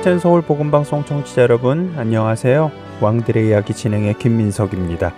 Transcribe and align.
할텐 0.00 0.18
서울 0.18 0.40
복음 0.40 0.70
방송 0.70 1.04
청취자 1.04 1.42
여러분 1.42 1.92
안녕하세요. 1.94 2.72
왕들의 3.02 3.48
이야기 3.48 3.74
진행의 3.74 4.14
김민석입니다. 4.14 5.12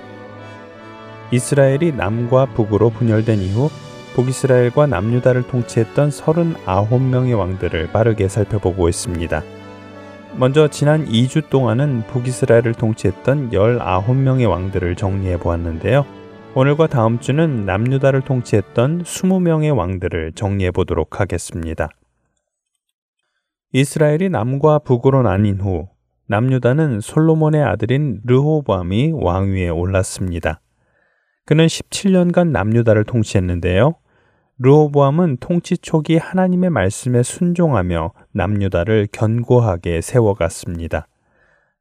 이스라엘이 1.30 1.92
남과 1.92 2.46
북으로 2.46 2.90
분열된 2.90 3.38
이후 3.38 3.70
북이스라엘과 4.16 4.88
남유다를 4.88 5.44
통치했던 5.44 6.08
39명의 6.08 7.38
왕들을 7.38 7.92
빠르게 7.92 8.26
살펴보고 8.26 8.88
있습니다. 8.88 9.44
먼저 10.34 10.66
지난 10.66 11.06
2주 11.06 11.48
동안은 11.48 12.02
북이스라엘을 12.08 12.74
통치했던 12.74 13.50
19명의 13.50 14.50
왕들을 14.50 14.96
정리해 14.96 15.38
보았는데요. 15.38 16.04
오늘과 16.56 16.88
다음 16.88 17.20
주는 17.20 17.64
남유다를 17.64 18.22
통치했던 18.22 19.04
20명의 19.04 19.76
왕들을 19.76 20.32
정리해 20.34 20.72
보도록 20.72 21.20
하겠습니다. 21.20 21.88
이스라엘이 23.74 24.28
남과 24.28 24.80
북으로 24.80 25.22
나뉜 25.22 25.58
후 25.58 25.88
남유다는 26.26 27.00
솔로몬의 27.00 27.62
아들인 27.62 28.20
르호보암이 28.24 29.12
왕위에 29.14 29.70
올랐습니다. 29.70 30.60
그는 31.46 31.66
17년간 31.66 32.48
남유다를 32.48 33.04
통치했는데요. 33.04 33.94
르호보암은 34.58 35.38
통치 35.38 35.78
초기 35.78 36.18
하나님의 36.18 36.68
말씀에 36.68 37.22
순종하며 37.22 38.12
남유다를 38.32 39.08
견고하게 39.10 40.02
세워갔습니다. 40.02 41.08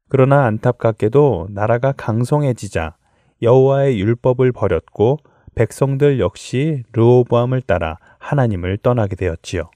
그러나 0.08 0.46
안타깝게도 0.46 1.48
나라가 1.50 1.92
강성해지자 1.92 2.96
여호와의 3.42 4.00
율법을 4.00 4.52
버렸고 4.52 5.18
백성들 5.54 6.20
역시 6.20 6.84
르호보암을 6.92 7.60
따라 7.60 7.98
하나님을 8.18 8.78
떠나게 8.78 9.14
되었지요. 9.14 9.70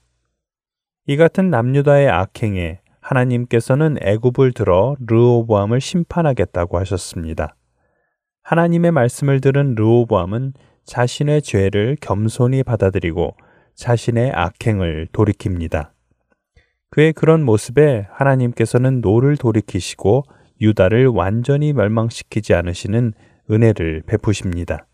이 1.09 1.15
같은 1.15 1.49
남유다의 1.49 2.09
악행에 2.09 2.81
하나님께서는 2.99 3.95
애굽을 4.01 4.51
들어 4.51 4.97
르호보암을 5.07 5.79
심판하겠다고 5.79 6.77
하셨습니다. 6.79 7.55
하나님의 8.43 8.91
말씀을 8.91 9.39
들은 9.39 9.75
르호보암은 9.75 10.51
자신의 10.83 11.43
죄를 11.43 11.95
겸손히 12.01 12.61
받아들이고 12.61 13.37
자신의 13.75 14.33
악행을 14.33 15.07
돌이킵니다. 15.13 15.91
그의 16.89 17.13
그런 17.13 17.41
모습에 17.41 18.07
하나님께서는 18.11 18.99
노를 18.99 19.37
돌이키시고 19.37 20.23
유다를 20.59 21.07
완전히 21.07 21.71
멸망시키지 21.71 22.53
않으시는 22.53 23.13
은혜를 23.49 24.03
베푸십니다. 24.07 24.87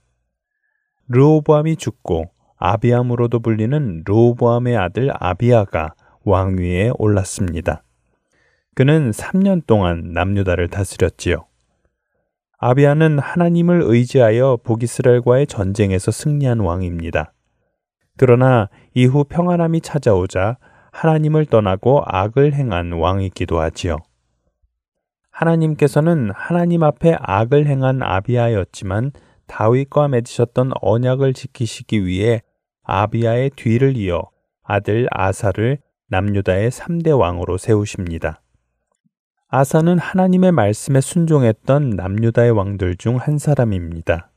르호보암이 1.07 1.77
죽고 1.77 2.29
아비암으로도 2.57 3.39
불리는 3.39 4.03
르호보암의 4.05 4.77
아들 4.77 5.09
아비아가 5.11 5.95
왕위에 6.23 6.91
올랐습니다. 6.97 7.83
그는 8.75 9.11
3년 9.11 9.65
동안 9.67 10.11
남유다를 10.13 10.69
다스렸지요. 10.69 11.45
아비아는 12.57 13.19
하나님을 13.19 13.81
의지하여 13.83 14.59
북이스라엘과의 14.63 15.47
전쟁에서 15.47 16.11
승리한 16.11 16.59
왕입니다. 16.59 17.33
그러나 18.17 18.69
이후 18.93 19.25
평안함이 19.25 19.81
찾아오자 19.81 20.57
하나님을 20.91 21.45
떠나고 21.47 22.03
악을 22.05 22.53
행한 22.53 22.93
왕이기도 22.93 23.59
하지요. 23.59 23.97
하나님께서는 25.31 26.31
하나님 26.33 26.83
앞에 26.83 27.17
악을 27.19 27.65
행한 27.67 28.03
아비아였지만 28.03 29.11
다윗과 29.47 30.07
맺으셨던 30.07 30.71
언약을 30.81 31.33
지키시기 31.33 32.05
위해 32.05 32.43
아비아의 32.83 33.51
뒤를 33.55 33.97
이어 33.97 34.29
아들 34.63 35.07
아사를 35.11 35.79
남유다의 36.13 36.69
3대 36.69 37.17
왕으로 37.17 37.57
세우십니다. 37.57 38.39
아사는 39.47 39.97
하나님의 39.97 40.51
말씀에 40.51 41.01
순종했던 41.01 41.89
남유다의 41.89 42.51
왕들 42.51 42.97
중 42.97 43.17
한 43.17 43.39
사람입니다. 43.39 44.29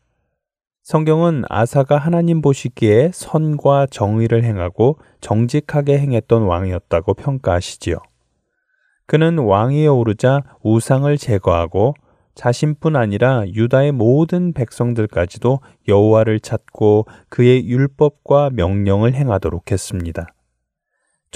성경은 0.84 1.44
아사가 1.50 1.98
하나님 1.98 2.41
보시기에 2.41 3.10
선과 3.12 3.88
정의를 3.91 4.42
행하고 4.42 4.98
정직하게 5.20 5.98
행했던 5.98 6.44
왕이었다고 6.44 7.12
평가하시지요. 7.12 7.98
그는 9.06 9.36
왕위에 9.36 9.86
오르자 9.86 10.44
우상을 10.62 11.15
제거하고 11.19 11.92
자신뿐 12.34 12.97
아니라 12.97 13.44
유다의 13.48 13.92
모든 13.92 14.54
백성들까지도 14.54 15.60
여호와를 15.88 16.41
찾고 16.41 17.04
그의 17.28 17.69
율법과 17.69 18.50
명령을 18.54 19.12
행하도록 19.12 19.70
했습니다. 19.70 20.26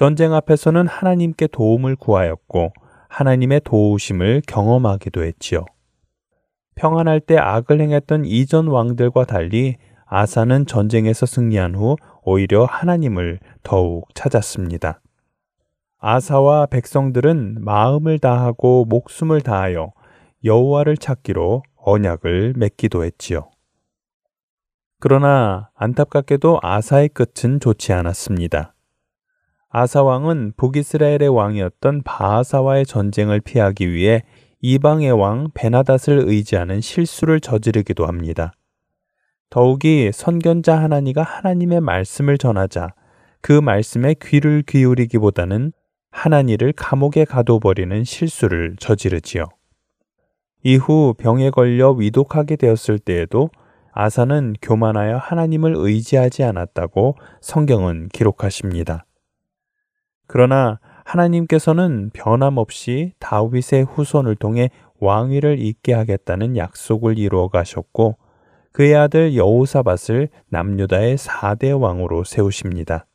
전쟁 0.00 0.33
앞에서는 0.33 0.87
하나님께 0.87 1.49
도움을 1.49 1.94
구하였고 1.94 2.72
하나님의 3.11 3.61
도우심을 3.65 4.41
경험하기도 4.47 5.22
했지요. 5.22 5.66
평안할 6.75 7.21
때 7.21 7.37
악을 7.37 7.83
행했던 7.83 8.25
이전 8.25 8.69
왕들과 8.69 9.27
달리 9.27 9.77
아사는 10.06 10.65
전쟁에서 10.65 11.27
승리한 11.27 11.75
후 11.75 11.97
오히려 12.22 12.65
하나님을 12.65 13.41
더욱 13.62 14.09
찾았습니다. 14.15 15.03
아사와 15.99 16.65
백성들은 16.65 17.59
마음을 17.61 18.19
다하고 18.19 18.87
목숨을 18.87 19.43
다하여 19.43 19.93
여호와를 20.43 20.97
찾기로 20.97 21.62
언약을 21.77 22.55
맺기도 22.56 23.05
했지요. 23.05 23.50
그러나 24.99 25.69
안타깝게도 25.75 26.61
아사의 26.62 27.11
끝은 27.11 27.61
좋지 27.61 27.93
않았습니다. 27.93 28.72
아사 29.72 30.03
왕은 30.03 30.54
북이스라엘의 30.56 31.28
왕이었던 31.28 32.03
바하사와의 32.03 32.86
전쟁을 32.86 33.41
피하기 33.41 33.92
위해 33.92 34.25
이방의 34.62 35.12
왕 35.12 35.48
베나닷을 35.54 36.25
의지하는 36.26 36.81
실수를 36.81 37.38
저지르기도 37.38 38.06
합니다. 38.06 38.53
더욱이 39.48 40.10
선견자 40.12 40.76
하나니가 40.76 41.22
하나님의 41.22 41.81
말씀을 41.82 42.36
전하자 42.36 42.88
그 43.41 43.53
말씀에 43.53 44.16
귀를 44.20 44.62
기울이기보다는 44.66 45.72
하나니를 46.10 46.72
감옥에 46.72 47.25
가둬버리는 47.25 48.02
실수를 48.02 48.75
저지르지요. 48.76 49.44
이후 50.64 51.14
병에 51.16 51.50
걸려 51.50 51.91
위독하게 51.92 52.56
되었을 52.56 52.98
때에도 52.98 53.50
아사는 53.92 54.54
교만하여 54.60 55.16
하나님을 55.19 55.75
의지하지 55.76 56.42
않았다고 56.42 57.14
성경은 57.41 58.08
기록하십니다. 58.12 59.04
그러나 60.33 60.79
하나님께서는 61.05 62.11
변함없이 62.13 63.15
다윗의 63.19 63.83
후손을 63.83 64.37
통해 64.37 64.71
왕위를 65.01 65.59
잇게 65.59 65.93
하겠다는 65.93 66.56
약속을 66.56 67.19
이루어 67.19 67.49
가셨고 67.49 68.17
그의 68.71 68.94
아들 68.94 69.35
여우사밧을 69.35 70.29
남유다의 70.50 71.17
4대 71.17 71.77
왕으로 71.81 72.23
세우십니다. 72.23 73.06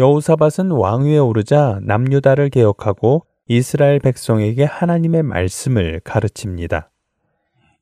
여우사밧은 0.00 0.72
왕위에 0.72 1.18
오르자 1.18 1.78
남유다를 1.84 2.50
개혁하고 2.50 3.24
이스라엘 3.46 4.00
백성에게 4.00 4.64
하나님의 4.64 5.22
말씀을 5.22 6.00
가르칩니다. 6.02 6.90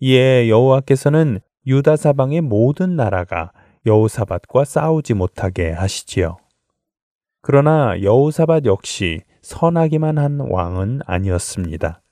이에 0.00 0.50
여호와께서는 0.50 1.40
유다 1.66 1.96
사방의 1.96 2.42
모든 2.42 2.94
나라가 2.94 3.52
여우사밧과 3.86 4.66
싸우지 4.66 5.14
못하게 5.14 5.70
하시지요. 5.70 6.36
그러나 7.50 7.94
여우사밧 8.02 8.66
역시 8.66 9.22
선하기만 9.40 10.18
한 10.18 10.38
왕은 10.38 11.00
아니었습니다. 11.06 12.02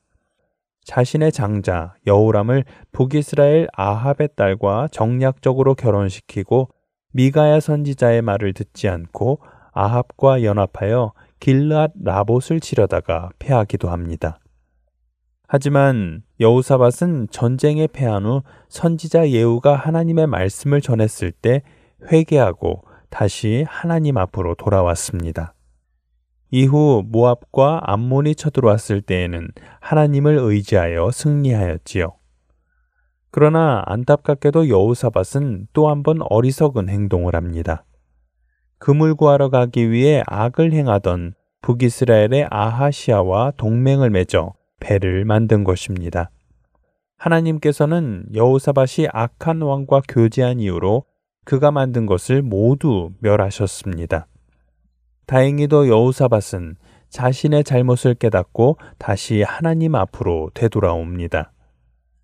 자신의 0.86 1.30
장자 1.30 1.92
여우람을 2.06 2.64
북이스라엘 2.92 3.68
아합의 3.74 4.30
딸과 4.34 4.88
정략적으로 4.92 5.74
결혼시키고 5.74 6.70
미가야 7.12 7.60
선지자의 7.60 8.22
말을 8.22 8.54
듣지 8.54 8.88
않고 8.88 9.40
아합과 9.74 10.42
연합하여 10.42 11.12
길앗 11.38 11.92
라봇을 12.02 12.60
치려다가 12.60 13.28
패하기도 13.38 13.90
합니다. 13.90 14.38
하지만 15.48 16.22
여우사밧은 16.40 17.26
전쟁에 17.30 17.88
패한 17.88 18.24
후 18.24 18.42
선지자 18.70 19.28
예후가 19.28 19.74
하나님의 19.74 20.28
말씀을 20.28 20.80
전했을 20.80 21.30
때 21.30 21.60
회개하고 22.10 22.85
다시 23.10 23.64
하나님 23.68 24.16
앞으로 24.18 24.54
돌아왔습니다. 24.54 25.54
이후 26.50 27.02
모압과 27.06 27.80
암몬이 27.84 28.34
쳐들어왔을 28.36 29.02
때에는 29.02 29.48
하나님을 29.80 30.38
의지하여 30.38 31.10
승리하였지요. 31.10 32.14
그러나 33.30 33.82
안타깝게도 33.86 34.68
여우사밧은 34.68 35.68
또 35.72 35.88
한 35.88 36.02
번 36.02 36.18
어리석은 36.22 36.88
행동을 36.88 37.34
합니다. 37.34 37.84
금을 38.78 39.14
구하러 39.14 39.48
가기 39.50 39.90
위해 39.90 40.22
악을 40.26 40.72
행하던 40.72 41.34
북이스라엘의 41.62 42.46
아하시아와 42.50 43.52
동맹을 43.56 44.10
맺어 44.10 44.54
배를 44.80 45.24
만든 45.24 45.64
것입니다. 45.64 46.30
하나님께서는 47.16 48.26
여호사밧이 48.34 49.08
악한 49.12 49.62
왕과 49.62 50.02
교제한 50.08 50.60
이유로 50.60 51.04
그가 51.46 51.70
만든 51.70 52.06
것을 52.06 52.42
모두 52.42 53.10
멸하셨습니다. 53.20 54.26
다행히도 55.26 55.88
여호사밧은 55.88 56.74
자신의 57.08 57.62
잘못을 57.62 58.14
깨닫고 58.14 58.78
다시 58.98 59.42
하나님 59.42 59.94
앞으로 59.94 60.50
되돌아옵니다. 60.54 61.52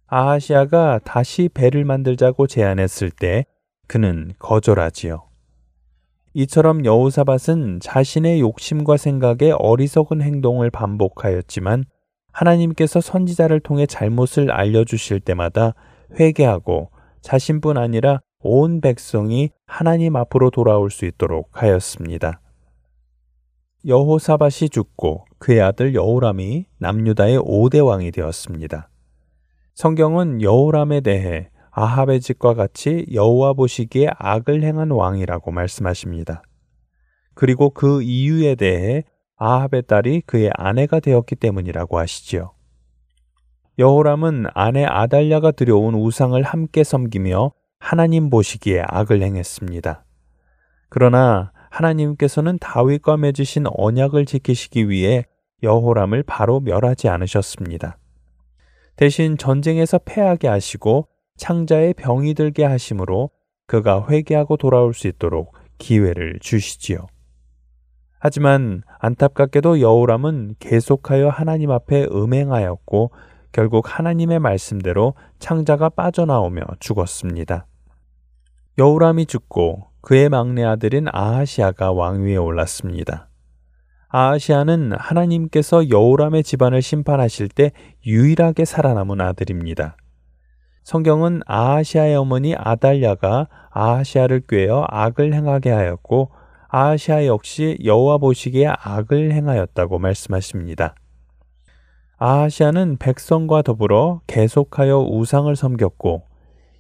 아하시아가 0.09 0.99
다시 1.05 1.49
배를 1.55 1.85
만들자고 1.85 2.49
제안했을 2.49 3.13
때 3.13 3.47
그는 3.87 4.33
거절하지요. 4.41 5.23
이처럼 6.35 6.85
여호사밧은 6.85 7.79
자신의 7.81 8.41
욕심과 8.41 8.97
생각에 8.97 9.53
어리석은 9.53 10.21
행동을 10.21 10.71
반복하였지만 10.71 11.85
하나님께서 12.33 13.01
선지자를 13.01 13.61
통해 13.61 13.87
잘못을 13.87 14.51
알려주실 14.51 15.21
때마다 15.21 15.75
회개하고 16.19 16.91
자신뿐 17.21 17.79
아니라 17.79 18.21
온 18.43 18.81
백성이 18.81 19.51
하나님 19.67 20.17
앞으로 20.17 20.51
돌아올 20.51 20.91
수 20.91 21.05
있도록 21.05 21.49
하였습니다. 21.53 22.41
여호사밧이 23.87 24.69
죽고 24.71 25.25
그의 25.39 25.61
아들 25.61 25.95
여호람이 25.95 26.67
남유다의 26.79 27.39
5대 27.41 27.85
왕이 27.85 28.11
되었습니다. 28.13 28.89
성경은 29.75 30.43
여호람에 30.43 31.01
대해 31.01 31.51
아합의 31.71 32.21
집과 32.21 32.55
같이 32.55 33.07
여호와 33.13 33.55
보시기에 33.55 34.09
악을 34.19 34.63
행한 34.63 34.91
왕이라고 34.91 35.51
말씀하십니다. 35.51 36.43
그리고 37.35 37.71
그 37.71 38.03
이유에 38.03 38.55
대해 38.57 39.05
아합의 39.37 39.85
딸이 39.89 40.23
그의 40.27 40.51
아내가 40.55 41.01
되었기 41.01 41.37
때문이라고 41.37 41.99
하시지요. 41.99 42.53
여호람은 43.79 44.47
아내 44.53 44.85
아달랴가 44.85 45.53
들여온 45.53 45.95
우상을 45.95 46.41
함께 46.43 46.85
섬기며 46.85 47.53
하나님 47.83 48.31
보시기에 48.31 48.85
악을 48.87 49.23
행했습니다. 49.23 50.05
그러나 50.89 51.51
하나님께서는 51.69 52.59
다윗과 52.61 53.17
맺으신 53.17 53.65
언약을 53.67 54.25
지키시기 54.25 54.89
위해 54.89 55.27
여호람을 55.65 56.23
바로 56.23 56.61
멸하지 56.61 57.09
않으셨습니다. 57.09 57.99
대신 58.95 59.37
전쟁에서 59.37 59.99
패하게 59.99 60.47
하시고 60.47 61.09
창자에 61.37 61.95
병이 61.95 62.35
들게 62.35 62.65
하심으로 62.65 63.31
그가 63.67 64.07
회개하고 64.09 64.59
돌아올 64.59 64.95
수 64.95 65.09
있도록 65.09 65.53
기회를 65.79 66.39
주시지요. 66.41 67.09
하지만 68.21 68.85
안타깝게도 69.01 69.81
여호람은 69.81 70.55
계속하여 70.61 71.31
하나님 71.31 71.73
앞에 71.73 72.07
음행하였고 72.13 73.11
결국 73.51 73.99
하나님의 73.99 74.39
말씀대로 74.39 75.15
창자가 75.41 75.89
빠져나오며 75.89 76.63
죽었습니다. 76.79 77.67
여호람이 78.79 79.27
죽고 79.27 79.89
그의 80.01 80.31
막내 80.31 80.65
아들인 80.65 81.07
아하시아가 81.13 81.93
왕위에 81.93 82.37
올랐습니다. 82.37 83.29
아하시아는 84.09 84.93
하나님께서 84.93 85.91
여호람의 85.91 86.43
집안을 86.43 86.81
심판하실 86.81 87.49
때 87.49 87.73
유일하게 88.07 88.65
살아남은 88.65 89.21
아들입니다. 89.21 89.97
성경은 90.85 91.43
아하시아의 91.47 92.17
어머니 92.17 92.55
아달랴가 92.57 93.49
아하시아를 93.71 94.45
꾀어 94.49 94.87
악을 94.89 95.35
행하게 95.35 95.71
하였고 95.71 96.31
아하시아 96.69 97.27
역시 97.27 97.77
여호와 97.85 98.17
보시기에 98.19 98.69
악을 98.69 99.33
행하였다고 99.33 99.99
말씀하십니다. 99.99 100.95
아하시아는 102.17 102.97
백성과 102.97 103.61
더불어 103.61 104.23
계속하여 104.27 105.01
우상을 105.01 105.55
섬겼고 105.55 106.32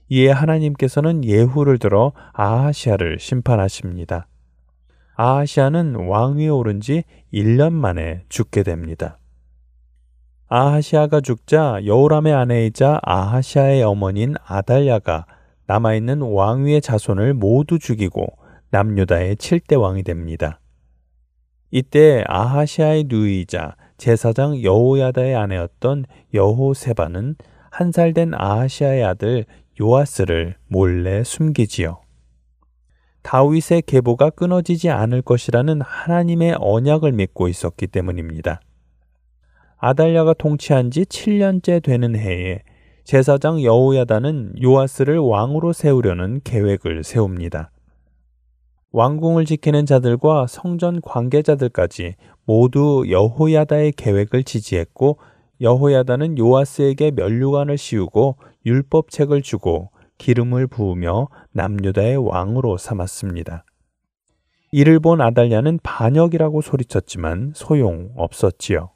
이에 0.08 0.30
하나님께서는 0.30 1.24
예후를 1.24 1.78
들어 1.78 2.12
아하시아를 2.32 3.18
심판하십니다. 3.18 4.26
아하시아는 5.14 6.06
왕위에 6.06 6.48
오른 6.48 6.80
지 6.80 7.04
1년 7.32 7.72
만에 7.72 8.24
죽게 8.28 8.62
됩니다. 8.62 9.18
아하시아가 10.48 11.20
죽자 11.20 11.80
여호람의 11.86 12.34
아내이자 12.34 13.00
아하시아의 13.02 13.82
어머니인 13.82 14.34
아달랴가 14.44 15.26
남아있는 15.66 16.20
왕위의 16.20 16.82
자손을 16.82 17.32
모두 17.34 17.78
죽이고 17.78 18.26
남유다의 18.70 19.36
7대 19.36 19.80
왕이 19.80 20.02
됩니다. 20.02 20.60
이때 21.70 22.22
아하시아의 22.26 23.04
누이이자 23.08 23.76
제사장 23.96 24.62
여호야다의 24.62 25.34
아내였던 25.36 26.04
여호세바는 26.34 27.36
한 27.70 27.90
살 27.90 28.12
된 28.12 28.34
아하시아의 28.34 29.02
아들 29.02 29.46
요아스를 29.80 30.56
몰래 30.68 31.24
숨기지요. 31.24 32.00
다윗의 33.22 33.82
계보가 33.82 34.30
끊어지지 34.30 34.90
않을 34.90 35.22
것이라는 35.22 35.80
하나님의 35.80 36.56
언약을 36.58 37.12
믿고 37.12 37.48
있었기 37.48 37.86
때문입니다. 37.86 38.60
아달랴가 39.78 40.34
통치한 40.34 40.90
지 40.90 41.02
7년째 41.02 41.82
되는 41.82 42.16
해에 42.16 42.60
제사장 43.04 43.62
여호야다는 43.62 44.62
요아스를 44.62 45.18
왕으로 45.18 45.72
세우려는 45.72 46.40
계획을 46.44 47.02
세웁니다. 47.02 47.70
왕궁을 48.92 49.46
지키는 49.46 49.86
자들과 49.86 50.46
성전 50.46 51.00
관계자들까지 51.00 52.14
모두 52.44 53.04
여호야다의 53.08 53.92
계획을 53.92 54.44
지지했고 54.44 55.18
여호야다는 55.60 56.38
요아스에게 56.38 57.12
면류관을 57.12 57.78
씌우고 57.78 58.36
율법책을 58.64 59.42
주고 59.42 59.90
기름을 60.18 60.66
부으며 60.66 61.28
남유다의 61.52 62.16
왕으로 62.16 62.76
삼았습니다. 62.76 63.64
이를 64.70 65.00
본 65.00 65.20
아달랴는 65.20 65.80
반역이라고 65.82 66.60
소리쳤지만 66.62 67.52
소용 67.54 68.10
없었지요. 68.16 68.90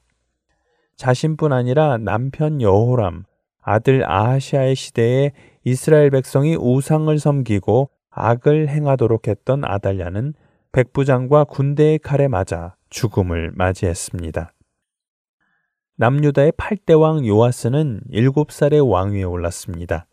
자신뿐 0.96 1.52
아니라 1.52 1.98
남편 1.98 2.62
여호람, 2.62 3.24
아들 3.60 4.10
아하시아의 4.10 4.74
시대에 4.74 5.32
이스라엘 5.64 6.10
백성이 6.10 6.56
우상을 6.56 7.18
섬기고 7.18 7.90
악을 8.10 8.68
행하도록 8.68 9.28
했던 9.28 9.64
아달랴는 9.64 10.32
백부장과 10.72 11.44
군대의 11.44 11.98
칼에 11.98 12.28
맞아 12.28 12.76
죽음을 12.88 13.50
맞이했습니다. 13.54 14.52
남유다의 15.98 16.52
8대 16.52 17.00
왕 17.00 17.26
요아스는 17.26 18.02
7살의 18.12 18.86
왕위에 18.86 19.22
올랐습니다. 19.22 20.06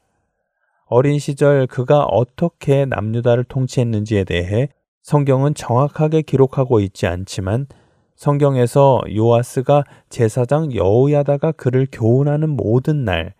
어린 0.86 1.20
시절 1.20 1.68
그가 1.68 2.04
어떻게 2.04 2.86
남유다를 2.86 3.44
통치했는지에 3.44 4.24
대해 4.24 4.70
성경은 5.02 5.56
정확하게 5.56 6.22
기록하고 6.22 6.80
있지 6.80 7.06
않지만 7.06 7.68
성경에서 8.16 9.02
요아스가 9.14 9.84
제사장 10.08 10.74
여호야다가 10.74 11.52
그를 11.52 11.88
교훈하는 11.92 12.50
모든 12.52 13.04
날, 13.04 13.34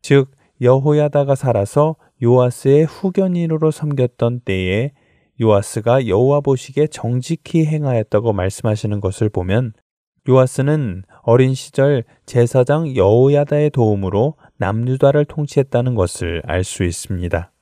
즉 0.00 0.30
여호야다가 0.62 1.34
살아서 1.34 1.96
요아스의 2.22 2.86
후견인으로 2.86 3.70
섬겼던 3.70 4.40
때에 4.46 4.92
요아스가 5.38 6.06
여호와 6.06 6.40
보시기에 6.40 6.86
정직히 6.86 7.66
행하였다고 7.66 8.32
말씀하시는 8.32 9.00
것을 9.00 9.28
보면 9.28 9.74
요아스는 10.28 11.02
어린 11.22 11.54
시절 11.54 12.04
제사장 12.26 12.96
여호야다의 12.96 13.70
도움으로 13.70 14.34
남유다를 14.56 15.24
통치했다는 15.26 15.94
것을 15.94 16.42
알 16.46 16.64
수 16.64 16.84
있습니다. 16.84 17.52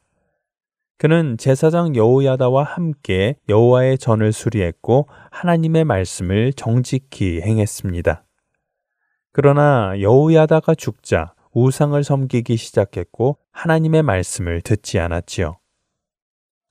그는 0.99 1.37
제사장 1.39 1.95
여호야다와 1.95 2.65
함께 2.65 3.37
여호와의 3.49 3.99
전을 3.99 4.33
수리했고 4.33 5.07
하나님의 5.31 5.85
말씀을 5.85 6.53
정직히 6.55 7.41
행했습니다. 7.41 8.25
그러나 9.33 9.95
여호야다가 10.01 10.75
죽자 10.75 11.35
우상을 11.53 12.03
섬기기 12.03 12.57
시작했고 12.57 13.39
하나님의 13.53 14.03
말씀을 14.03 14.61
듣지 14.61 14.99
않았지요. 14.99 15.59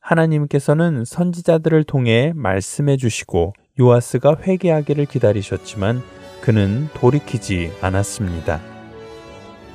하나님께서는 0.01 1.05
선지자들을 1.05 1.85
통해 1.85 2.33
말씀해 2.35 2.97
주시고 2.97 3.53
요아스가 3.79 4.37
회개하기를 4.41 5.05
기다리셨지만 5.05 6.01
그는 6.41 6.89
돌이키지 6.93 7.73
않았습니다. 7.81 8.61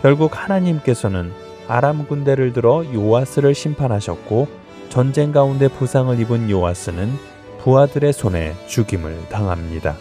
결국 0.03 0.33
하나님께서는 0.35 1.33
아람 1.69 2.07
군대를 2.07 2.53
들어 2.53 2.85
요아스를 2.93 3.55
심판하셨고 3.55 4.49
전쟁 4.89 5.33
가운데 5.33 5.69
부상을 5.69 6.19
입은 6.21 6.51
요아스는 6.51 7.13
부하들의 7.61 8.13
손에 8.13 8.55
죽임을 8.67 9.29
당합니다. 9.29 9.97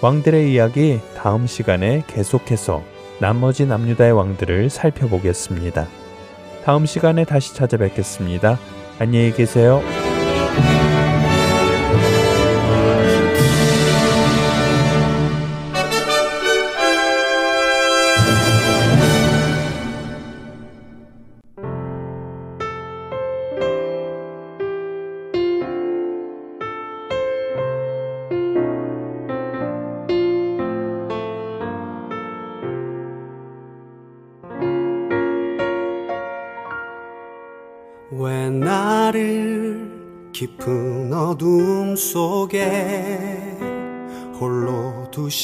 왕들의 0.00 0.52
이야기 0.52 1.00
다음 1.16 1.46
시간에 1.46 2.04
계속해서 2.06 2.82
나머지 3.20 3.66
남유다의 3.66 4.12
왕들을 4.12 4.70
살펴보겠습니다. 4.70 5.86
다음 6.64 6.86
시간에 6.86 7.24
다시 7.24 7.54
찾아뵙겠습니다. 7.54 8.58
안녕히 8.98 9.32
계세요. 9.32 9.82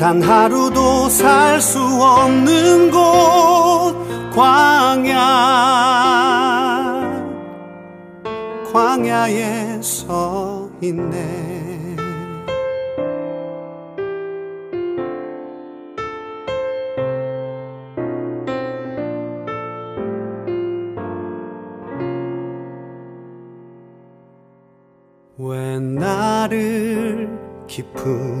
단 0.00 0.22
하루도 0.22 1.10
살 1.10 1.60
수 1.60 1.78
없는 1.78 2.90
곳 2.90 3.94
광야. 4.34 5.20
광야에 8.72 9.82
서 9.82 10.70
있네. 10.80 11.96
왜 25.36 25.78
나를 25.78 27.28
깊은 27.66 28.29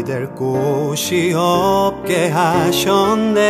기댈 0.00 0.34
곳이 0.34 1.34
없게 1.36 2.28
하셨네. 2.28 3.40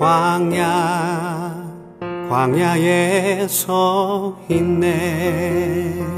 광야 0.00 1.54
광야에 2.28 3.46
서 3.46 4.36
있네 4.48 6.17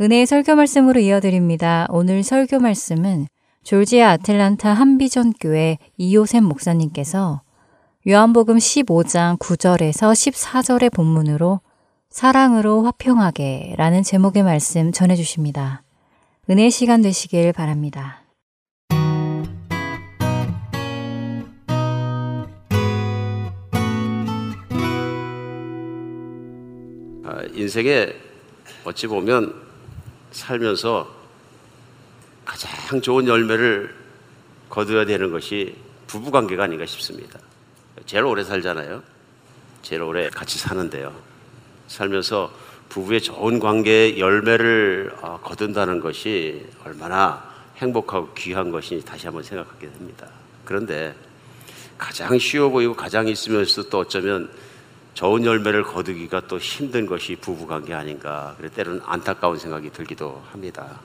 은혜의 0.00 0.26
설교 0.26 0.56
말씀으로 0.56 0.98
이어드립니다. 0.98 1.86
오늘 1.88 2.24
설교 2.24 2.58
말씀은 2.58 3.28
졸지아 3.62 4.10
아틀란타 4.10 4.74
한비전 4.74 5.34
교회 5.38 5.78
이호샘 5.96 6.42
목사님께서 6.42 7.42
요한복음 8.08 8.56
15장 8.56 9.38
9절에서 9.38 10.12
14절의 10.12 10.92
본문으로 10.92 11.60
사랑으로 12.10 12.82
화평하게 12.82 13.74
라는 13.78 14.02
제목의 14.02 14.42
말씀 14.42 14.90
전해 14.90 15.14
주십니다. 15.14 15.84
은혜 16.50 16.70
시간 16.70 17.00
되시길 17.00 17.52
바랍니다. 17.52 18.24
아, 27.22 27.42
인생에 27.54 28.08
어찌 28.84 29.06
보면 29.06 29.63
살면서 30.34 31.08
가장 32.44 33.00
좋은 33.00 33.26
열매를 33.26 33.94
거둬야 34.68 35.06
되는 35.06 35.30
것이 35.30 35.76
부부 36.08 36.30
관계가 36.30 36.64
아닌가 36.64 36.84
싶습니다. 36.84 37.38
제일 38.04 38.24
오래 38.24 38.42
살잖아요. 38.42 39.02
제일 39.82 40.02
오래 40.02 40.28
같이 40.28 40.58
사는데요. 40.58 41.14
살면서 41.86 42.52
부부의 42.88 43.22
좋은 43.22 43.60
관계의 43.60 44.18
열매를 44.18 45.14
어, 45.22 45.38
거둔다는 45.42 46.00
것이 46.00 46.66
얼마나 46.84 47.54
행복하고 47.76 48.34
귀한 48.34 48.70
것인지 48.70 49.04
다시 49.04 49.26
한번 49.26 49.42
생각하게 49.42 49.90
됩니다. 49.90 50.28
그런데 50.64 51.14
가장 51.96 52.36
쉬워 52.38 52.70
보이고 52.70 52.94
가장 52.94 53.28
있으면서 53.28 53.84
또 53.84 54.00
어쩌면 54.00 54.50
좋은 55.14 55.44
열매를 55.44 55.84
거두기가 55.84 56.42
또 56.48 56.58
힘든 56.58 57.06
것이 57.06 57.36
부부관계 57.36 57.94
아닌가. 57.94 58.54
그래 58.58 58.68
때로는 58.74 59.00
안타까운 59.04 59.58
생각이 59.58 59.90
들기도 59.90 60.42
합니다. 60.50 61.00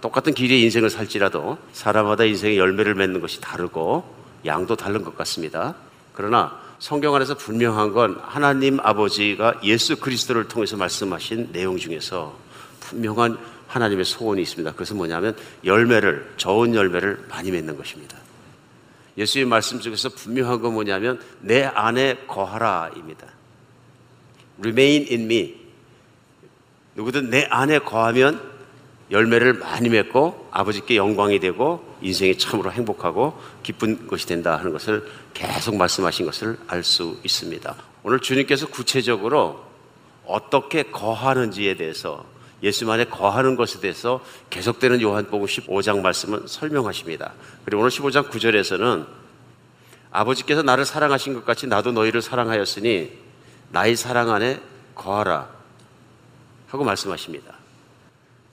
똑같은 0.00 0.34
길의 0.34 0.62
인생을 0.62 0.90
살지라도 0.90 1.58
사람마다 1.72 2.24
인생의 2.24 2.58
열매를 2.58 2.94
맺는 2.94 3.20
것이 3.20 3.40
다르고 3.40 4.04
양도 4.46 4.76
다른 4.76 5.02
것 5.02 5.16
같습니다. 5.16 5.74
그러나 6.12 6.60
성경 6.78 7.14
안에서 7.14 7.34
분명한 7.34 7.92
건 7.92 8.20
하나님 8.22 8.78
아버지가 8.80 9.60
예수 9.64 9.96
그리스도를 9.96 10.48
통해서 10.48 10.76
말씀하신 10.76 11.50
내용 11.52 11.76
중에서 11.76 12.36
분명한 12.80 13.38
하나님의 13.66 14.04
소원이 14.04 14.42
있습니다. 14.42 14.72
그것은 14.72 14.96
뭐냐면 14.96 15.36
열매를, 15.64 16.34
좋은 16.36 16.74
열매를 16.74 17.24
많이 17.28 17.50
맺는 17.50 17.76
것입니다. 17.76 18.16
예수의 19.16 19.44
말씀 19.44 19.80
중에서 19.80 20.08
분명한 20.10 20.60
건 20.60 20.74
뭐냐면 20.74 21.20
내 21.40 21.62
안에 21.62 22.26
거하라입니다. 22.26 23.26
Remain 24.58 25.06
in 25.10 25.20
me. 25.22 25.54
누구든 26.94 27.30
내 27.30 27.44
안에 27.50 27.78
거하면 27.80 28.40
열매를 29.10 29.54
많이 29.54 29.88
맺고 29.88 30.48
아버지께 30.50 30.96
영광이 30.96 31.38
되고 31.38 31.84
인생이 32.00 32.38
참으로 32.38 32.72
행복하고 32.72 33.38
기쁜 33.62 34.06
것이 34.06 34.26
된다 34.26 34.56
하는 34.56 34.72
것을 34.72 35.08
계속 35.34 35.76
말씀하신 35.76 36.26
것을 36.26 36.58
알 36.66 36.82
수 36.82 37.18
있습니다. 37.22 37.76
오늘 38.02 38.20
주님께서 38.20 38.66
구체적으로 38.68 39.64
어떻게 40.26 40.84
거하는지에 40.84 41.74
대해서 41.74 42.24
예수 42.64 42.86
만에 42.86 43.04
거하는 43.04 43.56
것에 43.56 43.78
대해서 43.80 44.24
계속되는 44.48 45.02
요한복음 45.02 45.46
15장 45.46 46.00
말씀은 46.00 46.46
설명하십니다. 46.46 47.34
그리고 47.64 47.82
오늘 47.82 47.90
15장 47.90 48.30
9절에서는 48.30 49.06
아버지께서 50.10 50.62
나를 50.62 50.86
사랑하신 50.86 51.34
것 51.34 51.44
같이 51.44 51.66
나도 51.66 51.92
너희를 51.92 52.22
사랑하였으니 52.22 53.12
나의 53.70 53.96
사랑 53.96 54.30
안에 54.30 54.60
거하라 54.94 55.50
하고 56.68 56.84
말씀하십니다. 56.84 57.54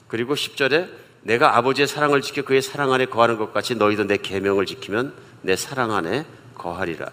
그리고 0.08 0.34
10절에 0.34 0.90
내가 1.22 1.56
아버지의 1.56 1.88
사랑을 1.88 2.20
지켜 2.20 2.42
그의 2.42 2.60
사랑 2.60 2.92
안에 2.92 3.06
거하는 3.06 3.38
것 3.38 3.54
같이 3.54 3.76
너희도 3.76 4.04
내 4.04 4.18
계명을 4.18 4.66
지키면 4.66 5.14
내 5.40 5.56
사랑 5.56 5.92
안에 5.92 6.26
거하리라. 6.54 7.10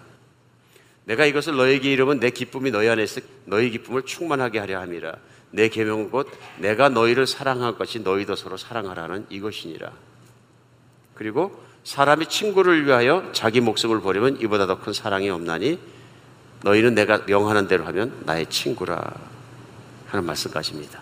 내가 1.04 1.24
이것을 1.24 1.56
너에게 1.56 1.90
이르면 1.92 2.20
내 2.20 2.30
기쁨이 2.30 2.70
너희 2.70 2.88
안에 2.88 3.04
있어 3.04 3.20
너희 3.46 3.70
기쁨을 3.70 4.02
충만하게 4.02 4.58
하려 4.58 4.80
함이라. 4.80 5.16
내 5.50 5.68
계명은 5.68 6.10
곧 6.10 6.28
내가 6.58 6.88
너희를 6.88 7.26
사랑한 7.26 7.76
것이 7.76 8.00
너희도 8.00 8.36
서로 8.36 8.56
사랑하라는 8.56 9.26
이것이니라. 9.30 9.92
그리고 11.14 11.60
사람이 11.84 12.26
친구를 12.26 12.86
위하여 12.86 13.30
자기 13.32 13.60
목숨을 13.60 14.00
버리면 14.00 14.40
이보다 14.40 14.66
더 14.66 14.78
큰 14.80 14.92
사랑이 14.92 15.28
없나니 15.30 15.78
너희는 16.62 16.94
내가 16.94 17.24
명하는 17.26 17.68
대로 17.68 17.84
하면 17.86 18.22
나의 18.26 18.46
친구라 18.46 19.00
하는 20.08 20.24
말씀까지입니다. 20.26 21.00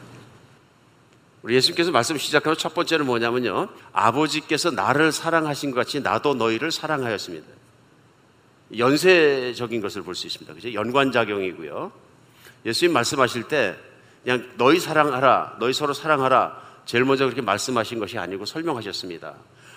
우리 1.43 1.55
예수님께서 1.55 1.91
말씀 1.91 2.17
시작하면 2.17 2.57
첫 2.57 2.75
번째는 2.75 3.07
뭐냐면요. 3.07 3.69
아버지께서 3.93 4.71
나를 4.71 5.13
사랑하신 5.13 5.71
것 5.71 5.77
같이 5.77 6.01
나도 6.01 6.35
너희를 6.35 6.71
사랑하였습니다. 6.73 7.47
연쇄적인 8.77 9.81
것을 9.81 10.03
볼 10.03 10.15
수 10.15 10.27
있습니다. 10.27 10.53
그죠? 10.55 10.73
연관작용이고요. 10.75 11.93
예수님 12.67 12.93
말씀하실 12.93 13.45
때 13.45 13.77
그냥 14.23 14.51
너희 14.57 14.81
사랑하라, 14.81 15.57
너희 15.59 15.73
서로 15.73 15.95
사랑하라. 15.95 16.69
제일 16.85 17.05
먼저 17.05 17.25
그렇게 17.25 17.43
말씀하신 17.43 17.99
것이 17.99 18.19
아니고 18.19 18.45
설명하셨습니다. 18.47 19.35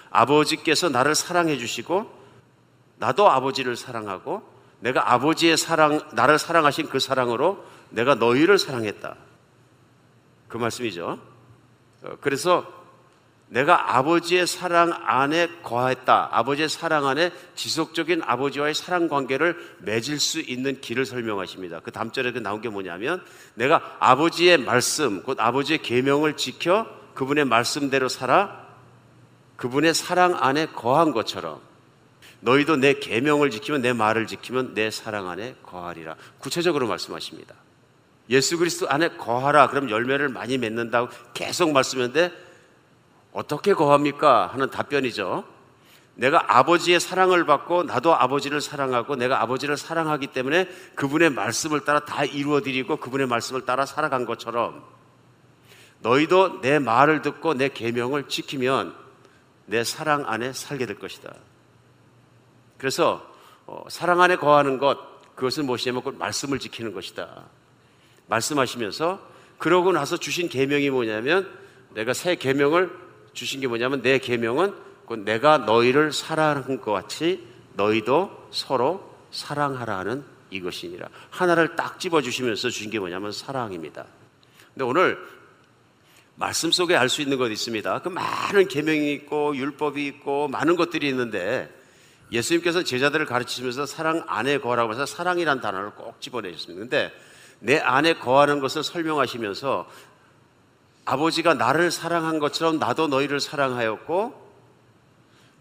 아버지께서 0.10 0.89
나를 0.89 1.15
사랑해 1.15 1.58
주시고 1.58 2.12
나도 2.97 3.30
아버지를 3.30 3.75
사랑하고 3.75 4.43
내가 4.80 5.13
아버지의 5.13 5.58
사랑, 5.58 6.01
나를 6.13 6.39
사랑하신 6.39 6.89
그 6.89 6.99
사랑으로 6.99 7.63
내가 7.89 8.15
너희를 8.15 8.58
사랑했다. 8.58 9.15
그 10.47 10.58
말씀이죠. 10.58 11.19
어, 12.04 12.17
그래서 12.19 12.81
내가 13.52 13.98
아버지의 13.98 14.48
사랑 14.48 14.94
안에 14.94 15.50
거했다. 15.62 16.30
아버지의 16.32 16.70
사랑 16.70 17.06
안에 17.06 17.32
지속적인 17.54 18.22
아버지와의 18.24 18.74
사랑 18.74 19.10
관계를 19.10 19.58
맺을 19.80 20.20
수 20.20 20.40
있는 20.40 20.80
길을 20.80 21.06
설명하십니다. 21.06 21.82
그 21.82 21.92
다음 21.92 22.12
절에 22.12 22.32
나온 22.40 22.62
게 22.62 22.70
뭐냐면 22.70 23.22
내가 23.56 23.98
아버지의 24.00 24.58
말씀, 24.58 25.22
곧 25.24 25.38
아버지의 25.38 25.82
계명을 25.82 26.38
지켜 26.38 26.88
그분의 27.14 27.44
말씀대로 27.44 28.08
살아 28.08 28.68
그분의 29.58 29.96
사랑 29.96 30.38
안에 30.40 30.68
거한 30.68 31.12
것처럼 31.12 31.60
너희도 32.40 32.78
내 32.78 32.94
계명을 32.94 33.52
지키면 33.52 33.82
내 33.82 33.92
말을 33.92 34.28
지키면 34.28 34.76
내 34.76 34.90
사랑 34.90 35.28
안에 35.28 35.56
거하리라. 35.64 36.16
구체적으로 36.40 36.88
말씀하십니다. 36.88 37.54
예수 38.30 38.58
그리스도 38.58 38.90
안에 38.90 39.10
거하라. 39.18 39.68
그럼 39.68 39.90
열매를 39.90 40.30
많이 40.30 40.58
맺는다고 40.58 41.10
계속 41.34 41.74
말씀했는데 41.74 42.51
어떻게 43.34 43.74
거합니까? 43.74 44.48
하는 44.48 44.70
답변이죠. 44.70 45.46
내가 46.15 46.58
아버지의 46.60 47.00
사랑을 47.00 47.46
받고 47.46 47.84
나도 47.84 48.13
아버지를 48.13 48.62
사랑하고 48.62 49.15
내가 49.15 49.41
아버지를 49.41 49.78
사랑하기 49.78 50.28
때문에 50.28 50.67
그분의 50.96 51.32
말씀을 51.32 51.86
따라 51.86 52.02
다 52.02 52.26
이루어드리고 52.26 52.98
그분의 52.98 53.28
말씀을 53.28 53.65
따라 53.65 53.86
살아간 53.86 54.26
것처럼 54.26 54.84
너희도 56.02 56.62
내 56.62 56.80
말을 56.80 57.22
듣고 57.22 57.54
내 57.54 57.70
계명을 57.70 58.28
지키면 58.28 58.96
내 59.65 59.84
사랑 59.84 60.26
안에 60.28 60.54
살게 60.54 60.86
될 60.86 61.00
것이다. 61.00 61.34
그래서 62.78 63.26
어, 63.65 63.86
사랑 63.88 64.22
안에 64.22 64.36
거하는 64.36 64.80
것 64.80 65.00
그것은 65.36 65.65
무엇이냐면 65.65 66.04
그 66.04 66.10
말씀을 66.10 66.60
지키는 66.60 66.94
것이다. 66.94 67.46
말씀하시면서 68.28 69.20
그러고 69.58 69.91
나서 69.91 70.17
주신 70.17 70.50
계명이 70.50 70.89
뭐냐면 70.89 71.50
내가 71.94 72.13
새 72.13 72.36
계명을 72.36 73.11
주신 73.34 73.62
게 73.62 73.67
뭐냐면 73.67 74.02
내 74.02 74.20
계명은 74.20 74.74
내가 75.26 75.58
너희를 75.58 76.13
사랑한 76.13 76.80
것 76.80 76.91
같이 76.94 77.46
너희도 77.74 78.48
서로 78.52 79.12
사랑하라는 79.32 80.24
이것이니라. 80.52 81.08
하나를 81.30 81.76
딱 81.76 82.00
집어 82.00 82.22
주시면서 82.22 82.70
주신 82.70 82.89
게 82.91 83.00
뭐냐면 83.00 83.32
사랑입니다. 83.32 84.06
근데 84.74 84.86
오늘 84.86 85.17
말씀 86.36 86.72
속에 86.72 86.96
알 86.96 87.10
수 87.10 87.22
있는 87.22 87.38
것 87.38 87.50
있습니다. 87.50 88.00
그 88.00 88.10
많은 88.10 88.67
계명이 88.67 89.12
있고 89.13 89.56
율법이 89.56 90.06
있고 90.08 90.48
많은 90.48 90.76
것들이 90.76 91.08
있는데 91.10 91.70
예수님께서 92.32 92.84
제자들을 92.84 93.26
가르치시면서 93.26 93.86
사랑 93.86 94.24
안에 94.28 94.60
거하라고 94.60 94.94
해서 94.94 95.06
사랑이란 95.06 95.60
단어를 95.60 95.91
꼭 95.91 96.22
집어내셨습니다. 96.22 96.80
근데 96.80 97.13
내 97.60 97.78
안에 97.78 98.13
거하는 98.13 98.60
것을 98.60 98.84
설명하시면서 98.84 99.88
아버지가 101.12 101.56
나를 101.56 101.91
사랑한 101.91 102.39
것처럼 102.39 102.80
나도 102.80 103.08
너희를 103.08 103.41
사랑하였고 103.41 104.50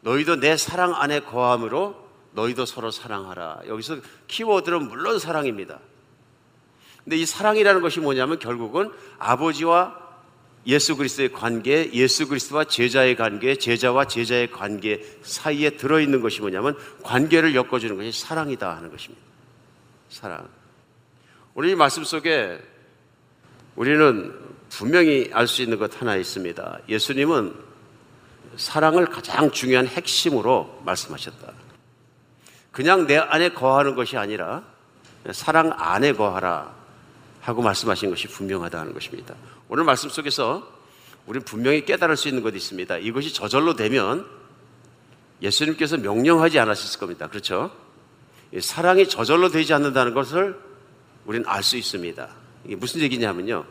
너희도 0.02 0.36
내 0.36 0.56
사랑 0.56 0.94
안에 0.94 1.20
거함으로 1.20 2.08
너희도 2.32 2.66
서로 2.66 2.92
사랑하라. 2.92 3.62
여기서 3.66 3.96
키워드는 4.28 4.86
물론 4.86 5.18
사랑입니다. 5.18 5.80
근데 7.02 7.16
이 7.16 7.26
사랑이라는 7.26 7.80
것이 7.80 7.98
뭐냐면 7.98 8.38
결국은 8.38 8.92
아버지와 9.18 9.98
예수 10.68 10.96
그리스도의 10.96 11.32
관계, 11.32 11.90
예수 11.94 12.28
그리스도와 12.28 12.64
제자의 12.64 13.16
관계, 13.16 13.56
제자와 13.56 14.04
제자의 14.04 14.52
관계 14.52 15.02
사이에 15.22 15.70
들어 15.70 15.98
있는 15.98 16.20
것이 16.20 16.40
뭐냐면 16.40 16.78
관계를 17.02 17.56
엮어 17.56 17.80
주는 17.80 17.96
것이 17.96 18.12
사랑이다 18.12 18.76
하는 18.76 18.88
것입니다. 18.88 19.20
사랑. 20.10 20.48
우리 21.54 21.72
이 21.72 21.74
말씀 21.74 22.04
속에 22.04 22.60
우리는 23.74 24.49
분명히 24.70 25.28
알 25.32 25.46
수 25.46 25.62
있는 25.62 25.78
것 25.78 26.00
하나 26.00 26.16
있습니다. 26.16 26.78
예수님은 26.88 27.54
사랑을 28.56 29.06
가장 29.06 29.50
중요한 29.50 29.86
핵심으로 29.86 30.82
말씀하셨다. 30.84 31.52
그냥 32.72 33.06
내 33.06 33.18
안에 33.18 33.50
거하는 33.50 33.94
것이 33.94 34.16
아니라 34.16 34.62
사랑 35.32 35.72
안에 35.76 36.12
거하라 36.12 36.72
하고 37.40 37.62
말씀하신 37.62 38.10
것이 38.10 38.28
분명하다는 38.28 38.94
것입니다. 38.94 39.34
오늘 39.68 39.84
말씀 39.84 40.08
속에서 40.08 40.66
우리는 41.26 41.44
분명히 41.44 41.84
깨달을 41.84 42.16
수 42.16 42.28
있는 42.28 42.42
것이 42.42 42.56
있습니다. 42.56 42.98
이것이 42.98 43.34
저절로 43.34 43.74
되면 43.74 44.26
예수님께서 45.42 45.96
명령하지 45.96 46.58
않으셨을 46.58 47.00
겁니다. 47.00 47.28
그렇죠? 47.28 47.70
사랑이 48.60 49.08
저절로 49.08 49.48
되지 49.48 49.74
않는다는 49.74 50.14
것을 50.14 50.58
우리는 51.24 51.46
알 51.48 51.62
수 51.62 51.76
있습니다. 51.76 52.28
이게 52.64 52.76
무슨 52.76 53.00
얘기냐면요. 53.00 53.64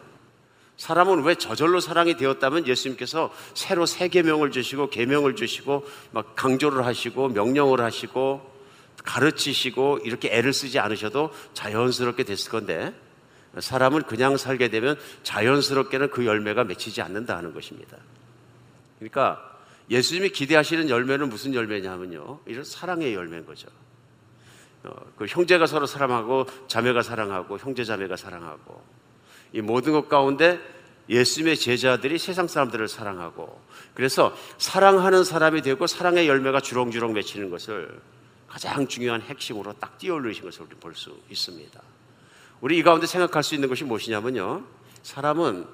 사람은 0.79 1.23
왜 1.23 1.35
저절로 1.35 1.81
사랑이 1.81 2.15
되었다면 2.15 2.65
예수님께서 2.65 3.33
새로 3.53 3.85
새 3.85 4.07
계명을 4.07 4.51
주시고 4.51 4.89
계명을 4.89 5.35
주시고 5.35 5.85
막 6.11 6.35
강조를 6.37 6.85
하시고 6.85 7.27
명령을 7.27 7.81
하시고 7.81 8.49
가르치시고 9.03 9.99
이렇게 10.05 10.29
애를 10.29 10.53
쓰지 10.53 10.79
않으셔도 10.79 11.31
자연스럽게 11.53 12.23
됐을 12.23 12.49
건데 12.49 12.93
사람은 13.59 14.03
그냥 14.03 14.37
살게 14.37 14.69
되면 14.69 14.97
자연스럽게는 15.23 16.11
그 16.11 16.25
열매가 16.25 16.63
맺히지 16.63 17.01
않는다 17.01 17.35
하는 17.35 17.53
것입니다. 17.53 17.97
그러니까 18.99 19.59
예수님이 19.89 20.29
기대하시는 20.29 20.89
열매는 20.89 21.27
무슨 21.27 21.53
열매냐면요. 21.53 22.39
이런 22.45 22.63
사랑의 22.63 23.13
열매인 23.13 23.45
거죠. 23.45 23.67
어, 24.85 24.91
그 25.17 25.25
형제가 25.25 25.67
서로 25.67 25.85
사랑하고 25.85 26.45
자매가 26.69 27.01
사랑하고 27.01 27.57
형제 27.57 27.83
자매가 27.83 28.15
사랑하고 28.15 28.81
이 29.53 29.61
모든 29.61 29.93
것 29.93 30.07
가운데 30.09 30.59
예수님의 31.09 31.57
제자들이 31.57 32.19
세상 32.19 32.47
사람들을 32.47 32.87
사랑하고 32.87 33.59
그래서 33.95 34.35
사랑하는 34.57 35.23
사람이 35.23 35.61
되고 35.63 35.87
사랑의 35.87 36.27
열매가 36.27 36.61
주렁주렁 36.61 37.13
맺히는 37.13 37.49
것을 37.49 37.99
가장 38.47 38.87
중요한 38.87 39.21
핵심으로 39.21 39.73
딱 39.73 39.97
띄어올리신 39.97 40.43
것을 40.43 40.63
우리 40.63 40.75
볼 40.75 40.93
수 40.95 41.17
있습니다. 41.29 41.81
우리 42.61 42.77
이 42.77 42.83
가운데 42.83 43.07
생각할 43.07 43.43
수 43.43 43.55
있는 43.55 43.69
것이 43.69 43.83
무엇이냐면요. 43.83 44.63
사람은 45.03 45.65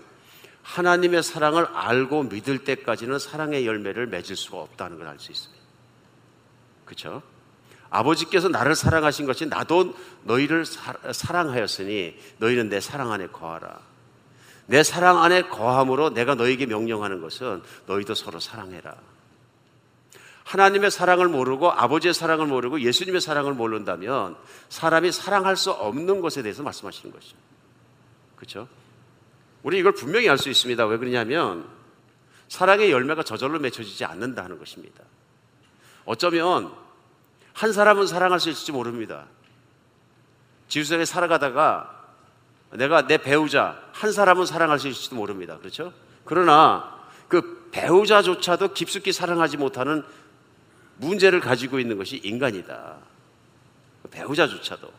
하나님의 0.63 1.23
사랑을 1.23 1.65
알고 1.65 2.23
믿을 2.23 2.63
때까지는 2.63 3.19
사랑의 3.19 3.65
열매를 3.65 4.07
맺을 4.07 4.35
수가 4.35 4.57
없다는 4.59 4.97
걸 4.97 5.07
알 5.07 5.19
수 5.19 5.31
있습니다. 5.31 5.63
그렇죠? 6.85 7.21
아버지께서 7.95 8.49
나를 8.49 8.75
사랑하신 8.75 9.25
것이 9.25 9.45
나도 9.45 9.95
너희를 10.23 10.65
사, 10.65 10.93
랑하였으니 11.31 12.17
너희는 12.39 12.69
내 12.69 12.81
사랑 12.81 13.11
안에 13.11 13.27
거하라. 13.27 13.79
내 14.67 14.83
사랑 14.83 15.23
안에 15.23 15.43
거함으로 15.43 16.09
내가 16.09 16.35
너에게 16.35 16.65
명령하는 16.65 17.21
것은 17.21 17.61
너희도 17.85 18.15
서로 18.15 18.39
사랑해라. 18.39 18.95
하나님의 20.43 20.91
사랑을 20.91 21.27
모르고 21.27 21.71
아버지의 21.71 22.13
사랑을 22.13 22.45
모르고 22.47 22.81
예수님의 22.81 23.21
사랑을 23.21 23.53
모른다면 23.53 24.35
사람이 24.69 25.11
사랑할 25.11 25.55
수 25.55 25.71
없는 25.71 26.21
것에 26.21 26.43
대해서 26.43 26.63
말씀하시는 26.63 27.13
것이죠. 27.13 27.35
그렇죠? 28.35 28.67
우리 29.63 29.79
이걸 29.79 29.93
분명히 29.93 30.29
알 30.29 30.37
수 30.37 30.49
있습니다. 30.49 30.85
왜 30.85 30.97
그러냐면 30.97 31.67
사랑의 32.49 32.91
열매가 32.91 33.23
저절로 33.23 33.57
맺혀지지 33.59 34.05
않는다는 34.05 34.59
것입니다. 34.59 35.03
어쩌면 36.05 36.84
한 37.55 37.71
사람은 37.71 38.05
사랑할 38.05 38.39
수 38.39 38.49
있을지 38.49 38.73
모릅니다. 38.73 39.25
지구상에 40.67 41.05
살아가다가 41.05 41.89
내가 42.73 43.07
내 43.07 43.17
배우자 43.17 43.81
한 43.93 44.11
사람은 44.11 44.45
사랑할 44.45 44.77
수 44.77 44.89
있을지도 44.89 45.15
모릅니다. 45.15 45.57
그렇죠? 45.57 45.93
그러나 46.25 46.99
그 47.29 47.69
배우자조차도 47.71 48.73
깊숙이 48.73 49.13
사랑하지 49.13 49.55
못하는 49.55 50.03
문제를 50.97 51.39
가지고 51.39 51.79
있는 51.79 51.97
것이 51.97 52.19
인간이다. 52.23 52.97
배우자조차도 54.11 54.91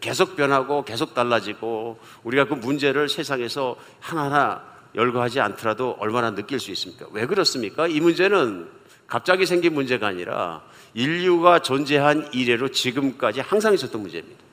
계속 0.00 0.36
변하고 0.36 0.84
계속 0.86 1.12
달라지고 1.14 1.98
우리가 2.24 2.46
그 2.46 2.54
문제를 2.54 3.10
세상에서 3.10 3.76
하나하나 4.00 4.64
열거하지 4.94 5.40
않더라도 5.40 5.96
얼마나 5.98 6.34
느낄 6.34 6.60
수 6.60 6.70
있습니까? 6.70 7.06
왜 7.12 7.26
그렇습니까? 7.26 7.86
이 7.86 8.00
문제는 8.00 8.70
갑자기 9.06 9.44
생긴 9.44 9.74
문제가 9.74 10.06
아니라 10.06 10.62
인류가 10.94 11.60
존재한 11.60 12.28
이래로 12.32 12.70
지금까지 12.70 13.40
항상 13.40 13.74
있었던 13.74 14.00
문제입니다. 14.00 14.48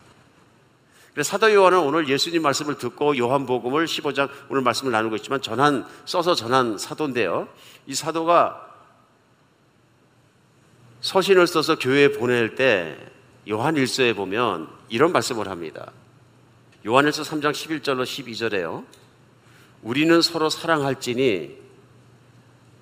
그래서 1.13 1.29
사도 1.29 1.53
요한은 1.53 1.79
오늘 1.79 2.09
예수님 2.09 2.41
말씀을 2.41 2.77
듣고 2.77 3.17
요한복음을 3.17 3.85
15장 3.85 4.29
오늘 4.49 4.61
말씀을 4.63 4.91
나누고 4.91 5.15
있지만 5.15 5.41
전한 5.41 5.85
써서 6.03 6.35
전한 6.35 6.77
사도인데요. 6.77 7.47
이 7.87 7.95
사도가 7.95 8.61
서신을 10.99 11.47
써서 11.47 11.77
교회에 11.77 12.11
보낼 12.11 12.55
때 12.55 12.97
요한 13.47 13.75
1서에 13.75 14.13
보면 14.13 14.67
이런 14.89 15.13
말씀을 15.13 15.47
합니다. 15.47 15.91
요한 16.85 17.05
1서 17.05 17.23
3장 17.23 17.51
11절로 17.51 18.03
12절에요. 18.03 18.85
우리는 19.83 20.21
서로 20.21 20.49
사랑할지니 20.49 21.55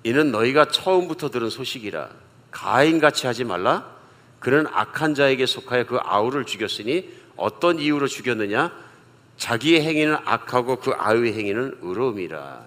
이는 0.02 0.32
너희가 0.32 0.66
처음부터 0.66 1.30
들은 1.30 1.50
소식이라 1.50 2.23
가인같이 2.54 3.26
하지 3.26 3.44
말라 3.44 3.92
그는 4.38 4.66
악한 4.70 5.14
자에게 5.14 5.44
속하여 5.44 5.84
그 5.84 5.98
아우를 6.00 6.44
죽였으니 6.46 7.10
어떤 7.36 7.78
이유로 7.78 8.06
죽였느냐 8.06 8.72
자기의 9.36 9.82
행위는 9.82 10.16
악하고 10.24 10.76
그 10.76 10.92
아우의 10.96 11.34
행위는 11.34 11.78
의로움이라 11.82 12.64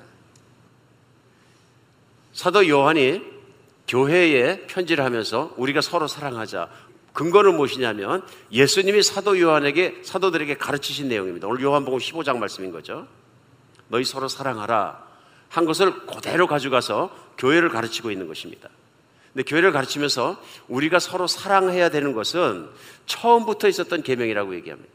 사도 2.33 2.67
요한이 2.67 3.21
교회에 3.87 4.67
편지를 4.67 5.03
하면서 5.05 5.53
우리가 5.57 5.81
서로 5.81 6.07
사랑하자. 6.07 6.69
근거는 7.13 7.55
무엇이냐면 7.55 8.23
예수님이 8.51 9.01
사도 9.01 9.39
요한에게 9.39 10.01
사도들에게 10.03 10.57
가르치신 10.57 11.07
내용입니다. 11.07 11.47
오늘 11.47 11.63
요한복음 11.63 11.97
15장 11.97 12.37
말씀인 12.37 12.71
거죠. 12.71 13.07
너희 13.87 14.03
서로 14.03 14.27
사랑하라 14.27 15.03
한 15.49 15.65
것을 15.65 16.05
그대로 16.05 16.45
가져가서 16.45 17.09
교회를 17.39 17.69
가르치고 17.69 18.11
있는 18.11 18.27
것입니다. 18.27 18.69
근데 19.37 19.47
교회를 19.47 19.71
가르치면서 19.71 20.41
우리가 20.67 20.97
서로 20.97 21.27
사랑해야 21.27 21.89
되는 21.89 22.13
것은 22.13 22.67
처음부터 23.05 23.67
있었던 23.67 24.01
계명이라고 24.01 24.55
얘기합니다. 24.55 24.91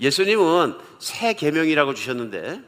예수님은 0.00 0.78
새 0.98 1.34
계명이라고 1.34 1.92
주셨는데 1.92 2.62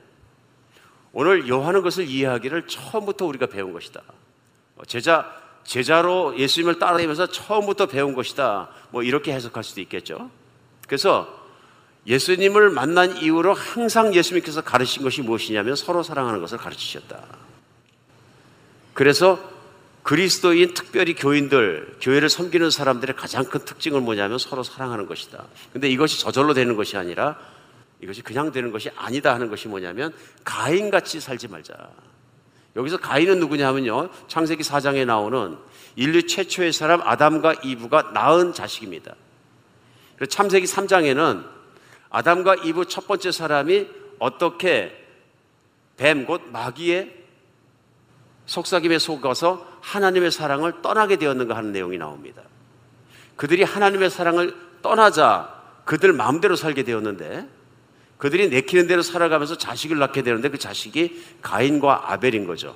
오늘 1.14 1.48
요한은 1.48 1.80
것을 1.80 2.06
이해하기를 2.06 2.66
처음부터 2.66 3.24
우리가 3.24 3.46
배운 3.46 3.72
것이다. 3.72 4.02
뭐 4.74 4.84
제자 4.84 5.34
제자로 5.64 6.38
예수님을 6.38 6.78
따라다니면서 6.78 7.28
처음부터 7.28 7.86
배운 7.86 8.14
것이다. 8.14 8.68
뭐 8.90 9.02
이렇게 9.02 9.32
해석할 9.32 9.64
수도 9.64 9.80
있겠죠. 9.80 10.30
그래서 10.86 11.42
예수님을 12.06 12.68
만난 12.68 13.16
이후로 13.16 13.54
항상 13.54 14.14
예수님께서 14.14 14.60
가르친 14.60 15.04
것이 15.04 15.22
무엇이냐면 15.22 15.74
서로 15.74 16.02
사랑하는 16.02 16.42
것을 16.42 16.58
가르치셨다. 16.58 17.18
그래서 18.92 19.53
그리스도인 20.04 20.74
특별히 20.74 21.14
교인들, 21.14 21.96
교회를 22.02 22.28
섬기는 22.28 22.70
사람들의 22.70 23.16
가장 23.16 23.42
큰 23.44 23.64
특징은 23.64 24.02
뭐냐면 24.02 24.38
서로 24.38 24.62
사랑하는 24.62 25.06
것이다. 25.06 25.44
근데 25.72 25.88
이것이 25.88 26.20
저절로 26.20 26.52
되는 26.52 26.76
것이 26.76 26.98
아니라 26.98 27.38
이것이 28.02 28.20
그냥 28.20 28.52
되는 28.52 28.70
것이 28.70 28.90
아니다 28.96 29.32
하는 29.32 29.48
것이 29.48 29.66
뭐냐면 29.66 30.12
가인같이 30.44 31.20
살지 31.20 31.48
말자. 31.48 31.74
여기서 32.76 32.98
가인은 32.98 33.40
누구냐 33.40 33.66
하면요. 33.68 34.10
창세기 34.28 34.62
4장에 34.62 35.06
나오는 35.06 35.56
인류 35.96 36.26
최초의 36.26 36.74
사람 36.74 37.00
아담과 37.00 37.54
이브가 37.64 38.10
낳은 38.12 38.52
자식입니다. 38.52 39.14
그래서 40.16 40.28
창세기 40.28 40.66
3장에는 40.66 41.46
아담과 42.10 42.56
이브 42.56 42.88
첫 42.88 43.08
번째 43.08 43.32
사람이 43.32 43.88
어떻게 44.18 45.02
뱀, 45.96 46.26
곧 46.26 46.42
마귀의 46.52 47.24
속삭임에 48.44 48.98
속아서 48.98 49.73
하나님의 49.84 50.30
사랑을 50.30 50.80
떠나게 50.80 51.16
되었는가 51.16 51.54
하는 51.54 51.72
내용이 51.72 51.98
나옵니다. 51.98 52.42
그들이 53.36 53.62
하나님의 53.62 54.10
사랑을 54.10 54.54
떠나자 54.80 55.62
그들 55.84 56.12
마음대로 56.12 56.56
살게 56.56 56.84
되었는데 56.84 57.46
그들이 58.16 58.48
내키는 58.48 58.86
대로 58.86 59.02
살아가면서 59.02 59.58
자식을 59.58 59.98
낳게 59.98 60.22
되는데 60.22 60.48
그 60.48 60.58
자식이 60.58 61.22
가인과 61.42 62.12
아벨인 62.12 62.46
거죠. 62.46 62.74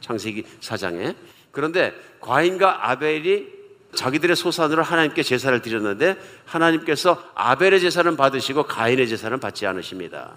창세기 0.00 0.44
4장에. 0.60 1.14
그런데 1.50 1.92
가인과 2.22 2.90
아벨이 2.90 3.58
자기들의 3.94 4.36
소산으로 4.36 4.82
하나님께 4.82 5.22
제사를 5.22 5.60
드렸는데 5.60 6.16
하나님께서 6.46 7.22
아벨의 7.34 7.80
제사는 7.80 8.16
받으시고 8.16 8.64
가인의 8.64 9.08
제사는 9.08 9.38
받지 9.40 9.66
않으십니다. 9.66 10.32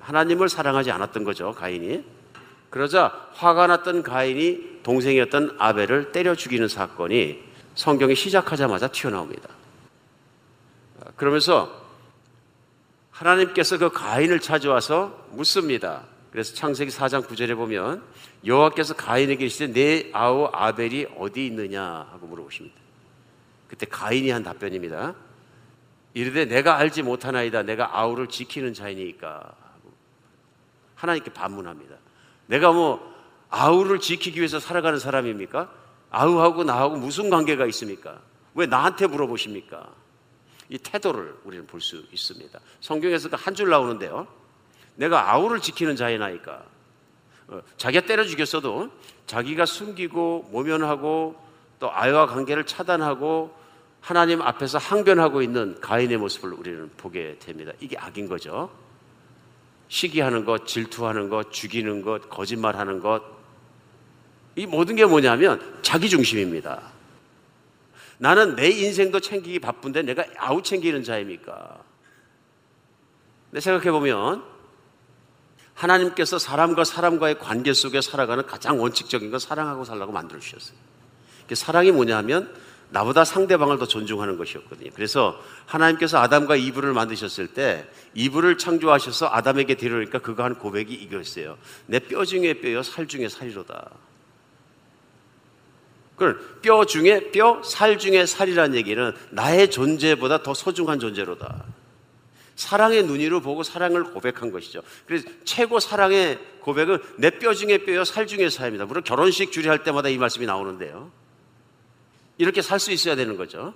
하나님을 0.00 0.48
사랑하지 0.48 0.90
않았던 0.90 1.24
거죠, 1.24 1.52
가인이. 1.52 2.15
그러자 2.70 3.28
화가 3.32 3.66
났던 3.66 4.02
가인이 4.02 4.80
동생이었던 4.82 5.56
아벨을 5.58 6.12
때려 6.12 6.34
죽이는 6.34 6.68
사건이 6.68 7.42
성경이 7.74 8.14
시작하자마자 8.14 8.88
튀어나옵니다. 8.88 9.48
그러면서 11.16 11.84
하나님께서 13.10 13.78
그 13.78 13.90
가인을 13.90 14.40
찾아와서 14.40 15.26
묻습니다. 15.30 16.04
그래서 16.30 16.54
창세기 16.54 16.90
4장 16.90 17.26
9절에 17.26 17.56
보면 17.56 18.02
여호와께서 18.44 18.94
가인에게 18.94 19.44
이르시되 19.44 19.72
내 19.72 20.10
아우 20.12 20.50
아벨이 20.52 21.06
어디 21.18 21.46
있느냐 21.46 21.82
하고 21.82 22.26
물어보십니다. 22.26 22.76
그때 23.68 23.86
가인이 23.86 24.30
한 24.30 24.42
답변입니다. 24.42 25.14
이르되 26.14 26.44
내가 26.44 26.76
알지 26.76 27.02
못하나이다. 27.02 27.62
내가 27.62 27.98
아우를 27.98 28.28
지키는 28.28 28.74
자이니까 28.74 29.54
하나님께 30.94 31.32
반문합니다. 31.32 31.96
내가 32.46 32.72
뭐 32.72 33.14
아우를 33.50 34.00
지키기 34.00 34.38
위해서 34.38 34.60
살아가는 34.60 34.98
사람입니까? 34.98 35.70
아우하고 36.10 36.64
나하고 36.64 36.96
무슨 36.96 37.30
관계가 37.30 37.66
있습니까? 37.66 38.20
왜 38.54 38.66
나한테 38.66 39.06
물어보십니까? 39.06 39.88
이 40.68 40.78
태도를 40.78 41.36
우리는 41.44 41.66
볼 41.66 41.80
수 41.80 42.04
있습니다. 42.10 42.58
성경에서 42.80 43.28
그한줄 43.28 43.68
나오는데요. 43.68 44.26
내가 44.96 45.32
아우를 45.32 45.60
지키는 45.60 45.94
자이나이까. 45.96 46.62
어, 47.48 47.60
자기가 47.76 48.06
때려 48.06 48.24
죽였어도 48.24 48.90
자기가 49.26 49.66
숨기고 49.66 50.48
모면하고 50.50 51.36
또 51.78 51.92
아이와 51.92 52.26
관계를 52.26 52.64
차단하고 52.64 53.54
하나님 54.00 54.40
앞에서 54.42 54.78
항변하고 54.78 55.42
있는 55.42 55.80
가인의 55.80 56.16
모습을 56.16 56.52
우리는 56.52 56.90
보게 56.96 57.38
됩니다. 57.38 57.72
이게 57.80 57.96
악인 57.98 58.28
거죠. 58.28 58.70
시기하는 59.88 60.44
것, 60.44 60.66
질투하는 60.66 61.28
것, 61.28 61.52
죽이는 61.52 62.02
것, 62.02 62.28
거짓말하는 62.28 63.00
것. 63.00 63.22
이 64.56 64.66
모든 64.66 64.96
게 64.96 65.04
뭐냐면 65.04 65.78
자기 65.82 66.08
중심입니다. 66.08 66.82
나는 68.18 68.56
내 68.56 68.68
인생도 68.68 69.20
챙기기 69.20 69.58
바쁜데 69.58 70.02
내가 70.02 70.24
아우 70.38 70.62
챙기는 70.62 71.02
자입니까? 71.02 71.78
내 73.50 73.60
생각해 73.60 73.90
보면 73.90 74.42
하나님께서 75.74 76.38
사람과 76.38 76.84
사람과의 76.84 77.38
관계 77.38 77.74
속에 77.74 78.00
살아가는 78.00 78.46
가장 78.46 78.80
원칙적인 78.80 79.30
건 79.30 79.38
사랑하고 79.38 79.84
살라고 79.84 80.10
만들어 80.10 80.40
주셨어요. 80.40 80.76
사랑이 81.52 81.92
뭐냐면 81.92 82.52
나보다 82.90 83.24
상대방을 83.24 83.78
더 83.78 83.86
존중하는 83.86 84.36
것이었거든요. 84.38 84.90
그래서 84.94 85.40
하나님께서 85.66 86.18
아담과 86.18 86.56
이브를 86.56 86.92
만드셨을 86.92 87.48
때 87.48 87.86
이브를 88.14 88.58
창조하셔서 88.58 89.28
아담에게 89.32 89.74
데려오니까 89.74 90.20
그가 90.20 90.44
한 90.44 90.54
고백이 90.56 90.94
이거였어요. 90.94 91.58
내 91.86 91.98
뼈 91.98 92.24
중에 92.24 92.54
뼈요, 92.60 92.82
살 92.82 93.06
중에 93.08 93.28
살이로다. 93.28 93.90
그뼈 96.16 96.86
중에 96.86 97.30
뼈, 97.30 97.62
살 97.62 97.98
중에 97.98 98.24
살이라는 98.24 98.76
얘기는 98.76 99.12
나의 99.30 99.70
존재보다 99.70 100.42
더 100.42 100.54
소중한 100.54 100.98
존재로다. 100.98 101.64
사랑의 102.54 103.02
눈이로 103.02 103.40
보고 103.42 103.62
사랑을 103.62 104.04
고백한 104.04 104.50
것이죠. 104.50 104.80
그래서 105.06 105.28
최고 105.44 105.78
사랑의 105.78 106.38
고백은 106.60 107.00
내 107.18 107.30
뼈 107.30 107.52
중에 107.52 107.78
뼈요, 107.84 108.04
살 108.04 108.26
중에 108.26 108.48
살입니다. 108.48 108.86
물론 108.86 109.04
결혼식 109.04 109.52
주례할 109.52 109.82
때마다 109.82 110.08
이 110.08 110.16
말씀이 110.16 110.46
나오는데요. 110.46 111.10
이렇게 112.38 112.62
살 112.62 112.78
수 112.78 112.92
있어야 112.92 113.16
되는 113.16 113.36
거죠. 113.36 113.74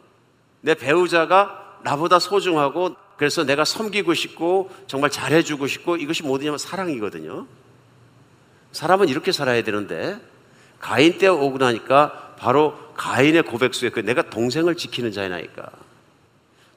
내 0.60 0.74
배우자가 0.74 1.78
나보다 1.82 2.18
소중하고 2.18 2.94
그래서 3.16 3.44
내가 3.44 3.64
섬기고 3.64 4.14
싶고 4.14 4.70
정말 4.86 5.10
잘해주고 5.10 5.66
싶고 5.66 5.96
이것이 5.96 6.22
뭐냐면 6.22 6.58
사랑이거든요. 6.58 7.46
사람은 8.72 9.08
이렇게 9.08 9.32
살아야 9.32 9.62
되는데 9.62 10.18
가인 10.78 11.18
때 11.18 11.26
오고 11.28 11.58
나니까 11.58 12.36
바로 12.38 12.78
가인의 12.94 13.42
고백 13.42 13.74
속에 13.74 13.90
그 13.90 14.00
내가 14.00 14.22
동생을 14.30 14.76
지키는 14.76 15.12
자이나니까 15.12 15.70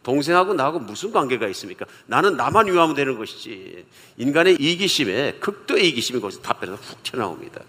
동생하고 0.04 0.54
나하고 0.54 0.80
무슨 0.80 1.12
관계가 1.13 1.48
있습니까? 1.50 1.86
나는 2.08 2.36
나만 2.36 2.67
위하면 2.67 2.93
되는 2.93 3.17
것이지. 3.17 3.86
인간의 4.17 4.56
이기심에 4.56 5.36
극도의 5.39 5.88
이기심이 5.89 6.19
거기서 6.19 6.41
답변에서 6.41 6.76
훅 6.76 7.04
튀어나옵니다. 7.04 7.62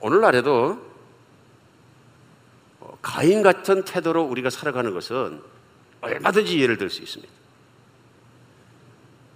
오늘날에도 0.00 0.85
가인 3.06 3.40
같은 3.40 3.84
태도로 3.84 4.24
우리가 4.24 4.50
살아가는 4.50 4.92
것은 4.92 5.40
얼마든지 6.00 6.60
예를 6.60 6.76
들 6.76 6.90
수 6.90 7.02
있습니다. 7.02 7.32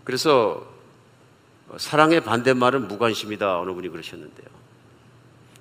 그래서 0.03 0.67
사랑의 1.77 2.25
반대말은 2.25 2.89
무관심이다. 2.89 3.61
어느 3.61 3.71
분이 3.71 3.89
그러셨는데요. 3.91 4.49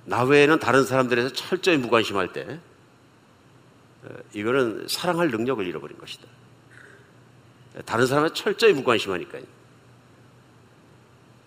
나 0.06 0.24
외에는 0.24 0.58
다른 0.58 0.84
사람들에서 0.84 1.32
철저히 1.34 1.76
무관심할 1.76 2.32
때 2.32 2.58
이거는 4.32 4.88
사랑할 4.88 5.30
능력을 5.30 5.64
잃어버린 5.64 5.96
것이다. 5.96 6.26
다른 7.84 8.06
사람에 8.08 8.30
철저히 8.34 8.72
무관심하니까요. 8.72 9.44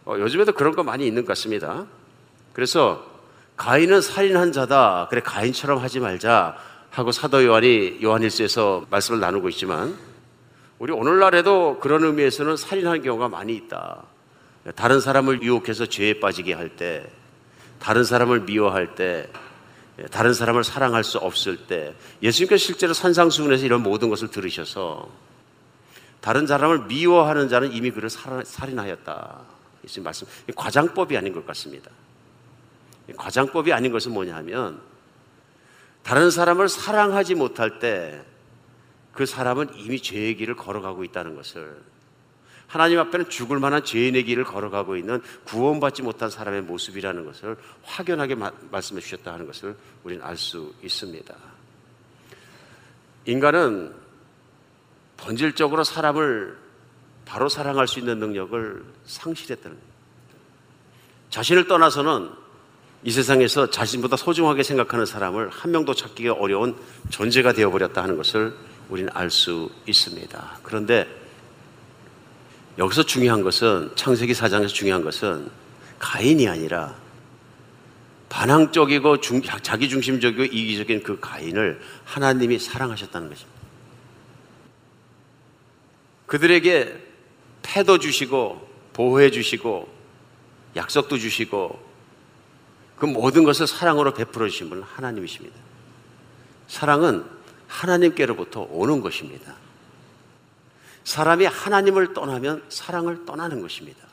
어, 0.06 0.15
요즘에도 0.17 0.54
그런 0.54 0.73
거 0.73 0.82
많이 0.82 1.06
있는 1.06 1.23
것 1.23 1.28
같습니다. 1.30 1.88
그래서 2.54 3.12
가인은 3.56 4.02
살인한 4.02 4.52
자다. 4.52 5.08
그래 5.10 5.22
가인처럼 5.22 5.80
하지 5.80 6.00
말자 6.00 6.58
하고 6.89 7.12
사도 7.12 7.44
요한이 7.44 8.00
요한일서에서 8.04 8.86
말씀을 8.89 9.20
나누고 9.20 9.50
있지만 9.50 9.98
우리 10.80 10.92
오늘날에도 10.92 11.80
그런 11.80 12.04
의미에서는 12.04 12.58
살인하는 12.58 13.02
경우가 13.04 13.30
많이 13.30 13.56
있다. 13.56 14.04
다른 14.76 15.00
사람을 15.00 15.42
유혹해서 15.42 15.86
죄에 15.86 16.20
빠지게 16.20 16.54
할 16.54 16.70
때, 16.70 17.10
다른 17.80 18.04
사람을 18.04 18.42
미워할 18.42 18.96
때, 18.96 19.30
다른 20.12 20.34
사람을 20.34 20.63
사랑할 20.63 21.04
수 21.04 21.18
없을 21.18 21.58
때, 21.68 21.94
예수님께서 22.22 22.63
실제로 22.63 22.94
산상수훈에서 22.94 23.66
이런 23.66 23.84
모든 23.84 24.10
것을 24.10 24.30
들으셔서 24.30 25.10
다른 26.22 26.48
사람을 26.48 26.86
미워하는 26.86 27.50
자는 27.50 27.74
이미 27.74 27.92
그를 27.92 28.10
살인하였다. 28.10 29.39
예수님 29.84 30.04
말씀, 30.06 30.28
과장법이 30.56 31.18
아닌 31.18 31.34
것 31.34 31.46
같습니다. 31.48 31.92
과장법이 33.18 33.74
아닌 33.74 33.92
것은 33.92 34.13
뭐냐 34.13 34.36
하면 34.38 34.82
다른 36.04 36.32
사람을 36.32 36.70
사랑하지 36.70 37.36
못할 37.36 37.80
때 37.80 38.34
그 39.13 39.26
사람은 39.26 39.76
이미 39.76 40.02
죄의 40.02 40.36
길을 40.36 40.56
걸어가고 40.56 41.04
있다는 41.04 41.36
것을 41.36 41.82
하나님 42.68 43.00
앞에는 43.00 43.30
죽을 43.30 43.60
만한 43.60 43.84
죄인의 43.84 44.24
길을 44.24 44.44
걸어가고 44.46 44.98
있는 44.98 45.22
구원받지 45.46 46.02
못한 46.02 46.32
사람의 46.32 46.63
모습이라는 46.63 47.24
것을 47.24 47.56
확연하게 47.84 48.36
마, 48.36 48.52
말씀해 48.72 49.00
주셨다 49.00 49.32
하는 49.32 49.46
것을 49.46 49.76
우리는 50.04 50.24
알 50.26 50.36
수 50.36 50.74
있습니다. 50.82 51.36
인간은 53.26 53.94
본질적으로 55.18 55.84
사람을 55.84 56.58
바로 57.26 57.48
사랑할 57.48 57.88
수 57.88 58.00
있는 58.00 58.18
능력을 58.18 58.84
상실했다는 59.06 59.78
거예요. 59.78 59.94
자신을 61.30 61.68
떠나서는 61.68 62.32
이 63.04 63.12
세상에서 63.12 63.70
자신보다 63.70 64.16
소중하게 64.16 64.63
생각하는 64.63 65.06
사람을 65.06 65.50
한 65.50 65.72
명도 65.72 65.94
찾기가 65.94 66.34
어려운 66.34 66.76
존재가 67.10 67.54
되어버렸다 67.54 68.02
하는 68.02 68.16
것을 68.16 68.56
우리는 68.89 69.10
알 69.13 69.30
수 69.30 69.70
있습니다. 69.86 70.60
그런데 70.63 71.08
여기서 72.78 73.04
중요한 73.04 73.44
것은 73.44 73.92
창세기 73.96 74.34
4장에서 74.34 74.70
중요한 74.70 75.04
것은 75.04 75.50
가인이 76.00 76.48
아니라 76.48 76.96
반항적이고 78.30 79.22
중, 79.22 79.42
자기 79.42 79.89
중심적이고 79.89 80.46
이기적인 80.46 81.04
그 81.04 81.20
가인을 81.20 81.82
하나님이 82.06 82.58
사랑하셨다는 82.58 83.30
것입니다. 83.30 83.62
그들에게 86.26 86.98
패도 87.62 88.00
주시고 88.00 88.68
보호해 88.94 89.30
주시고 89.30 89.88
약속도 90.76 91.20
주시고 91.20 91.83
그 92.98 93.06
모든 93.06 93.44
것을 93.44 93.68
사랑으로 93.68 94.14
베풀어 94.14 94.48
주신 94.48 94.70
분은 94.70 94.84
하나님이십니다. 94.84 95.56
사랑은 96.68 97.26
하나님께로부터 97.68 98.68
오는 98.70 99.02
것입니다. 99.02 99.56
사람이 101.04 101.46
하나님을 101.46 102.14
떠나면 102.14 102.64
사랑을 102.70 103.26
떠나는 103.26 103.62
것입니다. 103.62 104.08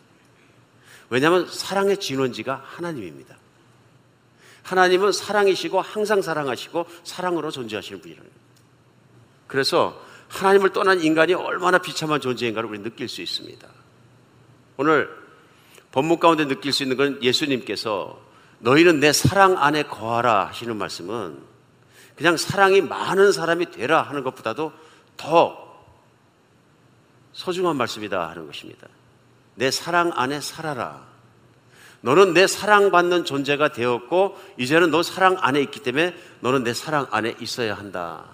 왜냐하면 1.09 1.47
사랑의 1.49 1.99
진원지가 1.99 2.63
하나님입니다. 2.65 3.37
하나님은 4.63 5.13
사랑이시고 5.13 5.81
항상 5.81 6.23
사랑하시고 6.23 6.87
사랑으로 7.05 7.51
존재하시는 7.51 8.01
분이라는. 8.01 8.31
그래서 9.47 10.01
하나님을 10.29 10.73
떠난 10.73 11.01
인간이 11.01 11.35
얼마나 11.35 11.79
비참한 11.79 12.21
존재인가를 12.21 12.69
우리 12.69 12.79
느낄 12.81 13.09
수 13.09 13.21
있습니다. 13.21 13.69
오늘 14.77 15.11
본문 15.91 16.21
가운데 16.21 16.47
느낄 16.47 16.73
수 16.73 16.85
있는 16.85 16.97
건 16.97 17.21
예수님께서 17.23 18.30
너희는 18.61 19.01
내 19.01 19.13
사랑 19.13 19.59
안에 19.59 19.85
거하라 19.85 20.47
하시는 20.47 20.77
말씀은 20.77 21.39
그냥 22.17 22.37
사랑이 22.37 22.81
많은 22.83 23.33
사람이 23.33 23.71
되라 23.71 24.03
하는 24.03 24.23
것보다도 24.23 24.73
더 25.17 25.71
소중한 27.33 27.77
말씀이다 27.77 28.29
하는 28.29 28.47
것입니다. 28.47 28.87
내 29.55 29.71
사랑 29.71 30.13
안에 30.15 30.41
살아라. 30.41 31.09
너는 32.03 32.33
내 32.33 32.47
사랑받는 32.47 33.25
존재가 33.25 33.73
되었고, 33.73 34.39
이제는 34.59 34.91
너 34.91 35.03
사랑 35.03 35.37
안에 35.39 35.61
있기 35.63 35.81
때문에 35.81 36.15
너는 36.41 36.65
내 36.65 36.73
사랑 36.75 37.07
안에 37.11 37.37
있어야 37.41 37.75
한다. 37.75 38.25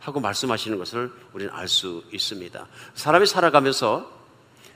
하고 0.00 0.20
말씀하시는 0.20 0.76
것을 0.78 1.10
우리는 1.32 1.52
알 1.52 1.68
수 1.68 2.04
있습니다. 2.12 2.66
사람이 2.94 3.26
살아가면서 3.26 4.10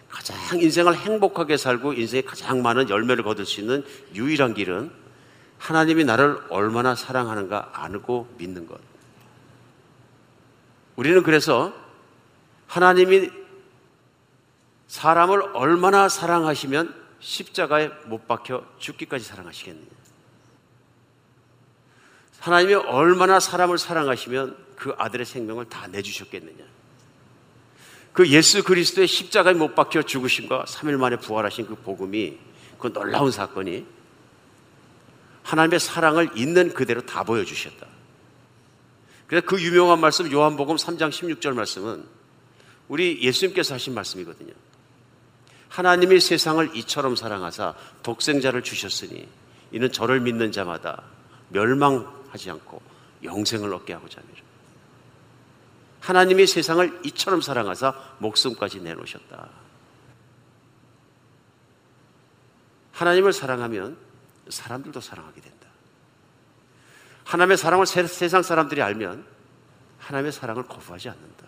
가장 0.09 0.61
인생을 0.61 0.97
행복하게 0.97 1.57
살고 1.57 1.93
인생에 1.93 2.23
가장 2.23 2.63
많은 2.63 2.89
열매를 2.89 3.25
거둘 3.25 3.47
수 3.47 3.61
있는 3.61 3.85
유일한 4.15 4.55
길은 4.55 4.91
하나님이 5.59 6.05
나를 6.05 6.39
얼마나 6.51 6.95
사랑하는가 6.95 7.71
아고 7.75 8.29
믿는 8.39 8.67
것. 8.67 8.81
우리는 10.97 11.23
그래서 11.23 11.73
하나님이 12.67 13.31
사람을 14.87 15.43
얼마나 15.55 16.09
사랑하시면 16.09 16.95
십자가에 17.21 17.89
못 18.07 18.27
박혀 18.27 18.65
죽기까지 18.79 19.25
사랑하시겠느냐. 19.25 19.87
하나님이 22.41 22.75
얼마나 22.75 23.41
사람을 23.41 23.79
사랑하시면 23.79 24.57
그 24.77 24.95
아들의 24.97 25.27
생명을 25.27 25.69
다 25.69 25.87
내주셨겠느냐. 25.89 26.65
그 28.19 28.29
예수 28.31 28.65
그리스도의 28.65 29.07
십자가에 29.07 29.55
못 29.55 29.77
박혀 29.77 30.03
죽으심과 30.03 30.65
3일 30.65 30.97
만에 30.97 31.19
부활하신 31.19 31.69
그 31.69 31.77
복음이 31.77 32.37
그 32.77 32.93
놀라운 32.93 33.31
사건이 33.31 33.87
하나님의 35.45 35.79
사랑을 35.79 36.29
있는 36.35 36.75
그대로 36.75 37.01
다 37.01 37.23
보여주셨다. 37.23 37.87
그래서 39.29 39.47
그 39.47 39.63
유명한 39.63 40.01
말씀 40.01 40.33
요한복음 40.33 40.75
3장 40.75 41.11
16절 41.11 41.53
말씀은 41.53 42.05
우리 42.89 43.23
예수님께서 43.23 43.75
하신 43.75 43.95
말씀이거든요. 43.95 44.53
하나님이 45.69 46.19
세상을 46.19 46.75
이처럼 46.75 47.15
사랑하사 47.15 47.75
독생자를 48.03 48.65
주셨으니 48.65 49.29
이는 49.71 49.93
저를 49.93 50.19
믿는 50.19 50.51
자마다 50.51 51.05
멸망하지 51.51 52.51
않고 52.51 52.83
영생을 53.23 53.73
얻게 53.73 53.93
하고자 53.93 54.21
합니다. 54.21 54.48
하나님이 56.01 56.47
세상을 56.47 57.01
이처럼 57.05 57.41
사랑하사 57.41 57.95
목숨까지 58.19 58.81
내놓으셨다. 58.81 59.49
하나님을 62.93 63.33
사랑하면 63.33 63.97
사람들도 64.49 65.01
사랑하게 65.01 65.41
된다. 65.41 65.69
하나님의 67.25 67.57
사랑을 67.57 67.87
세상 67.87 68.43
사람들이 68.43 68.83
알면 68.83 69.25
하나님의 69.99 70.33
사랑을 70.33 70.65
거부하지 70.65 71.09
않는다. 71.11 71.47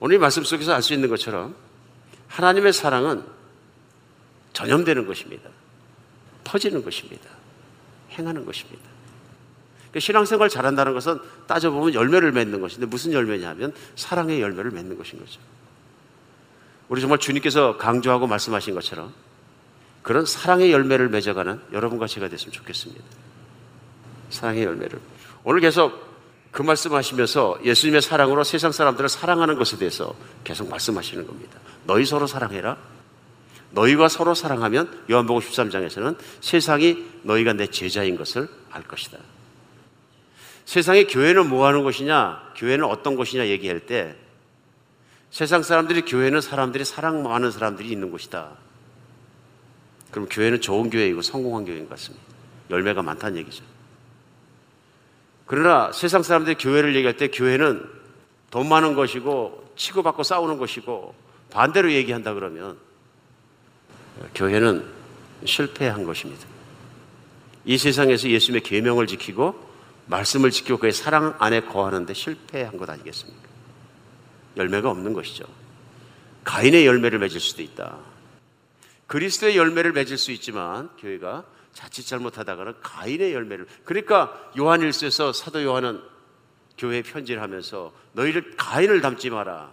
오늘 0.00 0.18
말씀 0.18 0.44
속에서 0.44 0.74
알 0.74 0.82
수 0.82 0.92
있는 0.92 1.08
것처럼 1.08 1.54
하나님의 2.28 2.72
사랑은 2.72 3.24
전염되는 4.52 5.06
것입니다. 5.06 5.48
퍼지는 6.42 6.84
것입니다. 6.84 7.30
행하는 8.10 8.44
것입니다. 8.44 8.93
그러니까 9.94 10.00
신앙생활 10.00 10.48
잘한다는 10.48 10.92
것은 10.92 11.20
따져보면 11.46 11.94
열매를 11.94 12.32
맺는 12.32 12.60
것인데 12.60 12.86
무슨 12.86 13.12
열매냐면 13.12 13.72
사랑의 13.94 14.40
열매를 14.40 14.72
맺는 14.72 14.98
것인 14.98 15.20
거죠. 15.20 15.40
우리 16.88 17.00
정말 17.00 17.20
주님께서 17.20 17.76
강조하고 17.76 18.26
말씀하신 18.26 18.74
것처럼 18.74 19.12
그런 20.02 20.26
사랑의 20.26 20.72
열매를 20.72 21.08
맺어가는 21.10 21.60
여러분과 21.72 22.08
제가 22.08 22.28
됐으면 22.28 22.52
좋겠습니다. 22.52 23.04
사랑의 24.30 24.64
열매를. 24.64 24.98
오늘 25.44 25.60
계속 25.60 25.92
그 26.50 26.62
말씀하시면서 26.62 27.60
예수님의 27.64 28.02
사랑으로 28.02 28.42
세상 28.42 28.72
사람들을 28.72 29.08
사랑하는 29.08 29.56
것에 29.56 29.78
대해서 29.78 30.14
계속 30.42 30.68
말씀하시는 30.68 31.24
겁니다. 31.24 31.60
너희 31.86 32.04
서로 32.04 32.26
사랑해라. 32.26 32.76
너희가 33.70 34.08
서로 34.08 34.34
사랑하면 34.34 35.04
요한복음 35.10 35.40
13장에서는 35.40 36.16
세상이 36.40 37.04
너희가 37.22 37.52
내 37.52 37.68
제자인 37.68 38.16
것을 38.16 38.48
알 38.70 38.82
것이다. 38.82 39.18
세상의 40.64 41.06
교회는 41.06 41.48
뭐 41.48 41.66
하는 41.66 41.84
것이냐? 41.84 42.52
교회는 42.56 42.84
어떤 42.84 43.16
것이냐 43.16 43.48
얘기할 43.48 43.80
때 43.80 44.14
세상 45.30 45.62
사람들이 45.62 46.02
교회는 46.02 46.40
사람들이 46.40 46.84
사랑 46.84 47.22
많은 47.22 47.50
사람들이 47.50 47.90
있는 47.90 48.10
곳이다. 48.10 48.52
그럼 50.10 50.28
교회는 50.30 50.60
좋은 50.60 50.90
교회이고 50.90 51.22
성공한 51.22 51.64
교회인 51.64 51.84
것 51.84 51.90
같습니다. 51.90 52.24
열매가 52.70 53.02
많다는 53.02 53.38
얘기죠. 53.38 53.64
그러나 55.46 55.92
세상 55.92 56.22
사람들이 56.22 56.56
교회를 56.56 56.94
얘기할 56.94 57.16
때 57.16 57.28
교회는 57.28 57.84
돈 58.50 58.68
많은 58.68 58.94
것이고 58.94 59.72
치고받고 59.76 60.22
싸우는 60.22 60.58
것이고 60.58 61.14
반대로 61.50 61.92
얘기한다 61.92 62.34
그러면 62.34 62.78
교회는 64.34 64.84
실패한 65.44 66.04
것입니다. 66.04 66.46
이 67.64 67.76
세상에서 67.76 68.28
예수님의 68.28 68.62
계명을 68.62 69.06
지키고 69.06 69.73
말씀을 70.06 70.50
지키고 70.50 70.78
그의 70.78 70.92
사랑 70.92 71.34
안에 71.38 71.62
거하는데 71.62 72.12
실패한 72.12 72.76
것 72.76 72.88
아니겠습니까? 72.88 73.48
열매가 74.56 74.90
없는 74.90 75.12
것이죠. 75.12 75.44
가인의 76.44 76.86
열매를 76.86 77.18
맺을 77.18 77.40
수도 77.40 77.62
있다. 77.62 77.96
그리스도의 79.06 79.56
열매를 79.56 79.92
맺을 79.92 80.18
수 80.18 80.30
있지만 80.32 80.90
교회가 80.98 81.44
자칫 81.72 82.06
잘못하다가는 82.06 82.74
가인의 82.82 83.32
열매를 83.34 83.66
그러니까 83.84 84.32
요한일서에서 84.56 85.32
사도 85.32 85.62
요한은 85.62 86.00
교회에 86.78 87.02
편지를 87.02 87.42
하면서 87.42 87.92
너희를 88.12 88.54
가인을 88.56 89.00
닮지 89.00 89.30
마라. 89.30 89.72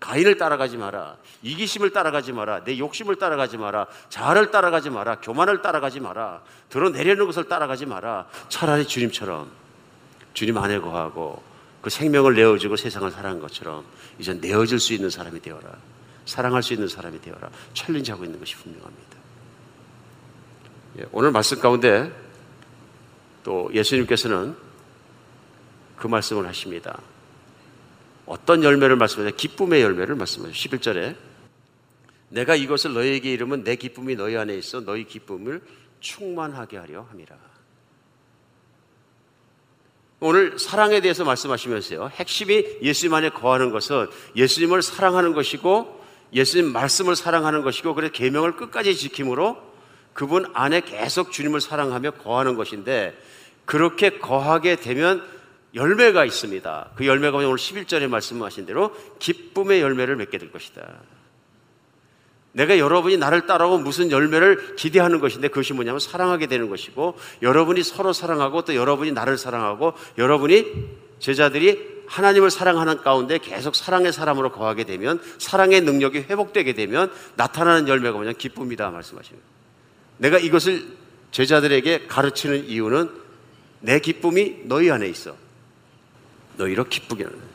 가인을 0.00 0.36
따라가지 0.36 0.76
마라. 0.76 1.16
이기심을 1.42 1.90
따라가지 1.90 2.32
마라. 2.32 2.64
내 2.64 2.76
욕심을 2.76 3.16
따라가지 3.16 3.56
마라. 3.56 3.86
자아를 4.08 4.50
따라가지 4.50 4.90
마라. 4.90 5.20
교만을 5.20 5.62
따라가지 5.62 6.00
마라. 6.00 6.42
드러내려는 6.70 7.26
것을 7.26 7.44
따라가지 7.44 7.86
마라. 7.86 8.26
차라리 8.48 8.84
주님처럼 8.84 9.61
주님 10.34 10.58
안에 10.58 10.78
거하고 10.78 11.42
그 11.80 11.90
생명을 11.90 12.34
내어주고 12.34 12.76
세상을 12.76 13.10
사랑한 13.10 13.40
것처럼 13.40 13.84
이제 14.18 14.32
내어줄 14.34 14.78
수 14.78 14.94
있는 14.94 15.10
사람이 15.10 15.40
되어라. 15.40 15.76
사랑할 16.24 16.62
수 16.62 16.72
있는 16.72 16.88
사람이 16.88 17.20
되어라. 17.20 17.50
챌린지하고 17.74 18.24
있는 18.24 18.38
것이 18.38 18.54
분명합니다. 18.56 19.16
예, 21.00 21.06
오늘 21.10 21.32
말씀 21.32 21.58
가운데 21.58 22.12
또 23.42 23.70
예수님께서는 23.74 24.54
그 25.96 26.06
말씀을 26.06 26.46
하십니다. 26.46 27.00
어떤 28.26 28.62
열매를 28.62 28.96
말씀하냐? 28.96 29.32
기쁨의 29.32 29.82
열매를 29.82 30.14
말씀하죠. 30.14 30.52
11절에 30.52 31.16
내가 32.28 32.54
이것을 32.54 32.94
너희에게 32.94 33.32
이르면 33.32 33.64
내 33.64 33.76
기쁨이 33.76 34.14
너희 34.14 34.36
안에 34.36 34.56
있어 34.56 34.80
너희 34.80 35.04
기쁨을 35.04 35.60
충만하게 36.00 36.78
하려 36.78 37.02
함이라. 37.02 37.36
오늘 40.24 40.56
사랑에 40.56 41.00
대해서 41.00 41.24
말씀하시면서요. 41.24 42.12
핵심이 42.14 42.64
예수님 42.80 43.12
안에 43.12 43.30
거하는 43.30 43.72
것은 43.72 44.06
예수님을 44.36 44.80
사랑하는 44.80 45.32
것이고 45.32 46.00
예수님 46.32 46.72
말씀을 46.72 47.16
사랑하는 47.16 47.62
것이고 47.62 47.96
그래서 47.96 48.12
계명을 48.12 48.54
끝까지 48.54 48.94
지킴으로 48.94 49.56
그분 50.12 50.46
안에 50.54 50.82
계속 50.82 51.32
주님을 51.32 51.60
사랑하며 51.60 52.12
거하는 52.12 52.54
것인데 52.54 53.18
그렇게 53.64 54.10
거하게 54.10 54.76
되면 54.76 55.26
열매가 55.74 56.24
있습니다. 56.24 56.90
그 56.94 57.04
열매가 57.04 57.38
오늘 57.38 57.56
11절에 57.56 58.06
말씀하신 58.06 58.64
대로 58.64 58.94
기쁨의 59.18 59.80
열매를 59.80 60.14
맺게 60.14 60.38
될 60.38 60.52
것이다. 60.52 61.00
내가 62.52 62.78
여러분이 62.78 63.16
나를 63.16 63.46
따라오고 63.46 63.78
무슨 63.78 64.10
열매를 64.10 64.76
기대하는 64.76 65.20
것인데 65.20 65.48
그것이 65.48 65.72
뭐냐면 65.72 66.00
사랑하게 66.00 66.46
되는 66.46 66.68
것이고 66.68 67.16
여러분이 67.40 67.82
서로 67.82 68.12
사랑하고 68.12 68.62
또 68.62 68.74
여러분이 68.74 69.12
나를 69.12 69.38
사랑하고 69.38 69.94
여러분이 70.18 70.66
제자들이 71.18 72.02
하나님을 72.08 72.50
사랑하는 72.50 72.98
가운데 72.98 73.38
계속 73.38 73.74
사랑의 73.74 74.12
사람으로 74.12 74.52
거하게 74.52 74.84
되면 74.84 75.20
사랑의 75.38 75.80
능력이 75.80 76.26
회복되게 76.28 76.74
되면 76.74 77.10
나타나는 77.36 77.88
열매가 77.88 78.16
뭐냐 78.16 78.32
기쁨이다 78.32 78.90
말씀하시는 78.90 79.40
내가 80.18 80.38
이것을 80.38 80.84
제자들에게 81.30 82.06
가르치는 82.06 82.66
이유는 82.66 83.22
내 83.80 83.98
기쁨이 83.98 84.60
너희 84.64 84.90
안에 84.90 85.08
있어. 85.08 85.36
너희로 86.56 86.84
기쁘게 86.84 87.24
하는. 87.24 87.51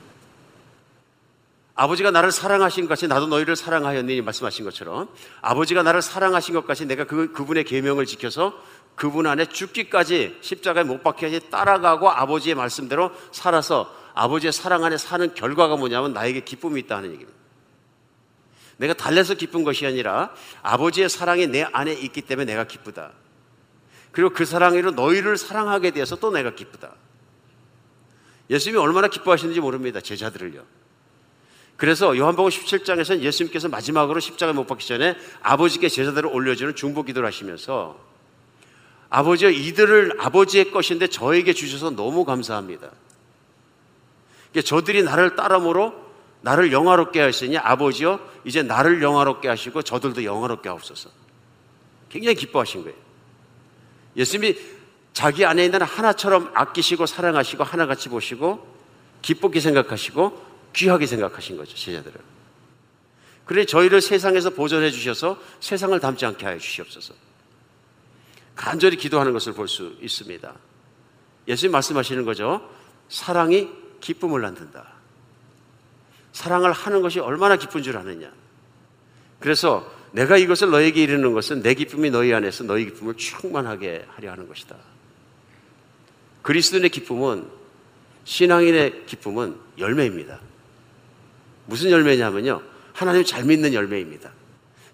아버지가 1.77 2.09
나를 2.09 2.31
사랑하신 2.31 2.85
것 2.85 2.89
같이 2.89 3.07
나도 3.07 3.27
너희를 3.27 3.55
사랑하였니 3.55 4.21
말씀하신 4.21 4.65
것처럼 4.65 5.09
아버지가 5.41 5.83
나를 5.83 6.01
사랑하신 6.01 6.55
것 6.55 6.65
같이 6.65 6.87
내가 6.87 7.05
그, 7.05 7.31
그분의 7.31 7.65
계명을 7.65 8.07
지켜서 8.07 8.59
그분 8.95 9.27
안에 9.27 9.45
죽기까지 9.45 10.39
십자가에 10.41 10.83
못 10.83 11.03
박혀 11.03 11.29
따라가고 11.39 12.09
아버지의 12.09 12.55
말씀대로 12.55 13.11
살아서 13.31 13.93
아버지의 14.15 14.51
사랑 14.51 14.83
안에 14.85 14.97
사는 14.97 15.35
결과가 15.35 15.77
뭐냐면 15.77 16.13
나에게 16.13 16.39
기쁨이 16.39 16.79
있다는 16.81 17.11
얘기입니다. 17.11 17.37
내가 18.77 18.95
달래서 18.95 19.35
기쁜 19.35 19.63
것이 19.63 19.85
아니라 19.85 20.31
아버지의 20.63 21.09
사랑이 21.09 21.45
내 21.45 21.61
안에 21.61 21.93
있기 21.93 22.23
때문에 22.23 22.51
내가 22.51 22.63
기쁘다. 22.63 23.11
그리고 24.11 24.31
그 24.31 24.45
사랑으로 24.45 24.91
너희를 24.91 25.37
사랑하게 25.37 25.91
되어서 25.91 26.15
또 26.15 26.31
내가 26.31 26.55
기쁘다. 26.55 26.95
예수님이 28.49 28.81
얼마나 28.81 29.09
기뻐하시는지 29.09 29.59
모릅니다. 29.59 30.01
제자들을요. 30.01 30.86
그래서 31.77 32.17
요한복음 32.17 32.49
17장에서는 32.49 33.21
예수님께서 33.21 33.69
마지막으로 33.69 34.19
십자가에 34.19 34.53
못 34.53 34.65
박기 34.65 34.85
전에 34.85 35.15
아버지께 35.43 35.89
제자들을 35.89 36.27
올려주는 36.27 36.75
중보 36.75 37.03
기도를 37.03 37.27
하시면서 37.27 37.97
아버지여 39.09 39.51
이들을 39.51 40.17
아버지의 40.19 40.71
것인데 40.71 41.07
저에게 41.07 41.53
주셔서 41.53 41.91
너무 41.91 42.25
감사합니다. 42.25 42.89
그러니까 44.51 44.67
저들이 44.67 45.03
나를 45.03 45.35
따름으로 45.35 45.93
나를 46.41 46.71
영화롭게 46.71 47.21
하시니 47.21 47.57
아버지여 47.57 48.19
이제 48.43 48.63
나를 48.63 49.01
영화롭게 49.01 49.47
하시고 49.47 49.83
저들도 49.83 50.23
영화롭게 50.23 50.69
하옵소서. 50.69 51.09
굉장히 52.09 52.35
기뻐하신 52.35 52.83
거예요. 52.83 52.97
예수님이 54.15 54.57
자기 55.13 55.45
안에 55.45 55.65
있는 55.65 55.81
하나처럼 55.81 56.51
아끼시고 56.53 57.05
사랑하시고 57.05 57.63
하나같이 57.63 58.09
보시고 58.09 58.65
기쁘게 59.21 59.59
생각하시고 59.59 60.46
귀하게 60.77 61.07
생각하신 61.07 61.57
거죠, 61.57 61.75
제자들을. 61.75 62.15
그래 63.45 63.65
저희를 63.65 63.99
세상에서 63.99 64.51
보존해 64.51 64.91
주셔서 64.91 65.41
세상을 65.59 65.99
닮지 65.99 66.25
않게 66.25 66.45
하여 66.45 66.59
주시옵소서. 66.59 67.15
간절히 68.55 68.97
기도하는 68.97 69.33
것을 69.33 69.53
볼 69.53 69.67
수 69.67 69.95
있습니다. 70.01 70.53
예수님 71.47 71.71
말씀하시는 71.71 72.25
거죠. 72.25 72.69
사랑이 73.09 73.69
기쁨을 74.01 74.41
낳는다. 74.41 74.93
사랑을 76.33 76.71
하는 76.71 77.01
것이 77.01 77.19
얼마나 77.19 77.55
기쁜 77.55 77.81
줄 77.81 77.97
아느냐. 77.97 78.31
그래서 79.39 79.91
내가 80.11 80.37
이것을 80.37 80.69
너에게 80.69 81.01
이르는 81.01 81.33
것은 81.33 81.63
내 81.63 81.73
기쁨이 81.73 82.11
너희 82.11 82.33
안에서 82.33 82.65
너희 82.65 82.85
기쁨을 82.85 83.15
충만하게 83.15 84.05
하려 84.09 84.31
하는 84.31 84.47
것이다. 84.47 84.75
그리스도인의 86.43 86.91
기쁨은 86.91 87.49
신앙인의 88.25 89.05
기쁨은 89.07 89.57
열매입니다. 89.79 90.39
무슨 91.67 91.91
열매냐면요. 91.91 92.61
하나님 92.93 93.23
잘 93.23 93.43
믿는 93.43 93.73
열매입니다. 93.73 94.31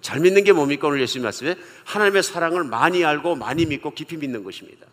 잘 0.01 0.19
믿는 0.19 0.43
게 0.43 0.51
뭡니까? 0.51 0.87
오늘 0.87 0.99
예수님 1.01 1.23
말씀에 1.23 1.55
하나님의 1.85 2.23
사랑을 2.23 2.65
많이 2.65 3.05
알고 3.05 3.35
많이 3.35 3.65
믿고 3.65 3.93
깊이 3.93 4.17
믿는 4.17 4.43
것입니다. 4.43 4.85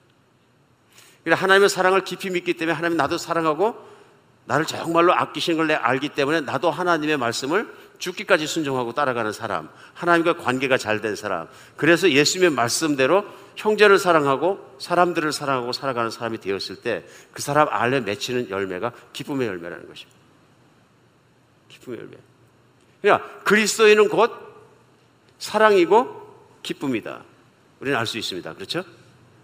그러니까 1.24 1.42
하나님의 1.42 1.68
사랑을 1.68 2.04
깊이 2.04 2.30
믿기 2.30 2.54
때문에 2.54 2.74
하나님 2.74 2.96
나도 2.96 3.18
사랑하고 3.18 3.90
나를 4.44 4.64
정말로 4.64 5.12
아끼시는 5.12 5.58
걸 5.58 5.72
알기 5.72 6.10
때문에 6.10 6.40
나도 6.42 6.70
하나님의 6.70 7.16
말씀을 7.18 7.68
죽기까지 7.98 8.46
순종하고 8.46 8.94
따라가는 8.94 9.32
사람, 9.32 9.68
하나님과 9.94 10.38
관계가 10.38 10.78
잘 10.78 11.00
된 11.02 11.14
사람. 11.16 11.48
그래서 11.76 12.10
예수님의 12.10 12.50
말씀대로 12.50 13.24
형제를 13.56 13.98
사랑하고 13.98 14.76
사람들을 14.78 15.32
사랑하고 15.32 15.72
살아가는 15.72 16.10
사람이 16.10 16.38
되었을 16.38 16.76
때 16.76 17.04
그 17.32 17.42
사람 17.42 17.68
안에 17.68 18.00
맺히는 18.00 18.48
열매가 18.48 18.92
기쁨의 19.12 19.48
열매라는 19.48 19.86
것입니다. 19.86 20.19
기쁨의 21.80 22.00
열매. 22.00 22.16
그러니까 23.00 23.42
그리스도인은 23.44 24.08
곧 24.08 24.30
사랑이고 25.38 26.20
기쁨이다. 26.62 27.24
우리는 27.80 27.98
알 27.98 28.06
수 28.06 28.18
있습니다. 28.18 28.54
그렇죠? 28.54 28.84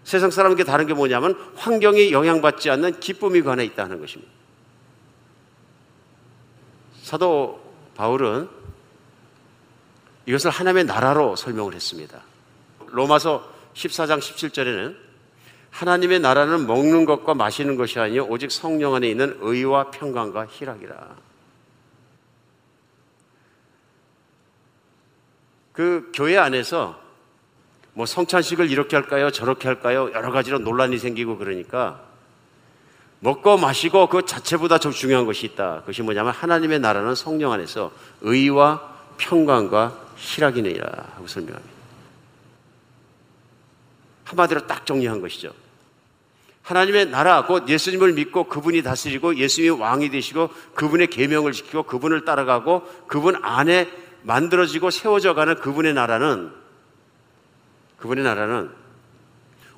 세상 0.03 0.31
사람에게 0.31 0.63
다른 0.63 0.85
게 0.85 0.93
뭐냐면 0.93 1.33
환경에 1.55 2.11
영향받지 2.11 2.69
않는 2.69 2.99
기쁨이 2.99 3.41
그 3.41 3.51
안에 3.51 3.65
있다는 3.65 3.99
것입니다. 3.99 4.31
사도 7.01 7.59
바울은 7.95 8.47
이것을 10.27 10.51
하나님의 10.51 10.85
나라로 10.85 11.35
설명을 11.35 11.73
했습니다. 11.73 12.21
로마서 12.87 13.51
14장 13.73 14.19
17절에는 14.19 14.95
하나님의 15.71 16.19
나라는 16.19 16.67
먹는 16.67 17.05
것과 17.05 17.33
마시는 17.33 17.75
것이 17.75 17.99
아니요 17.99 18.25
오직 18.25 18.51
성령 18.51 18.95
안에 18.95 19.09
있는 19.09 19.37
의와 19.41 19.91
평강과 19.91 20.47
희락이라. 20.47 21.26
그 25.77 26.09
교회 26.11 26.39
안에서 26.39 26.99
뭐 27.93 28.07
성찬식을 28.07 28.71
이렇게 28.71 28.95
할까요? 28.95 29.29
저렇게 29.29 29.67
할까요? 29.67 30.09
여러 30.11 30.31
가지로 30.31 30.57
논란이 30.57 30.97
생기고 30.97 31.37
그러니까 31.37 32.01
먹고 33.19 33.57
마시고 33.57 34.09
그 34.09 34.25
자체보다 34.25 34.79
더 34.79 34.89
중요한 34.89 35.27
것이 35.27 35.45
있다. 35.45 35.81
그것이 35.81 36.01
뭐냐면 36.01 36.33
하나님의 36.33 36.79
나라는 36.79 37.13
성령 37.13 37.51
안에서 37.51 37.91
의와 38.21 38.91
평강과 39.19 39.95
희락이니라 40.15 40.87
하고 41.13 41.27
설명합니다. 41.27 41.75
한마디로 44.23 44.65
딱 44.65 44.83
정리한 44.83 45.21
것이죠. 45.21 45.53
하나님의 46.63 47.11
나라 47.11 47.45
곧 47.45 47.69
예수님을 47.69 48.13
믿고 48.13 48.45
그분이 48.45 48.81
다스리고 48.81 49.35
예수님이 49.35 49.79
왕이 49.79 50.09
되시고 50.09 50.49
그분의 50.73 51.07
계명을 51.11 51.51
지키고 51.51 51.83
그분을 51.83 52.25
따라가고 52.25 52.81
그분 53.05 53.35
안에 53.43 54.06
만들어지고 54.23 54.89
세워져 54.89 55.33
가는 55.33 55.55
그분의 55.55 55.93
나라는 55.93 56.51
그분의 57.97 58.23
나라는 58.23 58.71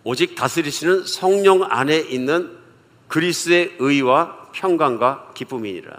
오직 0.03 0.35
다스리시는 0.35 1.05
성령 1.05 1.63
안에 1.63 1.97
있는 1.97 2.57
그리스의 3.07 3.75
의와 3.79 4.49
평강과 4.53 5.31
기쁨이니라. 5.33 5.97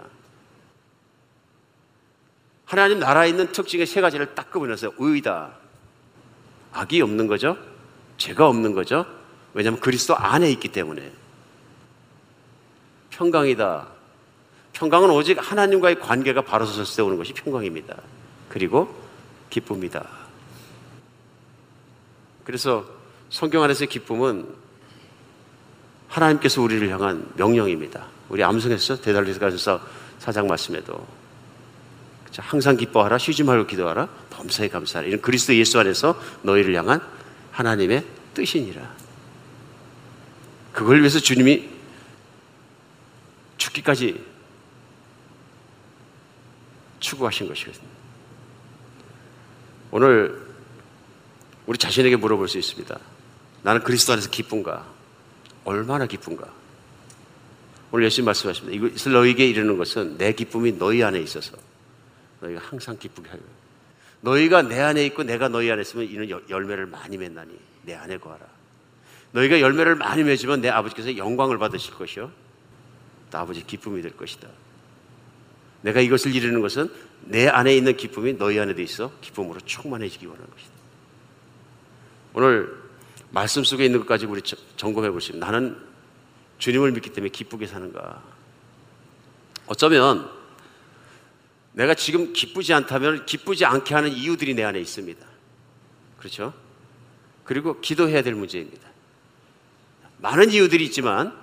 하나님 2.65 2.99
나라에 2.99 3.29
있는 3.29 3.51
특징의 3.51 3.85
세 3.85 4.01
가지를 4.01 4.33
딱 4.33 4.49
구분해서 4.49 4.93
의다. 4.97 5.51
악이 6.71 7.01
없는 7.01 7.27
거죠. 7.27 7.57
죄가 8.17 8.47
없는 8.47 8.73
거죠. 8.73 9.05
왜냐하면 9.53 9.81
그리스도 9.81 10.15
안에 10.15 10.49
있기 10.51 10.69
때문에. 10.69 11.11
평강이다. 13.09 13.87
평강은 14.73 15.09
오직 15.09 15.37
하나님과의 15.39 15.99
관계가 15.99 16.43
바로 16.43 16.65
때 16.95 17.01
오는 17.01 17.17
것이 17.17 17.33
평강입니다. 17.33 17.97
그리고 18.51 18.93
기쁨이다. 19.49 20.05
그래서 22.43 22.85
성경 23.29 23.63
안에서의 23.63 23.87
기쁨은 23.87 24.45
하나님께서 26.09 26.61
우리를 26.61 26.89
향한 26.89 27.31
명령입니다. 27.37 28.07
우리 28.27 28.43
암송했어 28.43 28.99
대달리가서 28.99 29.79
사장 30.19 30.47
말씀에도 30.47 31.07
항상 32.37 32.75
기뻐하라 32.75 33.17
쉬지 33.17 33.43
말고 33.43 33.67
기도하라 33.67 34.07
범사에 34.31 34.67
감사하라 34.67 35.07
이런 35.07 35.21
그리스도 35.21 35.55
예수 35.55 35.79
안에서 35.79 36.19
너희를 36.41 36.75
향한 36.75 36.99
하나님의 37.51 38.05
뜻이니라. 38.33 38.95
그걸 40.73 40.99
위해서 40.99 41.19
주님이 41.19 41.69
죽기까지 43.57 44.25
추구하신 46.99 47.47
것이거든요. 47.47 48.00
오늘 49.91 50.41
우리 51.65 51.77
자신에게 51.77 52.15
물어볼 52.15 52.47
수 52.47 52.57
있습니다. 52.57 52.97
나는 53.63 53.83
그리스도 53.83 54.13
안에서 54.13 54.29
기쁜가? 54.29 54.85
얼마나 55.65 56.05
기쁜가? 56.05 56.47
오늘 57.91 58.05
예수님 58.05 58.25
말씀하십니다. 58.25 58.75
이것을 58.75 59.11
너희에게 59.11 59.47
이르는 59.47 59.77
것은 59.77 60.17
내 60.17 60.31
기쁨이 60.31 60.77
너희 60.77 61.03
안에 61.03 61.19
있어서 61.19 61.57
너희가 62.39 62.61
항상 62.63 62.97
기쁘게 62.97 63.29
하려. 63.29 63.41
너희가 64.21 64.61
내 64.61 64.79
안에 64.79 65.05
있고 65.07 65.23
내가 65.23 65.49
너희 65.49 65.69
안에 65.69 65.81
있으면 65.81 66.07
이는 66.07 66.29
열매를 66.49 66.85
많이 66.85 67.17
맺나니 67.17 67.51
내 67.83 67.93
안에 67.93 68.17
거하라. 68.17 68.45
너희가 69.33 69.59
열매를 69.59 69.95
많이 69.95 70.23
맺으면 70.23 70.61
내 70.61 70.69
아버지께서 70.69 71.17
영광을 71.17 71.57
받으실 71.57 71.93
것이요. 71.93 72.31
또 73.29 73.37
아버지 73.37 73.65
기쁨이 73.65 74.01
될 74.01 74.15
것이다. 74.15 74.47
내가 75.81 75.99
이것을 75.99 76.35
이루는 76.35 76.61
것은 76.61 76.89
내 77.21 77.47
안에 77.47 77.75
있는 77.75 77.97
기쁨이 77.97 78.33
너희 78.37 78.59
안에도 78.59 78.81
있어 78.81 79.11
기쁨으로 79.21 79.59
충만해지기 79.61 80.25
원하는 80.25 80.49
것이다. 80.49 80.71
오늘 82.33 82.81
말씀 83.31 83.63
속에 83.63 83.85
있는 83.85 83.99
것까지 83.99 84.25
우리 84.25 84.41
점검해 84.77 85.11
보시면 85.11 85.39
나는 85.39 85.77
주님을 86.59 86.91
믿기 86.91 87.11
때문에 87.11 87.29
기쁘게 87.31 87.67
사는가? 87.67 88.21
어쩌면 89.67 90.29
내가 91.73 91.93
지금 91.95 92.33
기쁘지 92.33 92.73
않다면 92.73 93.25
기쁘지 93.25 93.65
않게 93.65 93.95
하는 93.95 94.11
이유들이 94.11 94.53
내 94.53 94.63
안에 94.63 94.79
있습니다. 94.79 95.25
그렇죠? 96.17 96.53
그리고 97.43 97.79
기도해야 97.79 98.21
될 98.21 98.35
문제입니다. 98.35 98.89
많은 100.17 100.51
이유들이 100.51 100.85
있지만 100.85 101.40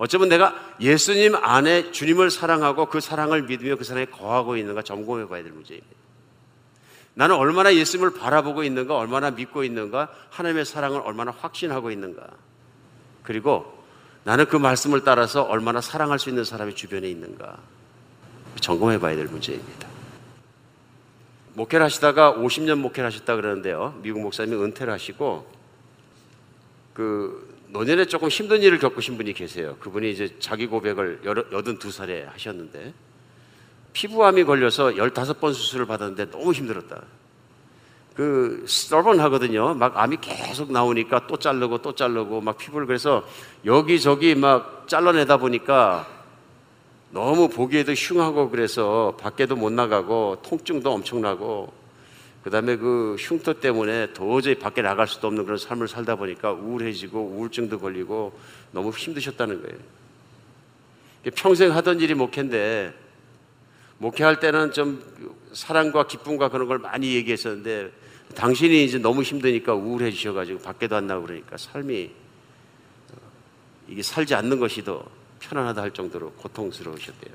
어쩌면 0.00 0.30
내가 0.30 0.54
예수님 0.80 1.34
안에 1.34 1.92
주님을 1.92 2.30
사랑하고 2.30 2.86
그 2.86 3.00
사랑을 3.00 3.42
믿으며 3.42 3.76
그 3.76 3.84
사랑에 3.84 4.06
거하고 4.06 4.56
있는가 4.56 4.80
점검해 4.80 5.28
봐야 5.28 5.42
될 5.42 5.52
문제입니다. 5.52 5.94
나는 7.12 7.36
얼마나 7.36 7.74
예수님을 7.74 8.14
바라보고 8.14 8.64
있는가, 8.64 8.96
얼마나 8.96 9.30
믿고 9.30 9.62
있는가, 9.62 10.08
하나님의 10.30 10.64
사랑을 10.64 11.02
얼마나 11.04 11.32
확신하고 11.32 11.90
있는가. 11.90 12.28
그리고 13.22 13.84
나는 14.24 14.46
그 14.46 14.56
말씀을 14.56 15.04
따라서 15.04 15.42
얼마나 15.42 15.82
사랑할 15.82 16.18
수 16.18 16.30
있는 16.30 16.44
사람이 16.44 16.76
주변에 16.76 17.06
있는가. 17.06 17.58
점검해 18.58 19.00
봐야 19.00 19.14
될 19.14 19.26
문제입니다. 19.26 19.86
목회를 21.52 21.84
하시다가 21.84 22.32
50년 22.36 22.78
목회를 22.78 23.06
하셨다 23.08 23.36
그러는데요. 23.36 24.00
미국 24.02 24.22
목사님이 24.22 24.64
은퇴를 24.64 24.90
하시고 24.94 25.46
그 26.94 27.49
노년에 27.72 28.06
조금 28.06 28.28
힘든 28.28 28.62
일을 28.62 28.78
겪으신 28.78 29.16
분이 29.16 29.32
계세요. 29.32 29.76
그분이 29.80 30.10
이제 30.10 30.34
자기 30.40 30.66
고백을 30.66 31.20
여든 31.52 31.78
두 31.78 31.90
살에 31.90 32.24
하셨는데 32.24 32.92
피부암이 33.92 34.44
걸려서 34.44 34.96
열다섯 34.96 35.40
번 35.40 35.52
수술을 35.52 35.86
받았는데 35.86 36.30
너무 36.30 36.52
힘들었다. 36.52 37.02
그 38.14 38.64
스터번 38.66 39.20
하거든요. 39.20 39.74
막 39.74 39.96
암이 39.96 40.18
계속 40.20 40.72
나오니까 40.72 41.26
또 41.26 41.36
자르고 41.36 41.78
또 41.78 41.94
자르고 41.94 42.40
막 42.40 42.58
피부를 42.58 42.86
그래서 42.86 43.24
여기저기 43.64 44.34
막 44.34 44.86
잘라내다 44.88 45.36
보니까 45.36 46.08
너무 47.10 47.48
보기에도 47.48 47.92
흉하고 47.92 48.50
그래서 48.50 49.16
밖에도 49.20 49.56
못 49.56 49.72
나가고 49.72 50.42
통증도 50.42 50.92
엄청나고 50.92 51.79
그 52.42 52.50
다음에 52.50 52.76
그 52.76 53.16
흉터 53.18 53.60
때문에 53.60 54.12
도저히 54.12 54.54
밖에 54.54 54.82
나갈 54.82 55.06
수도 55.06 55.26
없는 55.26 55.44
그런 55.44 55.58
삶을 55.58 55.88
살다 55.88 56.16
보니까 56.16 56.52
우울해지고 56.52 57.20
우울증도 57.20 57.78
걸리고 57.78 58.38
너무 58.72 58.90
힘드셨다는 58.90 59.62
거예요. 59.62 59.76
평생 61.34 61.74
하던 61.74 62.00
일이 62.00 62.14
목회인데 62.14 62.94
목회할 63.98 64.40
때는 64.40 64.72
좀 64.72 65.02
사랑과 65.52 66.06
기쁨과 66.06 66.48
그런 66.48 66.66
걸 66.66 66.78
많이 66.78 67.14
얘기했었는데 67.14 67.92
당신이 68.34 68.84
이제 68.84 68.98
너무 68.98 69.22
힘드니까 69.22 69.74
우울해지셔가지고 69.74 70.60
밖에도 70.60 70.96
안 70.96 71.06
나고 71.06 71.26
그러니까 71.26 71.58
삶이 71.58 72.10
어, 73.12 73.16
이게 73.88 74.02
살지 74.02 74.34
않는 74.34 74.58
것이 74.58 74.82
더 74.82 75.04
편안하다 75.40 75.82
할 75.82 75.90
정도로 75.90 76.30
고통스러우셨대요. 76.32 77.34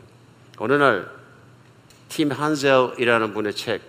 어느 0.57 0.73
날 0.73 1.25
팀 2.09 2.31
한셀이라는 2.31 3.33
분의 3.33 3.53
책 3.53 3.81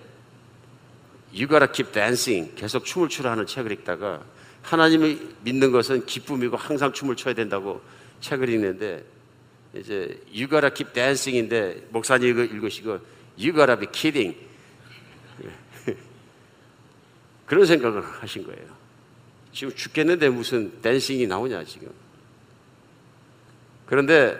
You 1.36 1.46
gotta 1.46 1.70
keep 1.70 1.92
dancing 1.92 2.54
계속 2.54 2.86
춤을 2.86 3.10
추라 3.10 3.32
하는 3.32 3.44
책을 3.44 3.70
읽다가 3.72 4.24
하나님을 4.62 5.34
믿는 5.42 5.70
것은 5.70 6.06
기쁨이고 6.06 6.56
항상 6.56 6.92
춤을 6.92 7.14
춰야 7.14 7.34
된다고 7.34 7.82
책을 8.20 8.48
읽는데 8.48 9.04
이제 9.74 10.18
You 10.28 10.48
gotta 10.48 10.70
keep 10.74 10.94
dancing인데 10.94 11.88
목사님 11.90 12.38
읽으시고 12.38 13.00
You 13.38 13.52
gotta 13.52 13.76
be 13.78 13.86
kidding 13.92 14.34
그런 17.44 17.66
생각을 17.66 18.02
하신 18.02 18.46
거예요. 18.46 18.76
지금 19.52 19.74
죽겠는데 19.74 20.30
무슨 20.30 20.80
댄싱이 20.80 21.26
나오냐 21.26 21.64
지금. 21.64 21.90
그런데 23.84 24.38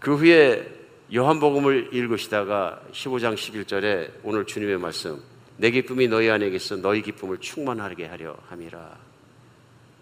그 0.00 0.16
후에 0.16 0.74
요한복음을 1.14 1.90
읽으시다가 1.92 2.82
15장 2.92 3.36
11절에 3.36 4.10
오늘 4.24 4.44
주님의 4.44 4.78
말씀 4.78 5.22
내 5.58 5.70
기쁨이 5.70 6.08
너희 6.08 6.28
안에 6.30 6.48
있어 6.48 6.76
너희 6.76 7.02
기쁨을 7.02 7.38
충만하게 7.38 8.06
하려 8.06 8.36
함이라. 8.48 8.98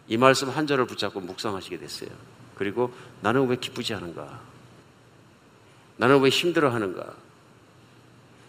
이 0.09 0.17
말씀 0.17 0.51
한 0.51 0.67
절을 0.67 0.87
붙잡고 0.87 1.21
묵상하시게 1.21 1.79
됐어요. 1.79 2.11
그리고 2.55 2.93
나는 3.21 3.47
왜 3.49 3.57
기쁘지 3.57 3.95
않은가? 3.95 4.41
나는 5.97 6.21
왜 6.21 6.29
힘들어 6.29 6.71
하는가? 6.71 7.15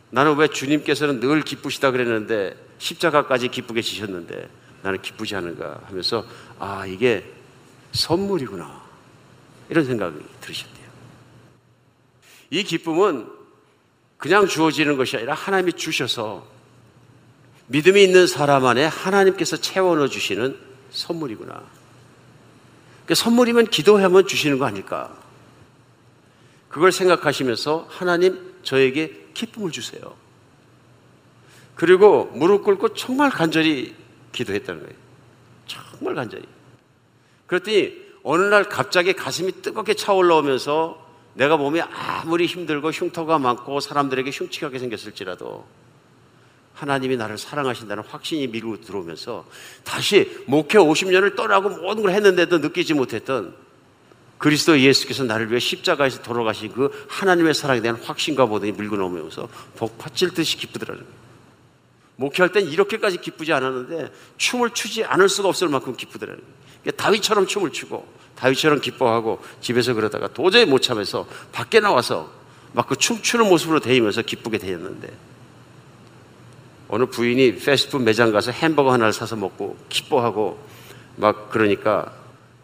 나는 0.09 0.35
왜 0.37 0.47
주님께서는 0.47 1.19
늘 1.19 1.41
기쁘시다 1.41 1.91
그랬는데 1.91 2.55
십자가까지 2.77 3.49
기쁘게 3.49 3.81
지셨는데 3.81 4.49
나는 4.81 5.01
기쁘지 5.01 5.35
않은가 5.35 5.81
하면서 5.85 6.25
아, 6.59 6.85
이게 6.85 7.23
선물이구나. 7.91 8.83
이런 9.69 9.85
생각이 9.85 10.19
들으셨대요. 10.41 10.85
이 12.51 12.63
기쁨은 12.63 13.27
그냥 14.17 14.47
주어지는 14.47 14.97
것이 14.97 15.17
아니라 15.17 15.33
하나님이 15.33 15.73
주셔서 15.73 16.47
믿음이 17.67 18.03
있는 18.03 18.27
사람 18.27 18.65
안에 18.65 18.85
하나님께서 18.85 19.57
채워 19.57 19.95
넣어 19.95 20.07
주시는 20.07 20.57
선물이구나. 20.91 21.63
그 23.05 23.15
선물이면 23.15 23.67
기도하면 23.67 24.27
주시는 24.27 24.57
거 24.59 24.65
아닐까? 24.65 25.15
그걸 26.69 26.91
생각하시면서 26.91 27.87
하나님 27.89 28.53
저에게 28.63 29.27
기쁨을 29.33 29.71
주세요. 29.71 30.15
그리고 31.75 32.25
무릎 32.33 32.63
꿇고 32.63 32.93
정말 32.93 33.29
간절히 33.29 33.95
기도했다는 34.31 34.81
거예요. 34.81 34.95
정말 35.67 36.15
간절히. 36.15 36.45
그랬더니 37.47 38.05
어느 38.23 38.43
날 38.43 38.63
갑자기 38.63 39.13
가슴이 39.13 39.61
뜨겁게 39.61 39.93
차올라오면서 39.93 41.05
내가 41.35 41.57
몸이 41.57 41.81
아무리 41.81 42.45
힘들고 42.45 42.91
흉터가 42.91 43.37
많고 43.39 43.79
사람들에게 43.79 44.31
흉측하게 44.31 44.79
생겼을지라도 44.79 45.65
하나님이 46.75 47.17
나를 47.17 47.37
사랑하신다는 47.37 48.03
확신이 48.03 48.47
밀고 48.47 48.81
들어오면서 48.81 49.45
다시 49.83 50.43
목회 50.45 50.77
50년을 50.77 51.35
떠나고 51.35 51.69
모든 51.69 52.03
걸 52.03 52.11
했는데도 52.11 52.59
느끼지 52.59 52.93
못했던 52.93 53.55
그리스도 54.37 54.79
예수께서 54.79 55.23
나를 55.23 55.49
위해 55.49 55.59
십자가에서 55.59 56.21
돌아가신 56.21 56.73
그 56.73 56.91
하나님의 57.09 57.53
사랑에 57.53 57.81
대한 57.81 57.95
확신과 57.95 58.45
보더니 58.45 58.73
밀고 58.73 58.97
넘어오면서 58.97 59.47
복받칠 59.77 60.33
듯이 60.33 60.57
기쁘더라는 60.57 61.01
거예요. 61.01 61.15
목회할 62.17 62.51
땐 62.51 62.67
이렇게까지 62.67 63.17
기쁘지 63.17 63.53
않았는데 63.53 64.11
춤을 64.37 64.71
추지 64.71 65.03
않을 65.03 65.29
수가 65.29 65.49
없을 65.49 65.69
만큼 65.69 65.95
기쁘더라는 65.95 66.41
거예요. 66.41 66.91
다윗처럼 66.97 67.47
춤을 67.47 67.71
추고 67.71 68.05
다윗처럼 68.35 68.81
기뻐하고 68.81 69.41
집에서 69.61 69.93
그러다가 69.93 70.27
도저히 70.27 70.65
못 70.65 70.81
참아서 70.81 71.25
밖에 71.51 71.79
나와서 71.79 72.29
막 72.73 72.87
그 72.87 72.97
춤추는 72.97 73.47
모습으로 73.47 73.79
대이면서 73.79 74.21
기쁘게 74.21 74.57
되었는데 74.57 75.09
어느 76.87 77.05
부인이 77.05 77.55
패스트푸드 77.57 78.03
매장 78.03 78.31
가서 78.31 78.51
햄버거 78.51 78.91
하나를 78.91 79.11
사서 79.13 79.35
먹고 79.35 79.77
기뻐하고 79.89 80.59
막 81.15 81.49
그러니까 81.49 82.13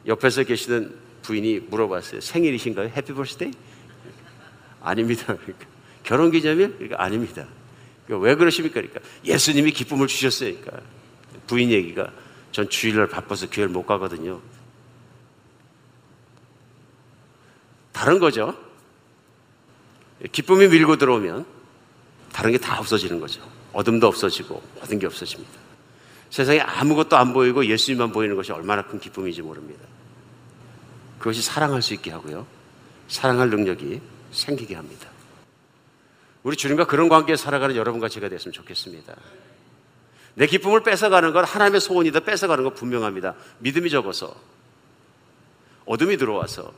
옆에서 0.05 0.43
계시는 0.43 0.95
부인이 1.23 1.59
물어봤어요. 1.69 2.21
생일이신가요? 2.21 2.91
해피 2.95 3.13
버스데이? 3.13 3.51
아닙니다. 4.81 5.25
그러니까 5.25 5.65
결혼 6.03 6.31
기념일? 6.31 6.73
그러니까 6.75 7.01
아닙니다. 7.03 7.45
그러니까 8.05 8.27
왜 8.27 8.35
그러십니까? 8.35 8.81
그러니까 8.81 8.99
예수님이 9.23 9.71
기쁨을 9.71 10.07
주셨어요. 10.07 10.55
그러니까 10.59 10.81
부인 11.47 11.71
얘기가 11.71 12.11
전 12.51 12.69
주일날 12.69 13.07
바빠서 13.07 13.49
교회를 13.49 13.71
못 13.71 13.85
가거든요. 13.85 14.41
다른 17.91 18.19
거죠. 18.19 18.57
기쁨이 20.31 20.67
밀고 20.67 20.97
들어오면 20.97 21.45
다른 22.31 22.51
게 22.51 22.57
다 22.57 22.79
없어지는 22.79 23.19
거죠. 23.19 23.41
어둠도 23.73 24.07
없어지고 24.07 24.61
모든 24.79 24.99
게 24.99 25.05
없어집니다. 25.05 25.51
세상에 26.29 26.59
아무것도 26.61 27.17
안 27.17 27.33
보이고 27.33 27.65
예수님만 27.65 28.11
보이는 28.11 28.35
것이 28.35 28.51
얼마나 28.51 28.83
큰 28.83 28.99
기쁨인지 28.99 29.41
모릅니다. 29.41 29.81
그것이 31.19 31.41
사랑할 31.41 31.81
수 31.81 31.93
있게 31.93 32.11
하고요. 32.11 32.47
사랑할 33.07 33.49
능력이 33.49 34.01
생기게 34.31 34.75
합니다. 34.75 35.09
우리 36.43 36.55
주님과 36.55 36.85
그런 36.85 37.09
관계에 37.09 37.35
살아가는 37.35 37.75
여러분과 37.75 38.09
제가 38.09 38.29
됐으면 38.29 38.53
좋겠습니다. 38.53 39.15
내 40.35 40.47
기쁨을 40.47 40.83
뺏어가는 40.83 41.33
건 41.33 41.43
하나님의 41.43 41.81
소원이다 41.81 42.21
뺏어가는 42.21 42.63
건 42.63 42.73
분명합니다. 42.73 43.35
믿음이 43.59 43.89
적어서 43.89 44.33
어둠이 45.85 46.17
들어와서 46.17 46.73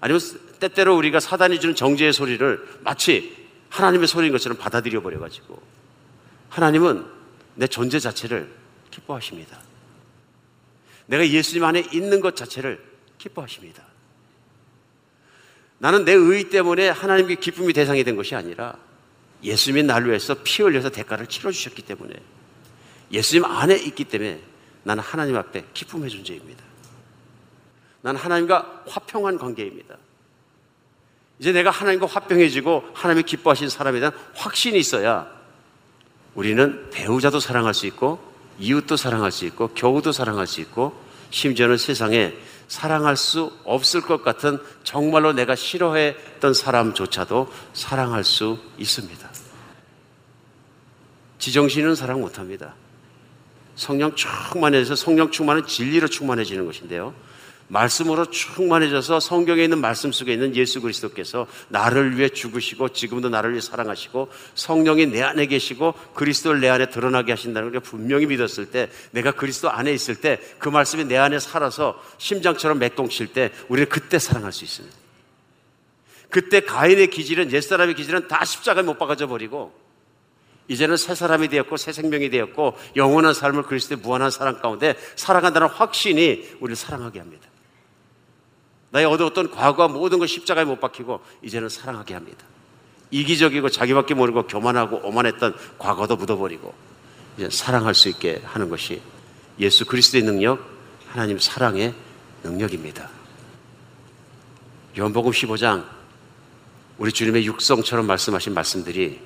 아니면 0.00 0.20
때때로 0.60 0.96
우리가 0.96 1.20
사단이 1.20 1.58
주는 1.60 1.74
정죄의 1.74 2.12
소리를 2.12 2.80
마치 2.82 3.37
하나님의 3.70 4.08
소리인 4.08 4.32
것처럼 4.32 4.58
받아들여 4.58 5.02
버려가지고 5.02 5.60
하나님은 6.48 7.04
내 7.54 7.66
존재 7.66 7.98
자체를 7.98 8.52
기뻐하십니다. 8.90 9.58
내가 11.06 11.26
예수님 11.26 11.64
안에 11.64 11.86
있는 11.92 12.20
것 12.20 12.36
자체를 12.36 12.82
기뻐하십니다. 13.18 13.82
나는 15.78 16.04
내의 16.04 16.50
때문에 16.50 16.88
하나님께 16.88 17.36
기쁨이 17.36 17.72
대상이 17.72 18.04
된 18.04 18.16
것이 18.16 18.34
아니라 18.34 18.76
예수님이 19.42 19.84
나를 19.84 20.08
위해서 20.08 20.34
피 20.42 20.62
흘려서 20.62 20.90
대가를 20.90 21.26
치러주셨기 21.26 21.82
때문에 21.82 22.14
예수님 23.12 23.44
안에 23.44 23.76
있기 23.76 24.04
때문에 24.04 24.40
나는 24.82 25.02
하나님 25.02 25.36
앞에 25.36 25.64
기쁨의 25.74 26.10
존재입니다. 26.10 26.64
나는 28.02 28.20
하나님과 28.20 28.84
화평한 28.86 29.38
관계입니다. 29.38 29.96
이제 31.38 31.52
내가 31.52 31.70
하나님과 31.70 32.06
화평해지고 32.06 32.90
하나님이 32.94 33.24
기뻐하신 33.24 33.68
사람에 33.68 34.00
대한 34.00 34.12
확신이 34.34 34.78
있어야 34.78 35.28
우리는 36.34 36.90
배우자도 36.90 37.40
사랑할 37.40 37.74
수 37.74 37.86
있고 37.86 38.18
이웃도 38.58 38.96
사랑할 38.96 39.30
수 39.30 39.44
있고 39.46 39.68
교우도 39.68 40.12
사랑할 40.12 40.46
수 40.46 40.60
있고 40.60 40.94
심지어는 41.30 41.76
세상에 41.76 42.34
사랑할 42.66 43.16
수 43.16 43.52
없을 43.64 44.00
것 44.00 44.22
같은 44.22 44.58
정말로 44.84 45.32
내가 45.32 45.54
싫어했던 45.54 46.54
사람조차도 46.54 47.50
사랑할 47.72 48.24
수 48.24 48.58
있습니다. 48.78 49.30
지정신은 51.38 51.94
사랑 51.94 52.20
못합니다. 52.20 52.74
성령 53.74 54.14
충만해서 54.14 54.96
성령 54.96 55.30
충만은 55.30 55.66
진리로 55.66 56.08
충만해지는 56.08 56.66
것인데요. 56.66 57.14
말씀으로 57.68 58.30
충만해져서 58.30 59.20
성경에 59.20 59.64
있는 59.64 59.80
말씀 59.80 60.10
속에 60.10 60.32
있는 60.32 60.56
예수 60.56 60.80
그리스도께서 60.80 61.46
나를 61.68 62.16
위해 62.16 62.28
죽으시고 62.28 62.90
지금도 62.90 63.28
나를 63.28 63.52
위해 63.52 63.60
사랑하시고 63.60 64.30
성령이 64.54 65.06
내 65.06 65.22
안에 65.22 65.46
계시고 65.46 65.94
그리스도를 66.14 66.60
내 66.60 66.68
안에 66.68 66.90
드러나게 66.90 67.32
하신다는 67.32 67.72
걸 67.72 67.80
분명히 67.80 68.26
믿었을 68.26 68.70
때 68.70 68.90
내가 69.12 69.32
그리스도 69.32 69.70
안에 69.70 69.92
있을 69.92 70.16
때 70.16 70.38
그 70.58 70.68
말씀이 70.68 71.04
내 71.04 71.16
안에 71.16 71.38
살아서 71.38 72.02
심장처럼 72.18 72.78
맥동칠 72.78 73.28
때 73.28 73.50
우리는 73.68 73.88
그때 73.88 74.18
사랑할 74.18 74.52
수 74.52 74.64
있습니다. 74.64 74.96
그때 76.30 76.60
가인의 76.60 77.08
기질은 77.08 77.52
옛사람의 77.52 77.94
기질은 77.94 78.28
다 78.28 78.44
십자가에 78.44 78.82
못 78.82 78.98
박아져 78.98 79.26
버리고 79.26 79.72
이제는 80.68 80.98
새 80.98 81.14
사람이 81.14 81.48
되었고 81.48 81.76
새 81.78 81.92
생명이 81.92 82.28
되었고 82.28 82.76
영원한 82.96 83.32
삶을 83.32 83.62
그리스도의 83.62 84.00
무한한 84.02 84.30
사랑 84.30 84.60
가운데 84.60 84.94
살아간다는 85.16 85.68
확신이 85.68 86.46
우리를 86.60 86.76
사랑하게 86.76 87.20
합니다. 87.20 87.47
나의 88.90 89.06
얻어왔던 89.06 89.50
과거와 89.50 89.88
모든 89.88 90.18
걸 90.18 90.28
십자가에 90.28 90.64
못 90.64 90.80
박히고 90.80 91.20
이제는 91.42 91.68
사랑하게 91.68 92.14
합니다. 92.14 92.44
이기적이고 93.10 93.68
자기밖에 93.70 94.14
모르고 94.14 94.46
교만하고 94.46 95.00
오만했던 95.04 95.54
과거도 95.78 96.16
묻어버리고 96.16 96.74
이제 97.36 97.48
사랑할 97.50 97.94
수 97.94 98.08
있게 98.08 98.42
하는 98.44 98.68
것이 98.68 99.00
예수 99.58 99.86
그리스도의 99.86 100.24
능력, 100.24 100.60
하나님 101.08 101.38
사랑의 101.38 101.94
능력입니다. 102.42 103.08
요한복음 104.98 105.30
15장 105.32 105.84
우리 106.98 107.12
주님의 107.12 107.46
육성처럼 107.46 108.06
말씀하신 108.06 108.54
말씀들이 108.54 109.20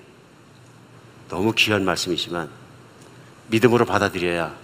너무 1.28 1.52
귀한 1.56 1.84
말씀이지만 1.84 2.50
믿음으로 3.48 3.86
받아들여야 3.86 4.54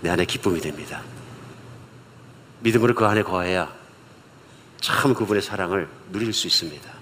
내 0.00 0.10
안에 0.10 0.26
기쁨이 0.26 0.60
됩니다. 0.60 1.02
믿음으로 2.60 2.94
그 2.94 3.06
안에 3.06 3.22
거해야 3.22 3.83
참 4.84 5.14
그분의 5.14 5.40
사랑을 5.40 5.88
누릴 6.12 6.34
수 6.34 6.46
있습니다. 6.46 6.92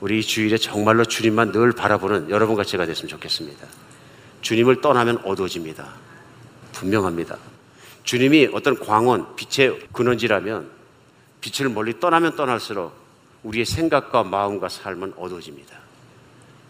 우리 0.00 0.22
주일에 0.22 0.56
정말로 0.56 1.04
주님만 1.04 1.52
늘 1.52 1.72
바라보는 1.72 2.30
여러분과 2.30 2.64
제가 2.64 2.86
됐으면 2.86 3.08
좋겠습니다. 3.08 3.66
주님을 4.40 4.80
떠나면 4.80 5.18
어두워집니다. 5.18 5.86
분명합니다. 6.72 7.36
주님이 8.04 8.48
어떤 8.54 8.78
광원, 8.80 9.36
빛의 9.36 9.88
근원지라면 9.92 10.70
빛을 11.42 11.68
멀리 11.68 12.00
떠나면 12.00 12.36
떠날수록 12.36 12.94
우리의 13.42 13.66
생각과 13.66 14.24
마음과 14.24 14.70
삶은 14.70 15.12
어두워집니다. 15.18 15.76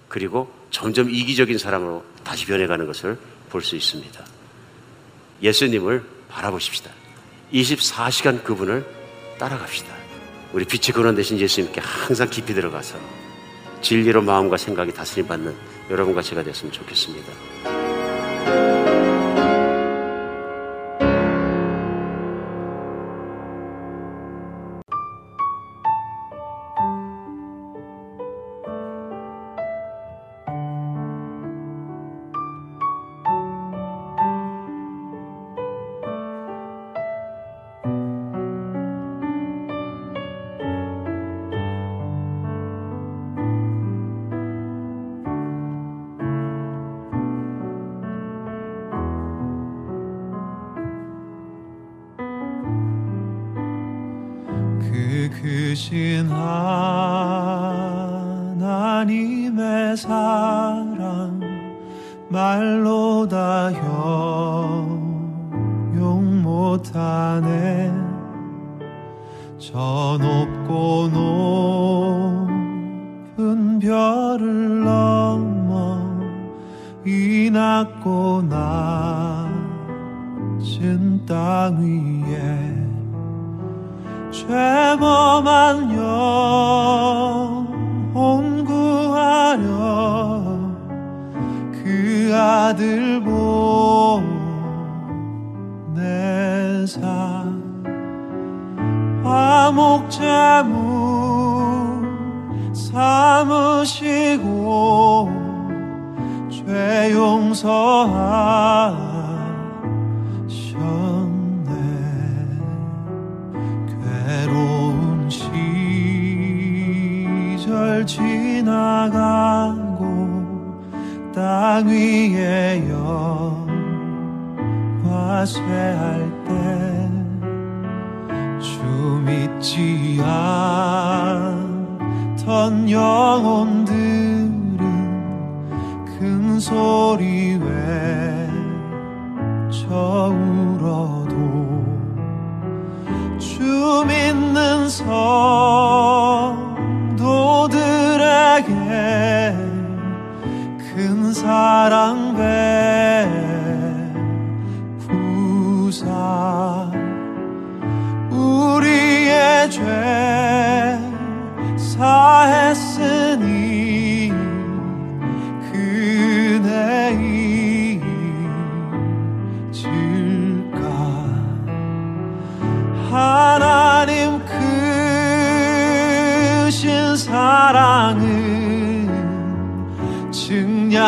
그리고 0.09 0.53
점점 0.73 1.11
이기적인 1.11 1.59
사람으로 1.59 2.05
다시 2.25 2.47
변해가는 2.47 2.89
것을 2.89 3.17
볼 3.51 3.63
수 3.63 3.77
있습니다. 3.77 4.25
예수님을 5.43 6.05
바라보십시다. 6.29 6.91
24시간 7.53 8.43
그분을 8.43 9.02
따라갑시다. 9.43 9.93
우리 10.53 10.65
빛의 10.65 10.93
근원 10.95 11.17
되신 11.17 11.39
예수님께 11.39 11.81
항상 11.81 12.29
깊이 12.31 12.55
들어가서 12.55 12.97
진리로 13.81 14.23
마음과 14.23 14.57
생각이 14.57 14.93
다스림 14.93 15.27
받는 15.27 15.55
여러분과 15.91 16.23
제가 16.23 16.45
됐으면 16.45 16.73
좋겠습니다. 16.73 17.33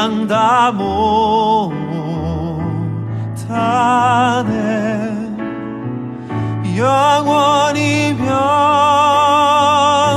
증량 0.05 0.27
다 0.27 0.71
못하네. 0.71 1.95
영원히 6.77 8.15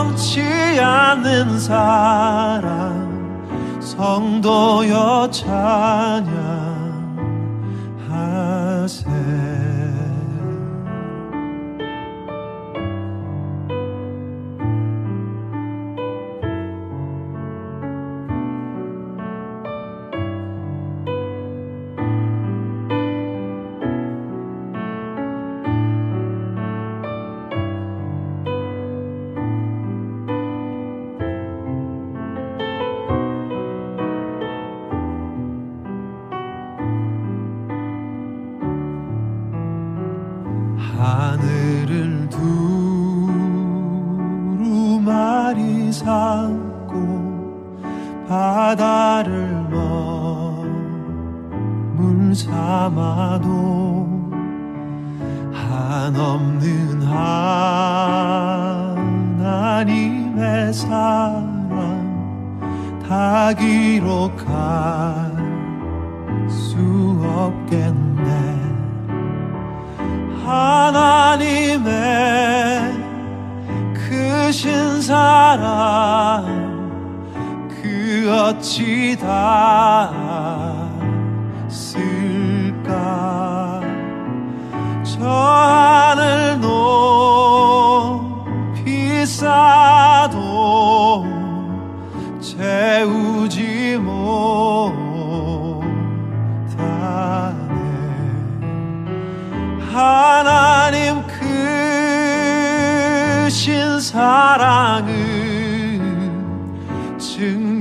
변치 0.10 0.42
않는 0.82 1.58
사랑 1.60 3.08
성도여 3.80 5.30
찬양 5.32 6.37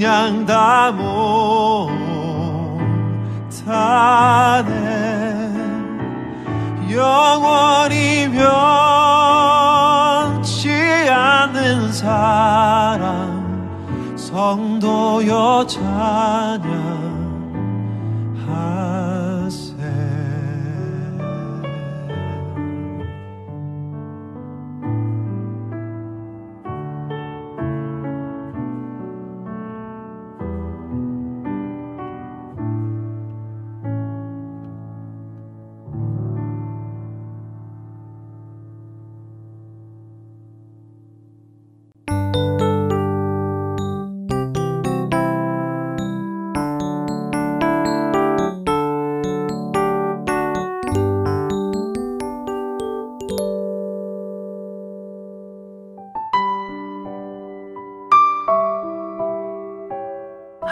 증량 0.06 0.46
다 0.46 0.92
못하네. 3.50 3.66
영원히 6.92 8.30
변치 10.30 10.70
않는 11.10 11.92
사랑 11.92 13.34
성도여 14.16 15.66
찬양 15.66 16.75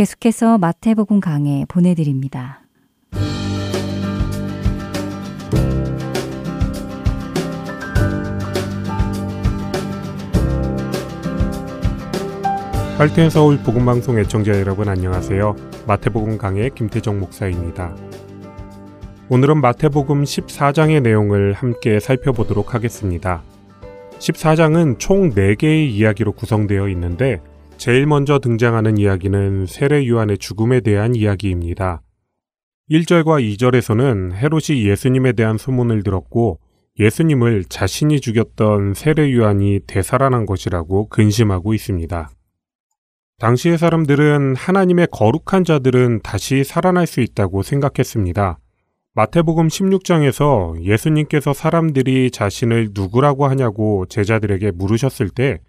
계속해서 0.00 0.56
마태복음 0.56 1.20
강해 1.20 1.66
보내드립니다. 1.68 2.62
할텐 12.96 13.28
서울 13.28 13.58
복음방송 13.58 14.18
애청자 14.18 14.58
여러분 14.58 14.88
안녕하세요. 14.88 15.54
마태복음 15.86 16.38
강의 16.38 16.70
김태정 16.74 17.20
목사입니다. 17.20 17.94
오늘은 19.28 19.60
마태복음 19.60 20.24
14장의 20.24 21.02
내용을 21.02 21.52
함께 21.52 22.00
살펴보도록 22.00 22.72
하겠습니다. 22.72 23.42
14장은 24.18 24.98
총 24.98 25.28
4개의 25.34 25.90
이야기로 25.90 26.32
구성되어 26.32 26.88
있는데 26.88 27.42
제일 27.80 28.04
먼저 28.04 28.38
등장하는 28.38 28.98
이야기는 28.98 29.64
세례 29.64 30.06
요한의 30.06 30.36
죽음에 30.36 30.80
대한 30.80 31.14
이야기입니다. 31.14 32.02
1절과 32.90 33.42
2절에서는 33.56 34.34
헤롯이 34.34 34.86
예수님에 34.86 35.32
대한 35.32 35.56
소문을 35.56 36.02
들었고 36.02 36.60
예수님을 36.98 37.64
자신이 37.64 38.20
죽였던 38.20 38.92
세례 38.92 39.32
요한이 39.32 39.80
되살아난 39.86 40.44
것이라고 40.44 41.08
근심하고 41.08 41.72
있습니다. 41.72 42.28
당시의 43.38 43.78
사람들은 43.78 44.56
하나님의 44.56 45.08
거룩한 45.10 45.64
자들은 45.64 46.20
다시 46.22 46.64
살아날 46.64 47.06
수 47.06 47.22
있다고 47.22 47.62
생각했습니다. 47.62 48.58
마태복음 49.14 49.68
16장에서 49.68 50.84
예수님께서 50.84 51.54
사람들이 51.54 52.30
자신을 52.30 52.90
누구라고 52.92 53.46
하냐고 53.46 54.04
제자들에게 54.04 54.72
물으셨을 54.72 55.30
때 55.30 55.60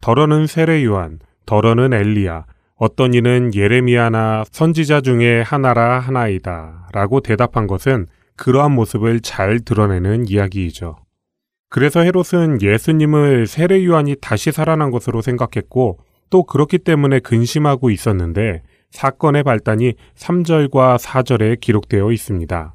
더러는 0.00 0.46
세례 0.46 0.84
요한, 0.84 1.18
더러는 1.46 1.92
엘리야, 1.92 2.44
어떤 2.76 3.14
이는 3.14 3.54
예레미야나 3.54 4.44
선지자 4.50 5.00
중에 5.00 5.40
하나라 5.40 5.98
하나이다. 5.98 6.88
라고 6.92 7.20
대답한 7.20 7.66
것은 7.66 8.06
그러한 8.36 8.72
모습을 8.72 9.20
잘 9.20 9.60
드러내는 9.60 10.28
이야기이죠. 10.28 10.96
그래서 11.68 12.00
헤롯은 12.00 12.60
예수님을 12.62 13.46
세례 13.46 13.84
요한이 13.84 14.16
다시 14.20 14.52
살아난 14.52 14.90
것으로 14.90 15.22
생각했고 15.22 15.98
또 16.30 16.42
그렇기 16.44 16.78
때문에 16.78 17.20
근심하고 17.20 17.90
있었는데 17.90 18.62
사건의 18.90 19.42
발단이 19.42 19.94
3절과 20.14 20.98
4절에 20.98 21.60
기록되어 21.60 22.12
있습니다. 22.12 22.74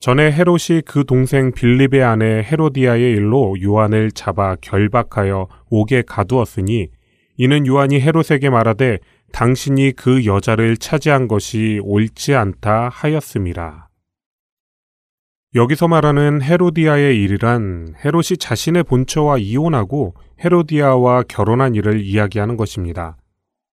전에 0.00 0.32
헤롯이 0.32 0.82
그 0.84 1.04
동생 1.04 1.52
빌립의 1.52 2.02
아내 2.02 2.42
헤로디아의 2.42 3.12
일로 3.12 3.54
요한을 3.62 4.10
잡아 4.10 4.56
결박하여 4.60 5.46
옥에 5.70 6.02
가두었으니 6.02 6.88
이는 7.36 7.66
요한이 7.66 8.00
헤롯에게 8.00 8.50
말하되 8.50 8.98
당신이 9.32 9.92
그 9.92 10.26
여자를 10.26 10.76
차지한 10.76 11.28
것이 11.28 11.80
옳지 11.82 12.34
않다 12.34 12.90
하였음이라. 12.90 13.88
여기서 15.54 15.86
말하는 15.88 16.40
헤로디아의 16.40 17.22
일이란 17.22 17.94
헤롯이 18.02 18.38
자신의 18.38 18.84
본처와 18.84 19.38
이혼하고 19.38 20.14
헤로디아와 20.42 21.24
결혼한 21.28 21.74
일을 21.74 22.00
이야기하는 22.00 22.56
것입니다. 22.56 23.16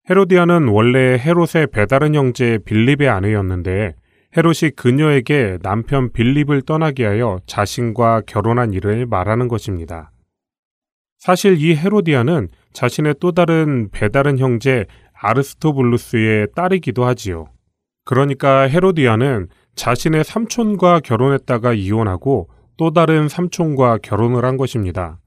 헤로디아는 0.09 0.67
원래 0.67 1.17
헤롯의 1.17 1.67
배다른 1.71 2.15
형제 2.15 2.57
빌립의 2.65 3.07
아내였는데 3.07 3.93
헤롯이 4.35 4.71
그녀에게 4.75 5.57
남편 5.61 6.11
빌립을 6.11 6.63
떠나게 6.63 7.05
하여 7.05 7.39
자신과 7.45 8.23
결혼한 8.27 8.73
일을 8.73 9.05
말하는 9.05 9.47
것입니다. 9.47 10.11
사실 11.19 11.61
이 11.61 11.75
헤로디아는 11.75 12.47
자신의 12.71 13.15
또 13.19 13.33
다른 13.33 13.89
배다른 13.91 14.39
형제 14.39 14.85
아르스토블루스의 15.13 16.47
딸이기도 16.55 17.03
하지요. 17.03 17.47
그러니까 18.05 18.61
헤로디아는 18.61 19.49
자신의 19.75 20.23
삼촌과 20.23 21.01
결혼했다가 21.01 21.73
이혼하고 21.73 22.49
또 22.77 22.91
다른 22.91 23.27
삼촌과 23.27 23.97
결혼을 24.01 24.45
한 24.45 24.55
것입니다. 24.55 25.19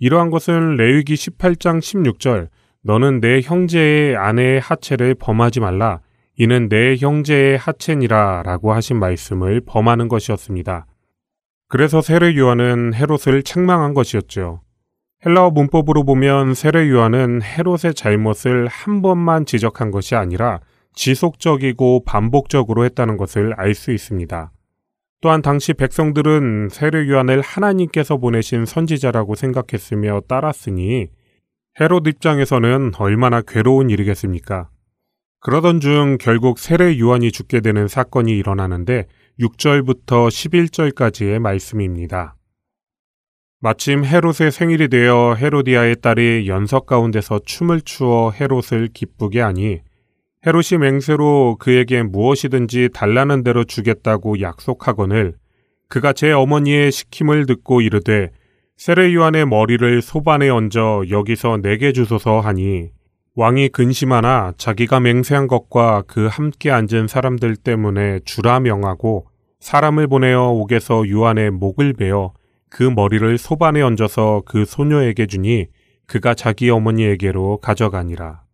이러한 0.00 0.30
것은 0.30 0.74
레위기 0.74 1.14
18장 1.14 1.78
16절 1.78 2.48
너는 2.82 3.20
내 3.20 3.40
형제의 3.40 4.16
아내의 4.16 4.58
하체를 4.58 5.14
범하지 5.14 5.60
말라 5.60 6.00
이는 6.36 6.68
내 6.68 6.96
형제의 6.96 7.56
하체니라 7.58 8.42
라고 8.44 8.72
하신 8.72 8.98
말씀을 8.98 9.60
범하는 9.64 10.08
것이었습니다. 10.08 10.86
그래서 11.68 12.00
세례 12.00 12.36
요한은 12.36 12.94
헤롯을 12.94 13.44
책망한 13.44 13.94
것이었죠. 13.94 14.60
헬라어 15.24 15.50
문법으로 15.50 16.02
보면 16.04 16.54
세례 16.54 16.90
요한은 16.90 17.42
헤롯의 17.42 17.94
잘못을 17.94 18.66
한 18.66 19.02
번만 19.02 19.46
지적한 19.46 19.92
것이 19.92 20.16
아니라 20.16 20.60
지속적이고 20.94 22.04
반복적으로 22.04 22.84
했다는 22.84 23.16
것을 23.16 23.54
알 23.56 23.74
수 23.74 23.92
있습니다. 23.92 24.50
또한 25.20 25.40
당시 25.40 25.74
백성들은 25.74 26.70
세례 26.72 27.08
요한을 27.08 27.40
하나님께서 27.40 28.16
보내신 28.16 28.66
선지자라고 28.66 29.36
생각했으며 29.36 30.22
따랐으니 30.26 31.06
헤롯 31.80 32.08
입장에서는 32.08 32.90
얼마나 32.98 33.40
괴로운 33.42 33.90
일이겠습니까? 33.90 34.70
그러던 35.38 35.78
중 35.78 36.18
결국 36.20 36.58
세례 36.58 36.98
요한이 36.98 37.30
죽게 37.30 37.60
되는 37.60 37.86
사건이 37.86 38.36
일어나는데 38.36 39.06
6절부터 39.38 40.28
11절까지의 40.28 41.38
말씀입니다. 41.38 42.34
마침 43.64 44.04
헤롯의 44.04 44.50
생일이 44.50 44.88
되어 44.88 45.36
헤로디아의 45.38 45.98
딸이 46.02 46.48
연석 46.48 46.84
가운데서 46.84 47.42
춤을 47.44 47.82
추어 47.82 48.32
헤롯을 48.32 48.88
기쁘게 48.92 49.40
하니 49.40 49.78
헤롯이 50.44 50.80
맹세로 50.80 51.58
그에게 51.60 52.02
무엇이든지 52.02 52.88
달라는 52.92 53.44
대로 53.44 53.62
주겠다고 53.62 54.40
약속하거늘 54.40 55.34
그가 55.88 56.12
제 56.12 56.32
어머니의 56.32 56.90
시킴을 56.90 57.46
듣고 57.46 57.82
이르되 57.82 58.30
세례 58.76 59.14
요한의 59.14 59.46
머리를 59.46 60.02
소반에 60.02 60.48
얹어 60.48 61.04
여기서 61.08 61.58
내게 61.62 61.92
주소서 61.92 62.40
하니 62.40 62.88
왕이 63.36 63.68
근심하나 63.68 64.54
자기가 64.56 64.98
맹세한 64.98 65.46
것과 65.46 66.02
그 66.08 66.26
함께 66.26 66.72
앉은 66.72 67.06
사람들 67.06 67.54
때문에 67.54 68.18
주라 68.24 68.58
명하고 68.58 69.28
사람을 69.60 70.08
보내어 70.08 70.48
옥에서 70.48 71.08
요한의 71.08 71.52
목을 71.52 71.92
베어 71.92 72.32
그 72.72 72.84
머리를 72.84 73.36
소반에 73.36 73.82
얹어서 73.82 74.44
그 74.46 74.64
소녀에게 74.64 75.26
주니 75.26 75.66
그가 76.06 76.32
자기 76.32 76.70
어머니에게로 76.70 77.58
가져가니라. 77.58 78.44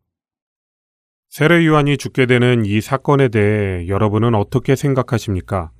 세례 1.29 1.65
요한이 1.65 1.99
죽게 1.99 2.27
되는 2.27 2.65
이 2.65 2.81
사건에 2.81 3.29
대해 3.29 3.87
여러분은 3.87 4.35
어떻게 4.35 4.75
생각하십니까? 4.75 5.71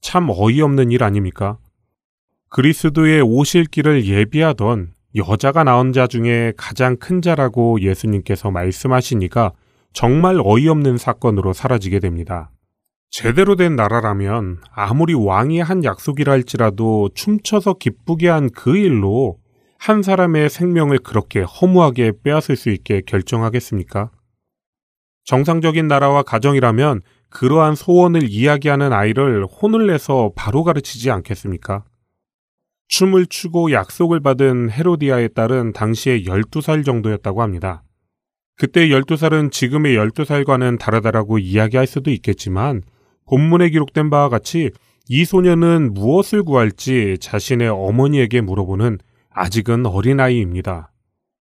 참 0.00 0.28
어이없는 0.30 0.92
일 0.92 1.02
아닙니까? 1.02 1.58
그리스도의 2.48 3.22
오실 3.22 3.64
길을 3.64 4.06
예비하던 4.06 4.92
여자가 5.16 5.64
낳은 5.64 5.92
자 5.92 6.06
중에 6.06 6.52
가장 6.56 6.96
큰 6.96 7.20
자라고 7.20 7.80
예수님께서 7.80 8.52
말씀하시니까 8.52 9.52
정말 9.92 10.40
어이없는 10.40 10.96
사건으로 10.96 11.52
사라지게 11.52 11.98
됩니다. 11.98 12.52
제대로 13.10 13.56
된 13.56 13.74
나라라면 13.74 14.58
아무리 14.70 15.14
왕이 15.14 15.60
한 15.60 15.82
약속이라 15.82 16.32
할지라도 16.32 17.08
춤춰서 17.14 17.74
기쁘게 17.74 18.28
한 18.28 18.50
그 18.50 18.76
일로 18.76 19.38
한 19.78 20.02
사람의 20.02 20.50
생명을 20.50 20.98
그렇게 20.98 21.40
허무하게 21.40 22.12
빼앗을 22.22 22.56
수 22.56 22.68
있게 22.70 23.00
결정하겠습니까? 23.06 24.10
정상적인 25.24 25.86
나라와 25.88 26.22
가정이라면 26.22 27.02
그러한 27.30 27.74
소원을 27.74 28.28
이야기하는 28.28 28.92
아이를 28.92 29.44
혼을 29.46 29.86
내서 29.86 30.32
바로 30.34 30.64
가르치지 30.64 31.10
않겠습니까? 31.10 31.84
춤을 32.88 33.26
추고 33.26 33.72
약속을 33.72 34.20
받은 34.20 34.70
헤로디아의 34.70 35.34
딸은 35.34 35.74
당시에 35.74 36.22
12살 36.22 36.84
정도였다고 36.84 37.42
합니다. 37.42 37.82
그때 38.56 38.88
12살은 38.88 39.52
지금의 39.52 39.96
12살과는 39.96 40.78
다르다라고 40.78 41.38
이야기할 41.38 41.86
수도 41.86 42.10
있겠지만 42.10 42.82
본문에 43.28 43.70
기록된 43.70 44.10
바와 44.10 44.28
같이 44.28 44.70
이 45.08 45.24
소녀는 45.24 45.94
무엇을 45.94 46.42
구할지 46.42 47.16
자신의 47.20 47.68
어머니에게 47.68 48.40
물어보는 48.40 48.98
아직은 49.30 49.86
어린아이입니다. 49.86 50.90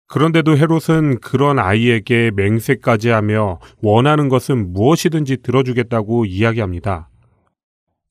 그런데도 0.08 0.58
헤롯은 0.58 1.20
그런 1.20 1.60
아이에게 1.60 2.32
맹세까지 2.34 3.10
하며 3.10 3.60
원하는 3.82 4.30
것은 4.30 4.72
무엇이든지 4.72 5.38
들어주겠다고 5.42 6.26
이야기합니다. 6.26 7.10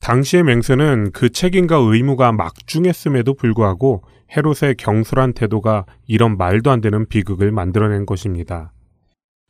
당시의 0.00 0.42
맹세는 0.44 1.12
그 1.12 1.30
책임과 1.30 1.76
의무가 1.76 2.32
막중했음에도 2.32 3.34
불구하고 3.34 4.02
헤롯의 4.36 4.76
경솔한 4.78 5.32
태도가 5.32 5.86
이런 6.06 6.36
말도 6.36 6.70
안 6.70 6.80
되는 6.82 7.06
비극을 7.06 7.50
만들어낸 7.50 8.04
것입니다. 8.04 8.72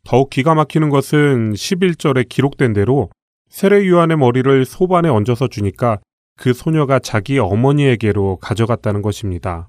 더욱 0.04 0.30
기가 0.30 0.54
막히는 0.54 0.88
것은 0.90 1.52
11절에 1.54 2.28
기록된 2.28 2.72
대로 2.74 3.10
세례 3.48 3.86
요한의 3.86 4.16
머리를 4.16 4.64
소반에 4.64 5.08
얹어서 5.08 5.48
주니까 5.48 5.98
그 6.36 6.52
소녀가 6.52 6.98
자기 6.98 7.38
어머니에게로 7.38 8.36
가져갔다는 8.36 9.02
것입니다. 9.02 9.68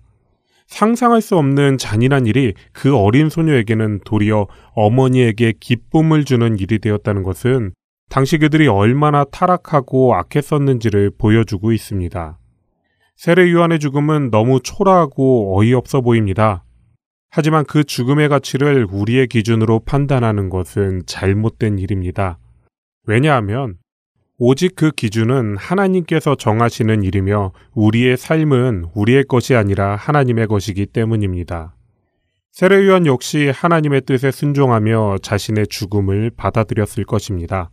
상상할 0.68 1.22
수 1.22 1.38
없는 1.38 1.78
잔인한 1.78 2.26
일이 2.26 2.54
그 2.74 2.96
어린 2.96 3.30
소녀에게는 3.30 4.02
도리어 4.04 4.48
어머니에게 4.74 5.54
기쁨을 5.60 6.26
주는 6.26 6.60
일이 6.60 6.80
되었다는 6.80 7.24
것은 7.24 7.72
당시 8.10 8.38
그들이 8.38 8.68
얼마나 8.68 9.24
타락하고 9.24 10.16
악했었는지를 10.16 11.12
보여주고 11.18 11.72
있습니다. 11.72 12.38
세례 13.16 13.52
요한의 13.52 13.80
죽음은 13.80 14.30
너무 14.30 14.60
초라하고 14.62 15.58
어이없어 15.58 16.02
보입니다. 16.02 16.64
하지만 17.30 17.66
그 17.66 17.84
죽음의 17.84 18.30
가치를 18.30 18.88
우리의 18.90 19.28
기준으로 19.28 19.80
판단하는 19.80 20.50
것은 20.50 21.04
잘못된 21.06 21.80
일입니다. 21.80 22.40
왜냐하면 23.08 23.78
오직 24.38 24.76
그 24.76 24.92
기준은 24.92 25.58
하나님께서 25.58 26.36
정하시는 26.36 27.02
일이며 27.02 27.54
우리의 27.74 28.18
삶은 28.18 28.88
우리의 28.94 29.24
것이 29.24 29.56
아니라 29.56 29.96
하나님의 29.96 30.48
것이기 30.48 30.86
때문입니다. 30.88 31.74
세례요한 32.52 33.06
역시 33.06 33.52
하나님의 33.54 34.02
뜻에 34.02 34.30
순종하며 34.30 35.20
자신의 35.22 35.68
죽음을 35.68 36.32
받아들였을 36.36 37.06
것입니다. 37.06 37.72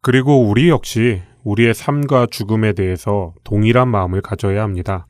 그리고 0.00 0.40
우리 0.40 0.68
역시 0.68 1.22
우리의 1.44 1.74
삶과 1.74 2.26
죽음에 2.30 2.72
대해서 2.72 3.34
동일한 3.44 3.88
마음을 3.88 4.22
가져야 4.22 4.62
합니다. 4.62 5.06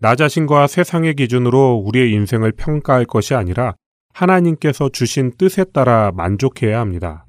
나 0.00 0.14
자신과 0.14 0.66
세상의 0.68 1.14
기준으로 1.14 1.82
우리의 1.84 2.12
인생을 2.12 2.52
평가할 2.52 3.04
것이 3.04 3.34
아니라 3.34 3.74
하나님께서 4.14 4.88
주신 4.88 5.32
뜻에 5.36 5.64
따라 5.64 6.10
만족해야 6.14 6.80
합니다. 6.80 7.25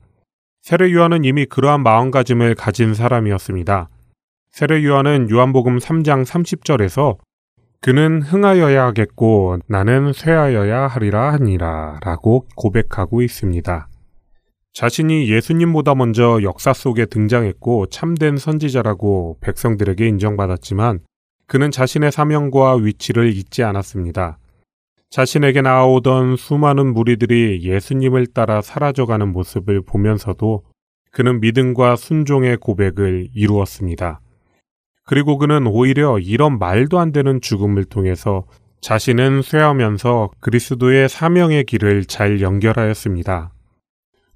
세례 0.68 0.92
요한은 0.92 1.24
이미 1.24 1.46
그러한 1.46 1.82
마음가짐을 1.82 2.56
가진 2.56 2.94
사람이었습니다. 2.94 3.88
세례 4.52 4.84
요한은 4.84 5.30
요한복음 5.30 5.78
3장 5.78 6.26
30절에서 6.26 7.16
그는 7.80 8.22
흥하여야 8.22 8.88
하겠고 8.88 9.60
나는 9.68 10.12
쇠하여야 10.12 10.88
하리라 10.88 11.32
하니라 11.32 12.00
라고 12.04 12.46
고백하고 12.58 13.22
있습니다. 13.22 13.88
자신이 14.74 15.32
예수님보다 15.32 15.96
먼저 15.96 16.42
역사 16.44 16.74
속에 16.74 17.06
등장했고 17.06 17.86
참된 17.86 18.36
선지자라고 18.36 19.38
백성들에게 19.40 20.06
인정받았지만 20.06 21.00
그는 21.46 21.72
자신의 21.72 22.12
사명과 22.12 22.76
위치를 22.76 23.32
잊지 23.32 23.64
않았습니다. 23.64 24.38
자신에게 25.10 25.62
나오던 25.62 26.36
수많은 26.36 26.94
무리들이 26.94 27.62
예수님을 27.64 28.28
따라 28.28 28.62
사라져가는 28.62 29.32
모습을 29.32 29.82
보면서도 29.82 30.64
그는 31.12 31.40
믿음과 31.40 31.96
순종의 31.96 32.58
고백을 32.58 33.30
이루었습니다. 33.34 34.20
그리고 35.06 35.38
그는 35.38 35.66
오히려 35.68 36.20
이런 36.20 36.60
말도 36.60 37.00
안 37.00 37.14
되는 37.14 37.40
죽음을 37.40 37.86
통해서 37.86 38.46
자신은 38.82 39.42
쇠하면서 39.42 40.32
그리스도의 40.42 41.08
사명의 41.10 41.64
길을 41.64 42.06
잘 42.06 42.42
연결하였습니다. 42.42 43.54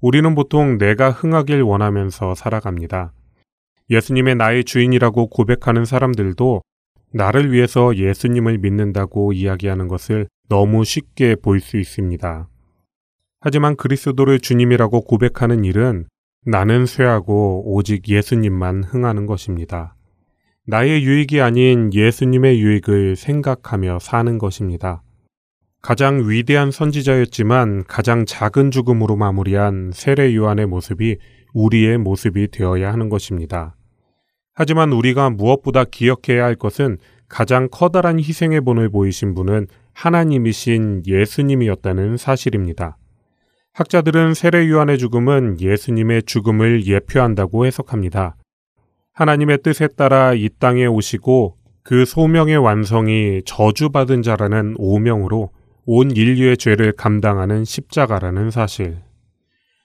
우리는 0.00 0.34
보통 0.34 0.78
내가 0.78 1.10
흥하길 1.10 1.62
원하면서 1.62 2.34
살아갑니다. 2.34 3.12
예수님의 3.90 4.36
나의 4.36 4.64
주인이라고 4.64 5.28
고백하는 5.28 5.84
사람들도 5.84 6.62
나를 7.12 7.52
위해서 7.52 7.94
예수님을 7.94 8.58
믿는다고 8.58 9.34
이야기하는 9.34 9.86
것을 9.86 10.26
너무 10.52 10.84
쉽게 10.84 11.34
볼 11.36 11.60
수 11.60 11.78
있습니다. 11.78 12.46
하지만 13.40 13.74
그리스도를 13.74 14.38
주님이라고 14.38 15.00
고백하는 15.00 15.64
일은 15.64 16.04
나는 16.44 16.84
쇠하고 16.84 17.62
오직 17.74 18.06
예수님만 18.06 18.84
흥하는 18.84 19.24
것입니다. 19.24 19.96
나의 20.66 21.04
유익이 21.04 21.40
아닌 21.40 21.90
예수님의 21.94 22.60
유익을 22.60 23.16
생각하며 23.16 23.98
사는 24.00 24.36
것입니다. 24.36 25.02
가장 25.80 26.28
위대한 26.28 26.70
선지자였지만 26.70 27.84
가장 27.88 28.26
작은 28.26 28.72
죽음으로 28.72 29.16
마무리한 29.16 29.92
세례 29.94 30.34
요한의 30.34 30.66
모습이 30.66 31.16
우리의 31.54 31.96
모습이 31.96 32.48
되어야 32.50 32.92
하는 32.92 33.08
것입니다. 33.08 33.74
하지만 34.52 34.92
우리가 34.92 35.30
무엇보다 35.30 35.84
기억해야 35.84 36.44
할 36.44 36.56
것은 36.56 36.98
가장 37.32 37.68
커다란 37.70 38.18
희생의 38.18 38.60
본을 38.60 38.90
보이신 38.90 39.34
분은 39.34 39.66
하나님이신 39.94 41.04
예수님이었다는 41.06 42.18
사실입니다. 42.18 42.98
학자들은 43.72 44.34
세례 44.34 44.68
요한의 44.68 44.98
죽음은 44.98 45.58
예수님의 45.58 46.24
죽음을 46.24 46.86
예표한다고 46.86 47.64
해석합니다. 47.64 48.36
하나님의 49.14 49.62
뜻에 49.62 49.88
따라 49.88 50.34
이 50.34 50.50
땅에 50.58 50.84
오시고 50.84 51.56
그 51.82 52.04
소명의 52.04 52.58
완성이 52.58 53.40
저주받은 53.46 54.20
자라는 54.20 54.74
오명으로 54.76 55.52
온 55.86 56.10
인류의 56.10 56.58
죄를 56.58 56.92
감당하는 56.92 57.64
십자가라는 57.64 58.50
사실. 58.50 58.98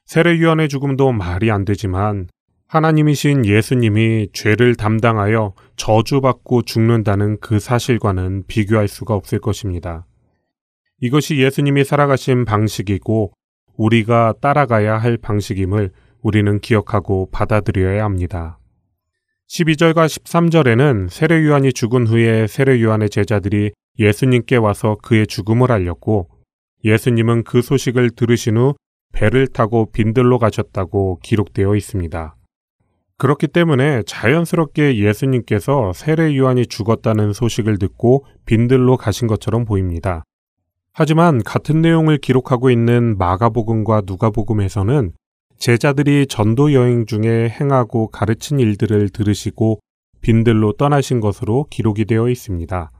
세례 0.06 0.38
요한의 0.41 0.68
죽음도 0.68 1.14
말이 1.14 1.50
안 1.50 1.64
되지만 1.64 2.28
하나님이신 2.70 3.45
예수님이 3.45 4.28
죄를 4.34 4.76
담당하여 4.76 5.53
저주받고 5.78 6.63
죽는다는 6.63 7.39
그 7.39 7.59
사실과는 7.59 8.43
비교할 8.47 8.89
수가 8.89 9.13
없을 9.15 9.39
것입니다. 9.39 10.05
이것이 10.99 11.38
예수님이 11.38 11.86
살아가신 11.86 12.43
방식이고 12.43 13.32
우리가 13.78 14.34
따라가야 14.41 14.97
할 14.97 15.15
방식임을 15.15 15.91
우리는 16.22 16.59
기억하고 16.59 17.30
받아들여야 17.32 18.03
합니다. 18.03 18.59
12절과 19.49 20.07
13절에는 20.07 21.07
세례 21.09 21.45
요한이 21.45 21.72
죽은 21.72 22.05
후에 22.05 22.47
세례 22.47 22.82
요한의 22.82 23.09
제자들이 23.09 23.72
예수님께 23.97 24.57
와서 24.57 24.97
그의 25.03 25.26
죽음을 25.26 25.72
알렸고 25.72 26.28
예수님은 26.84 27.43
그 27.43 27.61
소식을 27.61 28.09
들으신 28.09 28.57
후 28.57 28.76
배를 29.13 29.47
타고 29.47 29.89
빈들로 29.91 30.38
가셨다고 30.38 31.20
기록되어 31.24 31.78
있습니다. 31.78 32.37
그렇기 33.18 33.47
때문에 33.47 34.03
자연스럽게 34.03 34.97
예수님께서 34.97 35.91
세례 35.93 36.38
요한이 36.38 36.68
죽었다는 36.68 37.34
소식을 37.34 37.80
듣고 37.80 38.26
빈들로 38.45 38.95
가신 38.95 39.28
것처럼 39.28 39.65
보입니다. 39.65 40.24
하지만 40.93 41.43
같은 41.43 41.82
내용을 41.82 42.20
기록하고 42.20 42.70
있는 42.70 43.18
마가복음과 43.18 44.03
누가복음에서는 44.05 45.13
제자들이 45.57 46.28
전도 46.28 46.74
여행 46.74 47.07
중에 47.07 47.49
행하고 47.49 48.09
가르친 48.09 48.59
일들을 48.59 49.09
들으시고 49.09 49.80
빈들로 50.22 50.74
떠나신 50.74 51.20
것으로 51.20 51.65
기록이 51.72 52.05
되어 52.05 52.30
있습니다. 52.30 52.91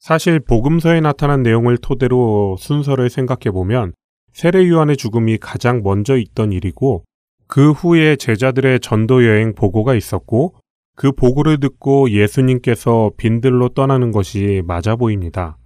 사실 0.00 0.40
복음서에 0.40 1.00
나타난 1.00 1.42
내용을 1.42 1.78
토대로 1.78 2.56
순서를 2.58 3.10
생각해 3.10 3.52
보면 3.52 3.92
세례 4.32 4.68
요한의 4.68 4.96
죽음이 4.96 5.38
가장 5.38 5.82
먼저 5.82 6.16
있던 6.16 6.52
일이고 6.52 7.04
그 7.48 7.72
후에 7.72 8.16
제자들의 8.16 8.80
전도 8.80 9.26
여행 9.26 9.54
보고가 9.54 9.94
있었고 9.94 10.54
그 10.94 11.12
보고를 11.12 11.60
듣고 11.60 12.10
예수님께서 12.10 13.12
빈들로 13.16 13.70
떠나는 13.70 14.12
것이 14.12 14.62
맞아 14.66 14.96
보입니다. 14.96 15.56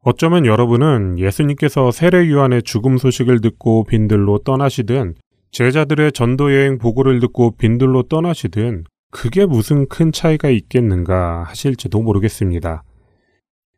어쩌면 0.00 0.46
여러분은 0.46 1.18
예수님께서 1.18 1.90
세례 1.90 2.30
요한의 2.30 2.62
죽음 2.62 2.98
소식을 2.98 3.40
듣고 3.40 3.84
빈들로 3.84 4.38
떠나시든 4.38 5.14
제자들의 5.50 6.12
전도 6.12 6.54
여행 6.54 6.78
보고를 6.78 7.20
듣고 7.20 7.56
빈들로 7.56 8.04
떠나시든 8.04 8.84
그게 9.10 9.46
무슨 9.46 9.88
큰 9.88 10.12
차이가 10.12 10.50
있겠는가 10.50 11.44
하실지도 11.44 12.02
모르겠습니다. 12.02 12.82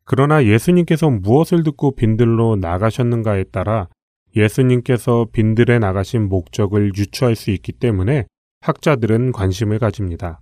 그러나 0.04 0.44
예수님께서 0.44 1.10
무엇을 1.10 1.62
듣고 1.62 1.94
빈들로 1.94 2.56
나가셨는가에 2.56 3.44
따라 3.52 3.88
예수님께서 4.36 5.26
빈들에 5.32 5.78
나가신 5.78 6.28
목적을 6.28 6.92
유추할 6.96 7.34
수 7.34 7.50
있기 7.50 7.72
때문에 7.72 8.26
학자들은 8.60 9.32
관심을 9.32 9.78
가집니다. 9.78 10.40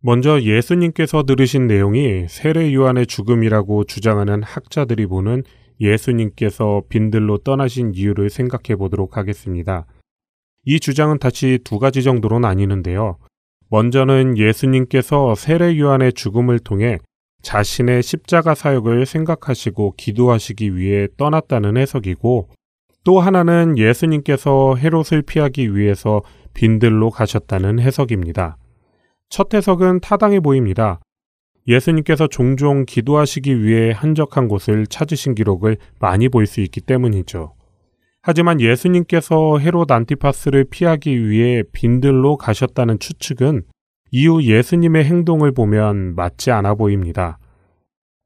먼저 0.00 0.40
예수님께서 0.40 1.22
들으신 1.22 1.66
내용이 1.66 2.26
세례 2.28 2.72
요한의 2.74 3.06
죽음이라고 3.06 3.84
주장하는 3.84 4.42
학자들이 4.42 5.06
보는 5.06 5.44
예수님께서 5.80 6.82
빈들로 6.88 7.38
떠나신 7.38 7.92
이유를 7.94 8.30
생각해 8.30 8.76
보도록 8.76 9.16
하겠습니다. 9.16 9.86
이 10.64 10.80
주장은 10.80 11.18
다시 11.18 11.58
두 11.64 11.78
가지 11.78 12.02
정도로 12.02 12.40
나뉘는데요. 12.40 13.18
먼저는 13.70 14.38
예수님께서 14.38 15.34
세례 15.34 15.78
요한의 15.78 16.12
죽음을 16.12 16.58
통해 16.60 16.98
자신의 17.42 18.02
십자가 18.02 18.54
사역을 18.54 19.06
생각하시고 19.06 19.94
기도하시기 19.96 20.76
위해 20.76 21.08
떠났다는 21.16 21.76
해석이고 21.76 22.48
또 23.06 23.20
하나는 23.20 23.78
예수님께서 23.78 24.74
헤롯을 24.74 25.22
피하기 25.22 25.76
위해서 25.76 26.22
빈들로 26.54 27.10
가셨다는 27.10 27.78
해석입니다. 27.78 28.56
첫 29.28 29.54
해석은 29.54 30.00
타당해 30.00 30.40
보입니다. 30.40 30.98
예수님께서 31.68 32.26
종종 32.26 32.84
기도하시기 32.84 33.62
위해 33.62 33.92
한적한 33.92 34.48
곳을 34.48 34.88
찾으신 34.88 35.36
기록을 35.36 35.76
많이 36.00 36.28
볼 36.28 36.46
수 36.46 36.60
있기 36.60 36.80
때문이죠. 36.80 37.54
하지만 38.22 38.60
예수님께서 38.60 39.58
헤롯 39.58 39.88
안티파스를 39.88 40.64
피하기 40.68 41.28
위해 41.28 41.62
빈들로 41.72 42.36
가셨다는 42.36 42.98
추측은 42.98 43.62
이후 44.10 44.42
예수님의 44.42 45.04
행동을 45.04 45.52
보면 45.52 46.16
맞지 46.16 46.50
않아 46.50 46.74
보입니다. 46.74 47.38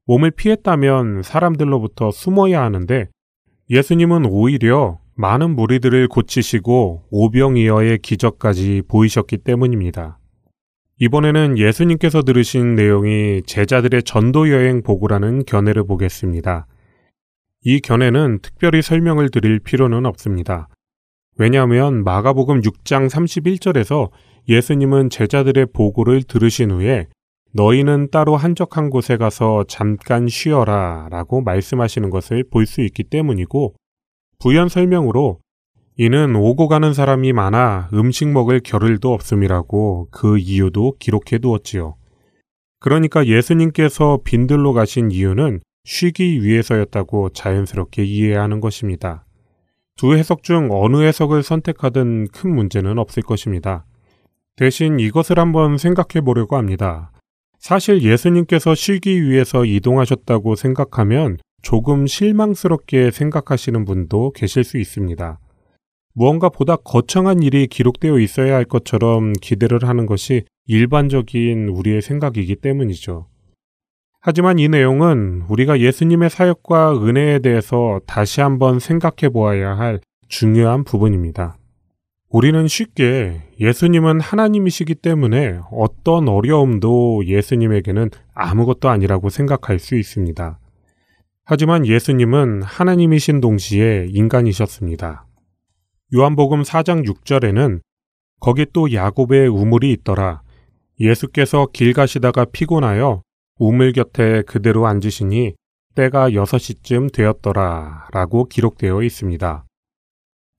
몸을 0.07 0.31
피했다면 0.31 1.23
사람들로부터 1.23 2.13
숨어야 2.13 2.63
하는데 2.63 3.09
예수님은 3.71 4.27
오히려 4.27 4.99
많은 5.15 5.55
무리들을 5.55 6.09
고치시고 6.09 7.05
오병이어의 7.09 7.99
기적까지 7.99 8.83
보이셨기 8.89 9.39
때문입니다. 9.39 10.19
이번에는 10.99 11.57
예수님께서 11.57 12.23
들으신 12.23 12.75
내용이 12.75 13.43
제자들의 13.47 14.03
전도 14.03 14.51
여행 14.51 14.83
보고라는 14.83 15.45
견해를 15.45 15.85
보겠습니다. 15.87 16.67
이 17.63 17.81
견해는 17.81 18.41
특별히 18.43 18.83
설명을 18.83 19.31
드릴 19.31 19.61
필요는 19.61 20.05
없습니다. 20.05 20.69
왜냐하면 21.39 22.03
마가복음 22.03 22.63
6장 22.63 23.09
31절에서 23.09 24.11
예수님은 24.49 25.11
제자들의 25.11 25.67
보고를 25.73 26.25
들으신 26.25 26.73
후에 26.73 27.07
너희는 27.53 28.11
따로 28.11 28.37
한적한 28.37 28.91
곳에 28.91 29.17
가서 29.17 29.65
잠깐 29.69 30.29
쉬어라 30.29 31.09
라고 31.11 31.41
말씀하시는 31.41 32.09
것을 32.11 32.45
볼 32.51 32.67
수 32.67 32.81
있기 32.83 33.05
때문이고 33.05 33.75
부연 34.39 34.69
설명으로 34.69 35.41
이는 35.97 36.35
오고 36.37 36.69
가는 36.69 36.95
사람이 36.95 37.33
많아 37.33 37.91
음식 37.93 38.29
먹을 38.29 38.61
겨를도 38.61 39.13
없음이라고 39.13 40.09
그 40.11 40.39
이유도 40.39 40.95
기록해 40.99 41.39
두었지요. 41.43 41.97
그러니까 42.79 43.27
예수님께서 43.27 44.21
빈들로 44.25 44.73
가신 44.73 45.11
이유는 45.11 45.61
쉬기 45.85 46.43
위해서였다고 46.43 47.31
자연스럽게 47.31 48.05
이해하는 48.05 48.61
것입니다. 48.61 49.27
두 49.97 50.15
해석 50.15 50.43
중 50.43 50.69
어느 50.71 51.03
해석을 51.03 51.43
선택하든 51.43 52.29
큰 52.29 52.55
문제는 52.55 52.99
없을 52.99 53.23
것입니다. 53.23 53.85
대신 54.57 54.99
이것을 54.99 55.39
한번 55.39 55.77
생각해 55.77 56.25
보려고 56.25 56.57
합니다. 56.57 57.13
사실 57.61 58.03
예수님께서 58.03 58.75
쉬기 58.75 59.23
위해서 59.23 59.67
이동하셨다고 59.67 60.57
생각하면 60.57 61.37
조금 61.61 62.07
실망스럽게 62.07 63.11
생각하시는 63.11 63.85
분도 63.85 64.33
계실 64.33 64.65
수 64.65 64.79
있습니다. 64.79 65.39
무언가 66.15 66.49
보다 66.49 66.77
거창한 66.77 67.43
일이 67.43 67.67
기록되어 67.67 68.19
있어야 68.19 68.57
할 68.57 68.65
것처럼 68.65 69.35
기대를 69.35 69.81
하는 69.85 70.07
것이 70.07 70.45
일반적인 70.67 71.69
우리의 71.69 72.01
생각이기 72.01 72.57
때문이죠. 72.57 73.27
하지만 74.23 74.59
이 74.59 74.69
내용은 74.69 75.45
우리가 75.49 75.81
예수님의 75.81 76.31
사역과 76.31 76.99
은혜에 77.03 77.41
대해서 77.41 78.01
다시 78.07 78.41
한번 78.41 78.79
생각해 78.79 79.31
보아야 79.33 79.77
할 79.77 80.01
중요한 80.29 80.85
부분입니다. 80.85 81.60
우리는 82.33 82.69
쉽게 82.69 83.43
예수님은 83.59 84.21
하나님이시기 84.21 84.95
때문에 84.95 85.59
어떤 85.73 86.29
어려움도 86.29 87.25
예수님에게는 87.27 88.11
아무것도 88.35 88.89
아니라고 88.89 89.31
생각할 89.31 89.81
수 89.81 89.97
있습니다. 89.97 90.61
하지만 91.45 91.85
예수님은 91.85 92.63
하나님이신 92.63 93.41
동시에 93.41 94.07
인간이셨습니다. 94.11 95.27
요한복음 96.15 96.63
4장 96.63 97.05
6절에는 97.05 97.81
거기 98.39 98.65
또 98.73 98.93
야곱의 98.93 99.49
우물이 99.49 99.91
있더라. 99.95 100.43
예수께서 101.01 101.67
길 101.73 101.93
가시다가 101.93 102.45
피곤하여 102.45 103.23
우물 103.59 103.93
곁에 103.93 104.43
그대로 104.43 104.87
앉으시니 104.87 105.55
때가 105.97 106.31
6시쯤 106.31 107.13
되었더라 107.13 108.07
라고 108.13 108.45
기록되어 108.45 109.03
있습니다. 109.03 109.65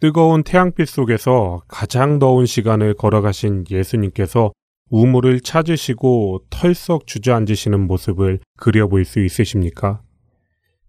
뜨거운 0.02 0.42
태양빛 0.42 0.88
속에서 0.88 1.62
가장 1.68 2.18
더운 2.18 2.48
시간을 2.48 2.96
걸어가신 2.96 3.66
예수님께서 3.70 4.52
우물을 4.90 5.42
찾으시고 5.42 6.46
털썩 6.50 7.06
주저앉으시는 7.06 7.86
모습을 7.86 8.40
그려볼 8.58 9.06
수 9.06 9.24
있으십니까? 9.24 10.02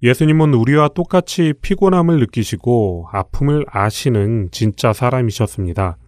예수님은 0.03 0.55
우리와 0.55 0.89
똑같이 0.89 1.53
피곤함을 1.61 2.21
느끼시고 2.21 3.09
아픔을 3.13 3.67
아시는 3.69 4.49
진짜 4.51 4.95
사람이셨습니다. 4.95 5.99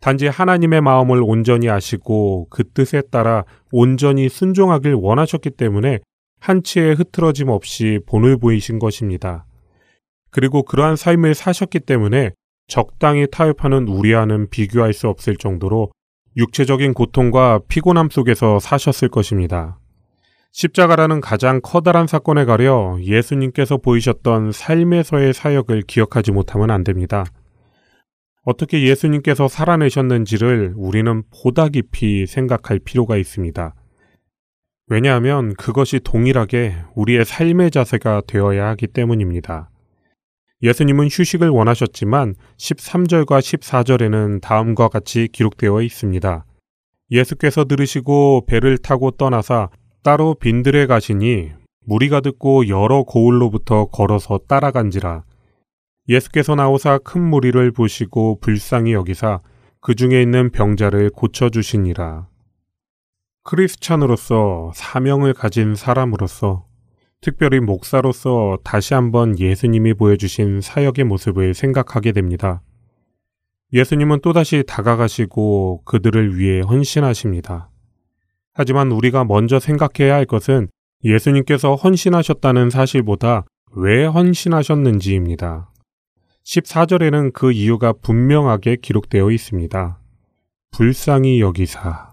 단지 0.00 0.26
하나님의 0.26 0.80
마음을 0.80 1.22
온전히 1.22 1.70
아시고 1.70 2.48
그 2.50 2.68
뜻에 2.68 3.02
따라 3.02 3.44
온전히 3.70 4.28
순종하길 4.28 4.94
원하셨기 4.94 5.50
때문에 5.50 6.00
한치의 6.40 6.96
흐트러짐 6.96 7.50
없이 7.50 8.00
본을 8.04 8.38
보이신 8.38 8.80
것입니다. 8.80 9.46
그리고 10.32 10.62
그러한 10.64 10.96
삶을 10.96 11.34
사셨기 11.34 11.80
때문에 11.80 12.32
적당히 12.66 13.26
타협하는 13.30 13.86
우리와는 13.86 14.48
비교할 14.50 14.92
수 14.92 15.08
없을 15.08 15.36
정도로 15.36 15.92
육체적인 16.36 16.94
고통과 16.94 17.60
피곤함 17.68 18.08
속에서 18.10 18.58
사셨을 18.58 19.08
것입니다. 19.08 19.78
십자가라는 20.52 21.20
가장 21.20 21.60
커다란 21.62 22.06
사건에 22.06 22.44
가려 22.44 22.98
예수님께서 23.00 23.76
보이셨던 23.76 24.52
삶에서의 24.52 25.34
사역을 25.34 25.82
기억하지 25.82 26.32
못하면 26.32 26.70
안 26.70 26.82
됩니다. 26.84 27.24
어떻게 28.44 28.82
예수님께서 28.82 29.48
살아내셨는지를 29.48 30.74
우리는 30.76 31.22
보다 31.30 31.68
깊이 31.68 32.26
생각할 32.26 32.80
필요가 32.80 33.16
있습니다. 33.16 33.74
왜냐하면 34.88 35.54
그것이 35.54 36.00
동일하게 36.00 36.74
우리의 36.94 37.24
삶의 37.24 37.70
자세가 37.70 38.22
되어야 38.26 38.68
하기 38.70 38.88
때문입니다. 38.88 39.71
예수님은 40.62 41.08
휴식을 41.10 41.48
원하셨지만 41.48 42.34
13절과 42.56 43.40
14절에는 43.40 44.40
다음과 44.40 44.88
같이 44.88 45.28
기록되어 45.32 45.82
있습니다. 45.82 46.44
예수께서 47.10 47.64
들으시고 47.64 48.46
배를 48.46 48.78
타고 48.78 49.10
떠나사 49.10 49.70
따로 50.02 50.34
빈들에 50.34 50.86
가시니 50.86 51.50
무리가 51.84 52.20
듣고 52.20 52.68
여러 52.68 53.02
고을로부터 53.02 53.86
걸어서 53.86 54.38
따라간지라. 54.48 55.24
예수께서 56.08 56.54
나오사 56.54 56.98
큰 56.98 57.22
무리를 57.22 57.70
보시고 57.72 58.38
불쌍히 58.40 58.92
여기사 58.92 59.40
그 59.80 59.94
중에 59.94 60.22
있는 60.22 60.50
병자를 60.50 61.10
고쳐주시니라. 61.10 62.28
크리스찬으로서 63.44 64.70
사명을 64.74 65.34
가진 65.34 65.74
사람으로서 65.74 66.64
특별히 67.22 67.60
목사로서 67.60 68.58
다시 68.64 68.94
한번 68.94 69.38
예수님이 69.38 69.94
보여주신 69.94 70.60
사역의 70.60 71.04
모습을 71.04 71.54
생각하게 71.54 72.10
됩니다. 72.10 72.62
예수님은 73.72 74.20
또다시 74.22 74.64
다가가시고 74.66 75.82
그들을 75.84 76.36
위해 76.36 76.60
헌신하십니다. 76.60 77.70
하지만 78.52 78.90
우리가 78.90 79.24
먼저 79.24 79.60
생각해야 79.60 80.14
할 80.14 80.26
것은 80.26 80.68
예수님께서 81.04 81.76
헌신하셨다는 81.76 82.70
사실보다 82.70 83.46
왜 83.76 84.04
헌신하셨는지입니다. 84.04 85.70
14절에는 86.44 87.32
그 87.32 87.52
이유가 87.52 87.92
분명하게 87.92 88.76
기록되어 88.82 89.30
있습니다. 89.30 90.00
불쌍히 90.72 91.40
여기사. 91.40 92.11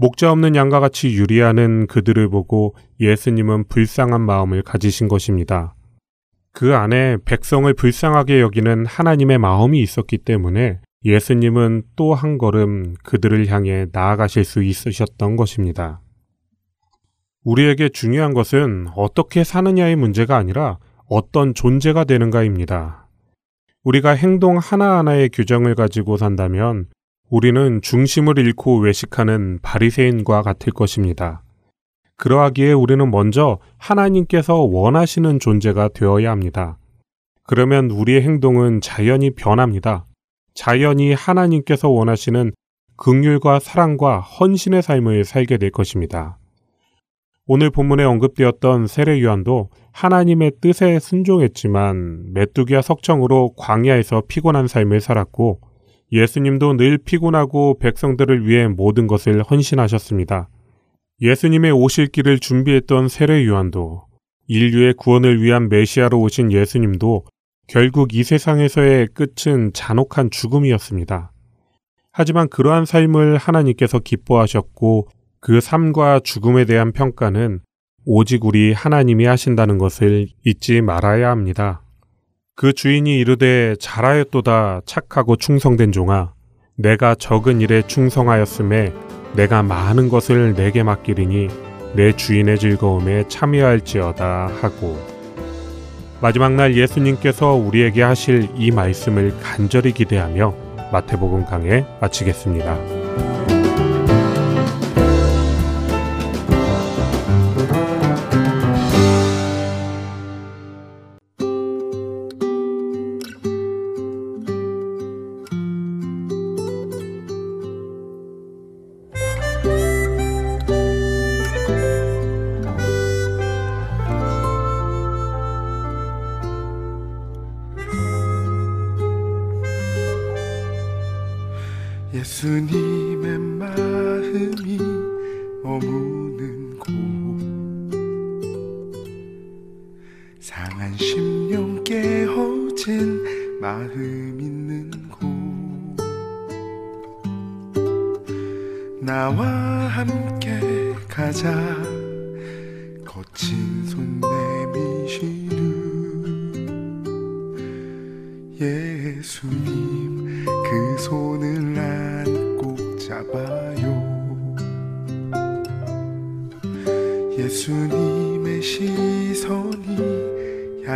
목자 0.00 0.30
없는 0.30 0.54
양과 0.54 0.78
같이 0.78 1.08
유리하는 1.12 1.88
그들을 1.88 2.28
보고 2.28 2.76
예수님은 3.00 3.64
불쌍한 3.66 4.20
마음을 4.20 4.62
가지신 4.62 5.08
것입니다. 5.08 5.74
그 6.52 6.76
안에 6.76 7.16
백성을 7.24 7.72
불쌍하게 7.74 8.40
여기는 8.40 8.86
하나님의 8.86 9.38
마음이 9.38 9.82
있었기 9.82 10.18
때문에 10.18 10.78
예수님은 11.04 11.82
또 11.96 12.14
한 12.14 12.38
걸음 12.38 12.94
그들을 13.02 13.48
향해 13.48 13.86
나아가실 13.90 14.44
수 14.44 14.62
있으셨던 14.62 15.34
것입니다. 15.34 16.00
우리에게 17.42 17.88
중요한 17.88 18.34
것은 18.34 18.86
어떻게 18.94 19.42
사느냐의 19.42 19.96
문제가 19.96 20.36
아니라 20.36 20.78
어떤 21.08 21.54
존재가 21.54 22.04
되는가입니다. 22.04 23.08
우리가 23.82 24.10
행동 24.10 24.58
하나하나의 24.58 25.30
규정을 25.30 25.74
가지고 25.74 26.16
산다면 26.18 26.86
우리는 27.30 27.82
중심을 27.82 28.38
잃고 28.38 28.78
외식하는 28.78 29.58
바리새인과 29.60 30.40
같을 30.40 30.72
것입니다. 30.72 31.42
그러하기에 32.16 32.72
우리는 32.72 33.10
먼저 33.10 33.58
하나님께서 33.76 34.56
원하시는 34.62 35.38
존재가 35.38 35.88
되어야 35.88 36.30
합니다. 36.30 36.78
그러면 37.44 37.90
우리의 37.90 38.22
행동은 38.22 38.80
자연히 38.80 39.30
변합니다. 39.30 40.06
자연히 40.54 41.12
하나님께서 41.12 41.90
원하시는 41.90 42.52
극률과 42.96 43.60
사랑과 43.60 44.20
헌신의 44.20 44.82
삶을 44.82 45.24
살게 45.24 45.58
될 45.58 45.70
것입니다. 45.70 46.38
오늘 47.46 47.70
본문에 47.70 48.04
언급되었던 48.04 48.86
세례 48.86 49.22
요한도 49.22 49.68
하나님의 49.92 50.52
뜻에 50.60 50.98
순종했지만 50.98 52.32
메뚜기와 52.32 52.82
석청으로 52.82 53.52
광야에서 53.56 54.22
피곤한 54.28 54.66
삶을 54.66 55.00
살았고 55.00 55.67
예수님도 56.12 56.76
늘 56.76 56.98
피곤하고 56.98 57.78
백성들을 57.78 58.46
위해 58.46 58.66
모든 58.66 59.06
것을 59.06 59.42
헌신하셨습니다. 59.42 60.48
예수님의 61.20 61.72
오실 61.72 62.08
길을 62.08 62.38
준비했던 62.38 63.08
세례 63.08 63.46
요한도 63.46 64.04
인류의 64.46 64.94
구원을 64.94 65.42
위한 65.42 65.68
메시아로 65.68 66.20
오신 66.20 66.52
예수님도 66.52 67.24
결국 67.66 68.14
이 68.14 68.22
세상에서의 68.24 69.08
끝은 69.08 69.72
잔혹한 69.74 70.30
죽음이었습니다. 70.30 71.32
하지만 72.12 72.48
그러한 72.48 72.86
삶을 72.86 73.36
하나님께서 73.36 73.98
기뻐하셨고 73.98 75.08
그 75.40 75.60
삶과 75.60 76.20
죽음에 76.20 76.64
대한 76.64 76.92
평가는 76.92 77.60
오직 78.06 78.44
우리 78.44 78.72
하나님이 78.72 79.26
하신다는 79.26 79.76
것을 79.76 80.28
잊지 80.44 80.80
말아야 80.80 81.30
합니다. 81.30 81.82
그 82.58 82.72
주인이 82.72 83.16
이르되 83.20 83.76
잘하였도다 83.78 84.80
착하고 84.84 85.36
충성된 85.36 85.92
종아 85.92 86.32
내가 86.74 87.14
적은 87.14 87.60
일에 87.60 87.82
충성하였음에 87.86 88.92
내가 89.36 89.62
많은 89.62 90.08
것을 90.08 90.54
내게 90.54 90.82
맡기리니 90.82 91.46
내 91.94 92.10
주인의 92.16 92.58
즐거움에 92.58 93.28
참여할지어다 93.28 94.50
하고 94.60 94.98
마지막 96.20 96.54
날 96.54 96.74
예수님께서 96.76 97.52
우리에게 97.52 98.02
하실 98.02 98.48
이 98.56 98.72
말씀을 98.72 99.38
간절히 99.40 99.92
기대하며 99.92 100.52
마태복음 100.90 101.44
강해 101.44 101.86
마치겠습니다. 102.00 103.57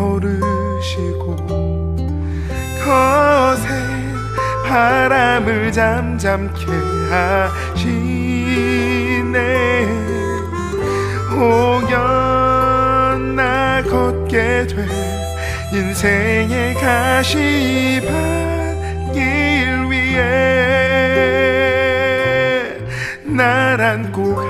걸으시고 0.00 1.36
거센 2.82 3.68
바람을 4.66 5.70
잠잠케 5.70 6.64
하시네. 7.74 8.00
혹여 11.30 11.92
나 13.36 13.82
걷게 13.82 14.66
될 14.68 14.88
인생의 15.74 16.74
가시밭길 16.74 18.04
위에 19.90 20.16
날 23.24 23.80
안고 23.80 24.34
가 24.34 24.49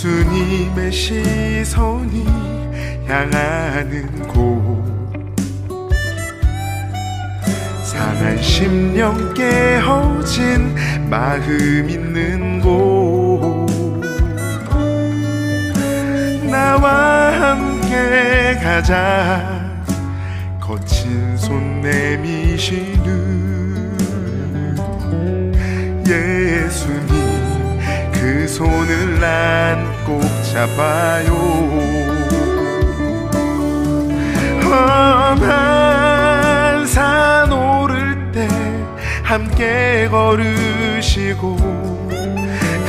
예수님의 0.00 0.90
시선이 0.90 2.24
향하는 3.06 4.26
곳. 4.28 4.80
상한 7.84 8.42
심령 8.42 9.34
깨어진 9.34 10.74
마음 11.10 11.90
있는 11.90 12.60
곳. 12.60 13.66
나와 16.50 17.32
함께 17.38 18.58
가자. 18.62 19.60
거친 20.58 21.36
손 21.36 21.82
내미시는 21.82 23.10
예수님 26.06 27.20
그 28.12 28.48
손을 28.48 29.20
난 29.20 29.89
꼭 30.10 30.22
잡아요. 30.42 31.30
험한 35.40 35.46
산 36.84 37.52
오를 37.52 38.32
때 38.32 38.48
함께 39.22 40.08
걸으시고 40.10 41.56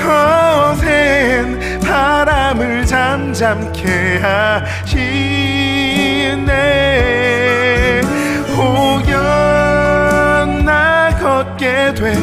거센 0.02 1.60
바람을 1.81 2.88
잠잠케 2.88 4.18
하시네. 4.18 5.11
혹여 8.56 9.22
나 10.65 11.15
걷게 11.22 11.93
될 11.93 12.15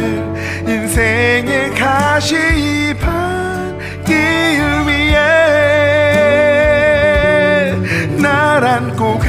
인생의 0.66 1.70
가시밭 1.77 3.18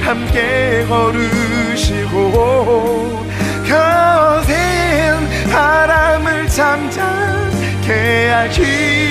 함께 0.00 0.84
걸으시고 0.88 2.10
거센 3.68 5.28
바람을 5.50 6.48
잠잠케 6.48 8.30
하시 8.30 9.01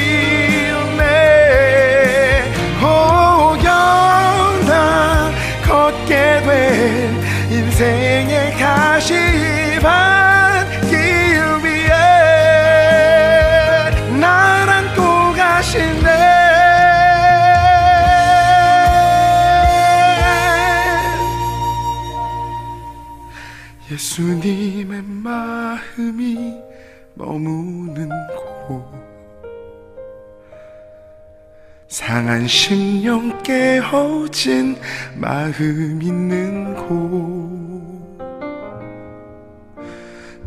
상한 32.31 32.47
심령 32.47 33.43
깨어진 33.43 34.77
마음 35.15 35.99
있는 36.01 36.73
곳. 36.75 38.17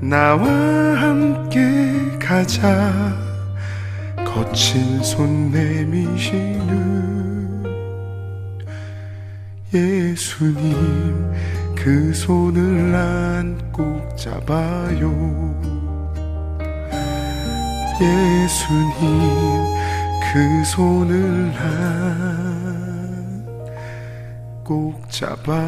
나와 0.01 0.47
함께 0.47 1.61
가자. 2.19 3.15
거친 4.25 5.03
손 5.03 5.51
내미시는 5.53 6.65
예수님 9.75 11.35
그 11.77 12.15
손을 12.15 12.93
난 12.93 13.59
꼭 13.71 14.17
잡아요. 14.17 15.13
예수님 18.01 19.75
그 20.35 20.65
손을 20.65 21.53
난 21.53 22.75
꼭 24.65 24.99
잡아요 25.11 25.61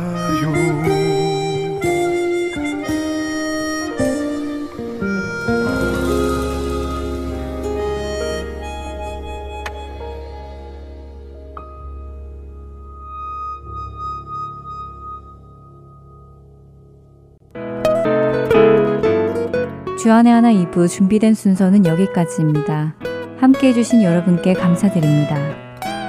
주안의 19.98 20.32
하나 20.32 20.52
2부 20.52 20.88
준비된 20.88 21.34
순서는 21.34 21.84
여기까지입니다. 21.84 22.94
함께 23.38 23.68
해주신 23.68 24.02
여러분께 24.02 24.54
감사드립니다. 24.54 25.36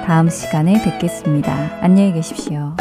다음 0.06 0.30
시간에 0.30 0.82
뵙겠습니다. 0.82 1.52
안녕히 1.82 2.12
계십시오. 2.12 2.74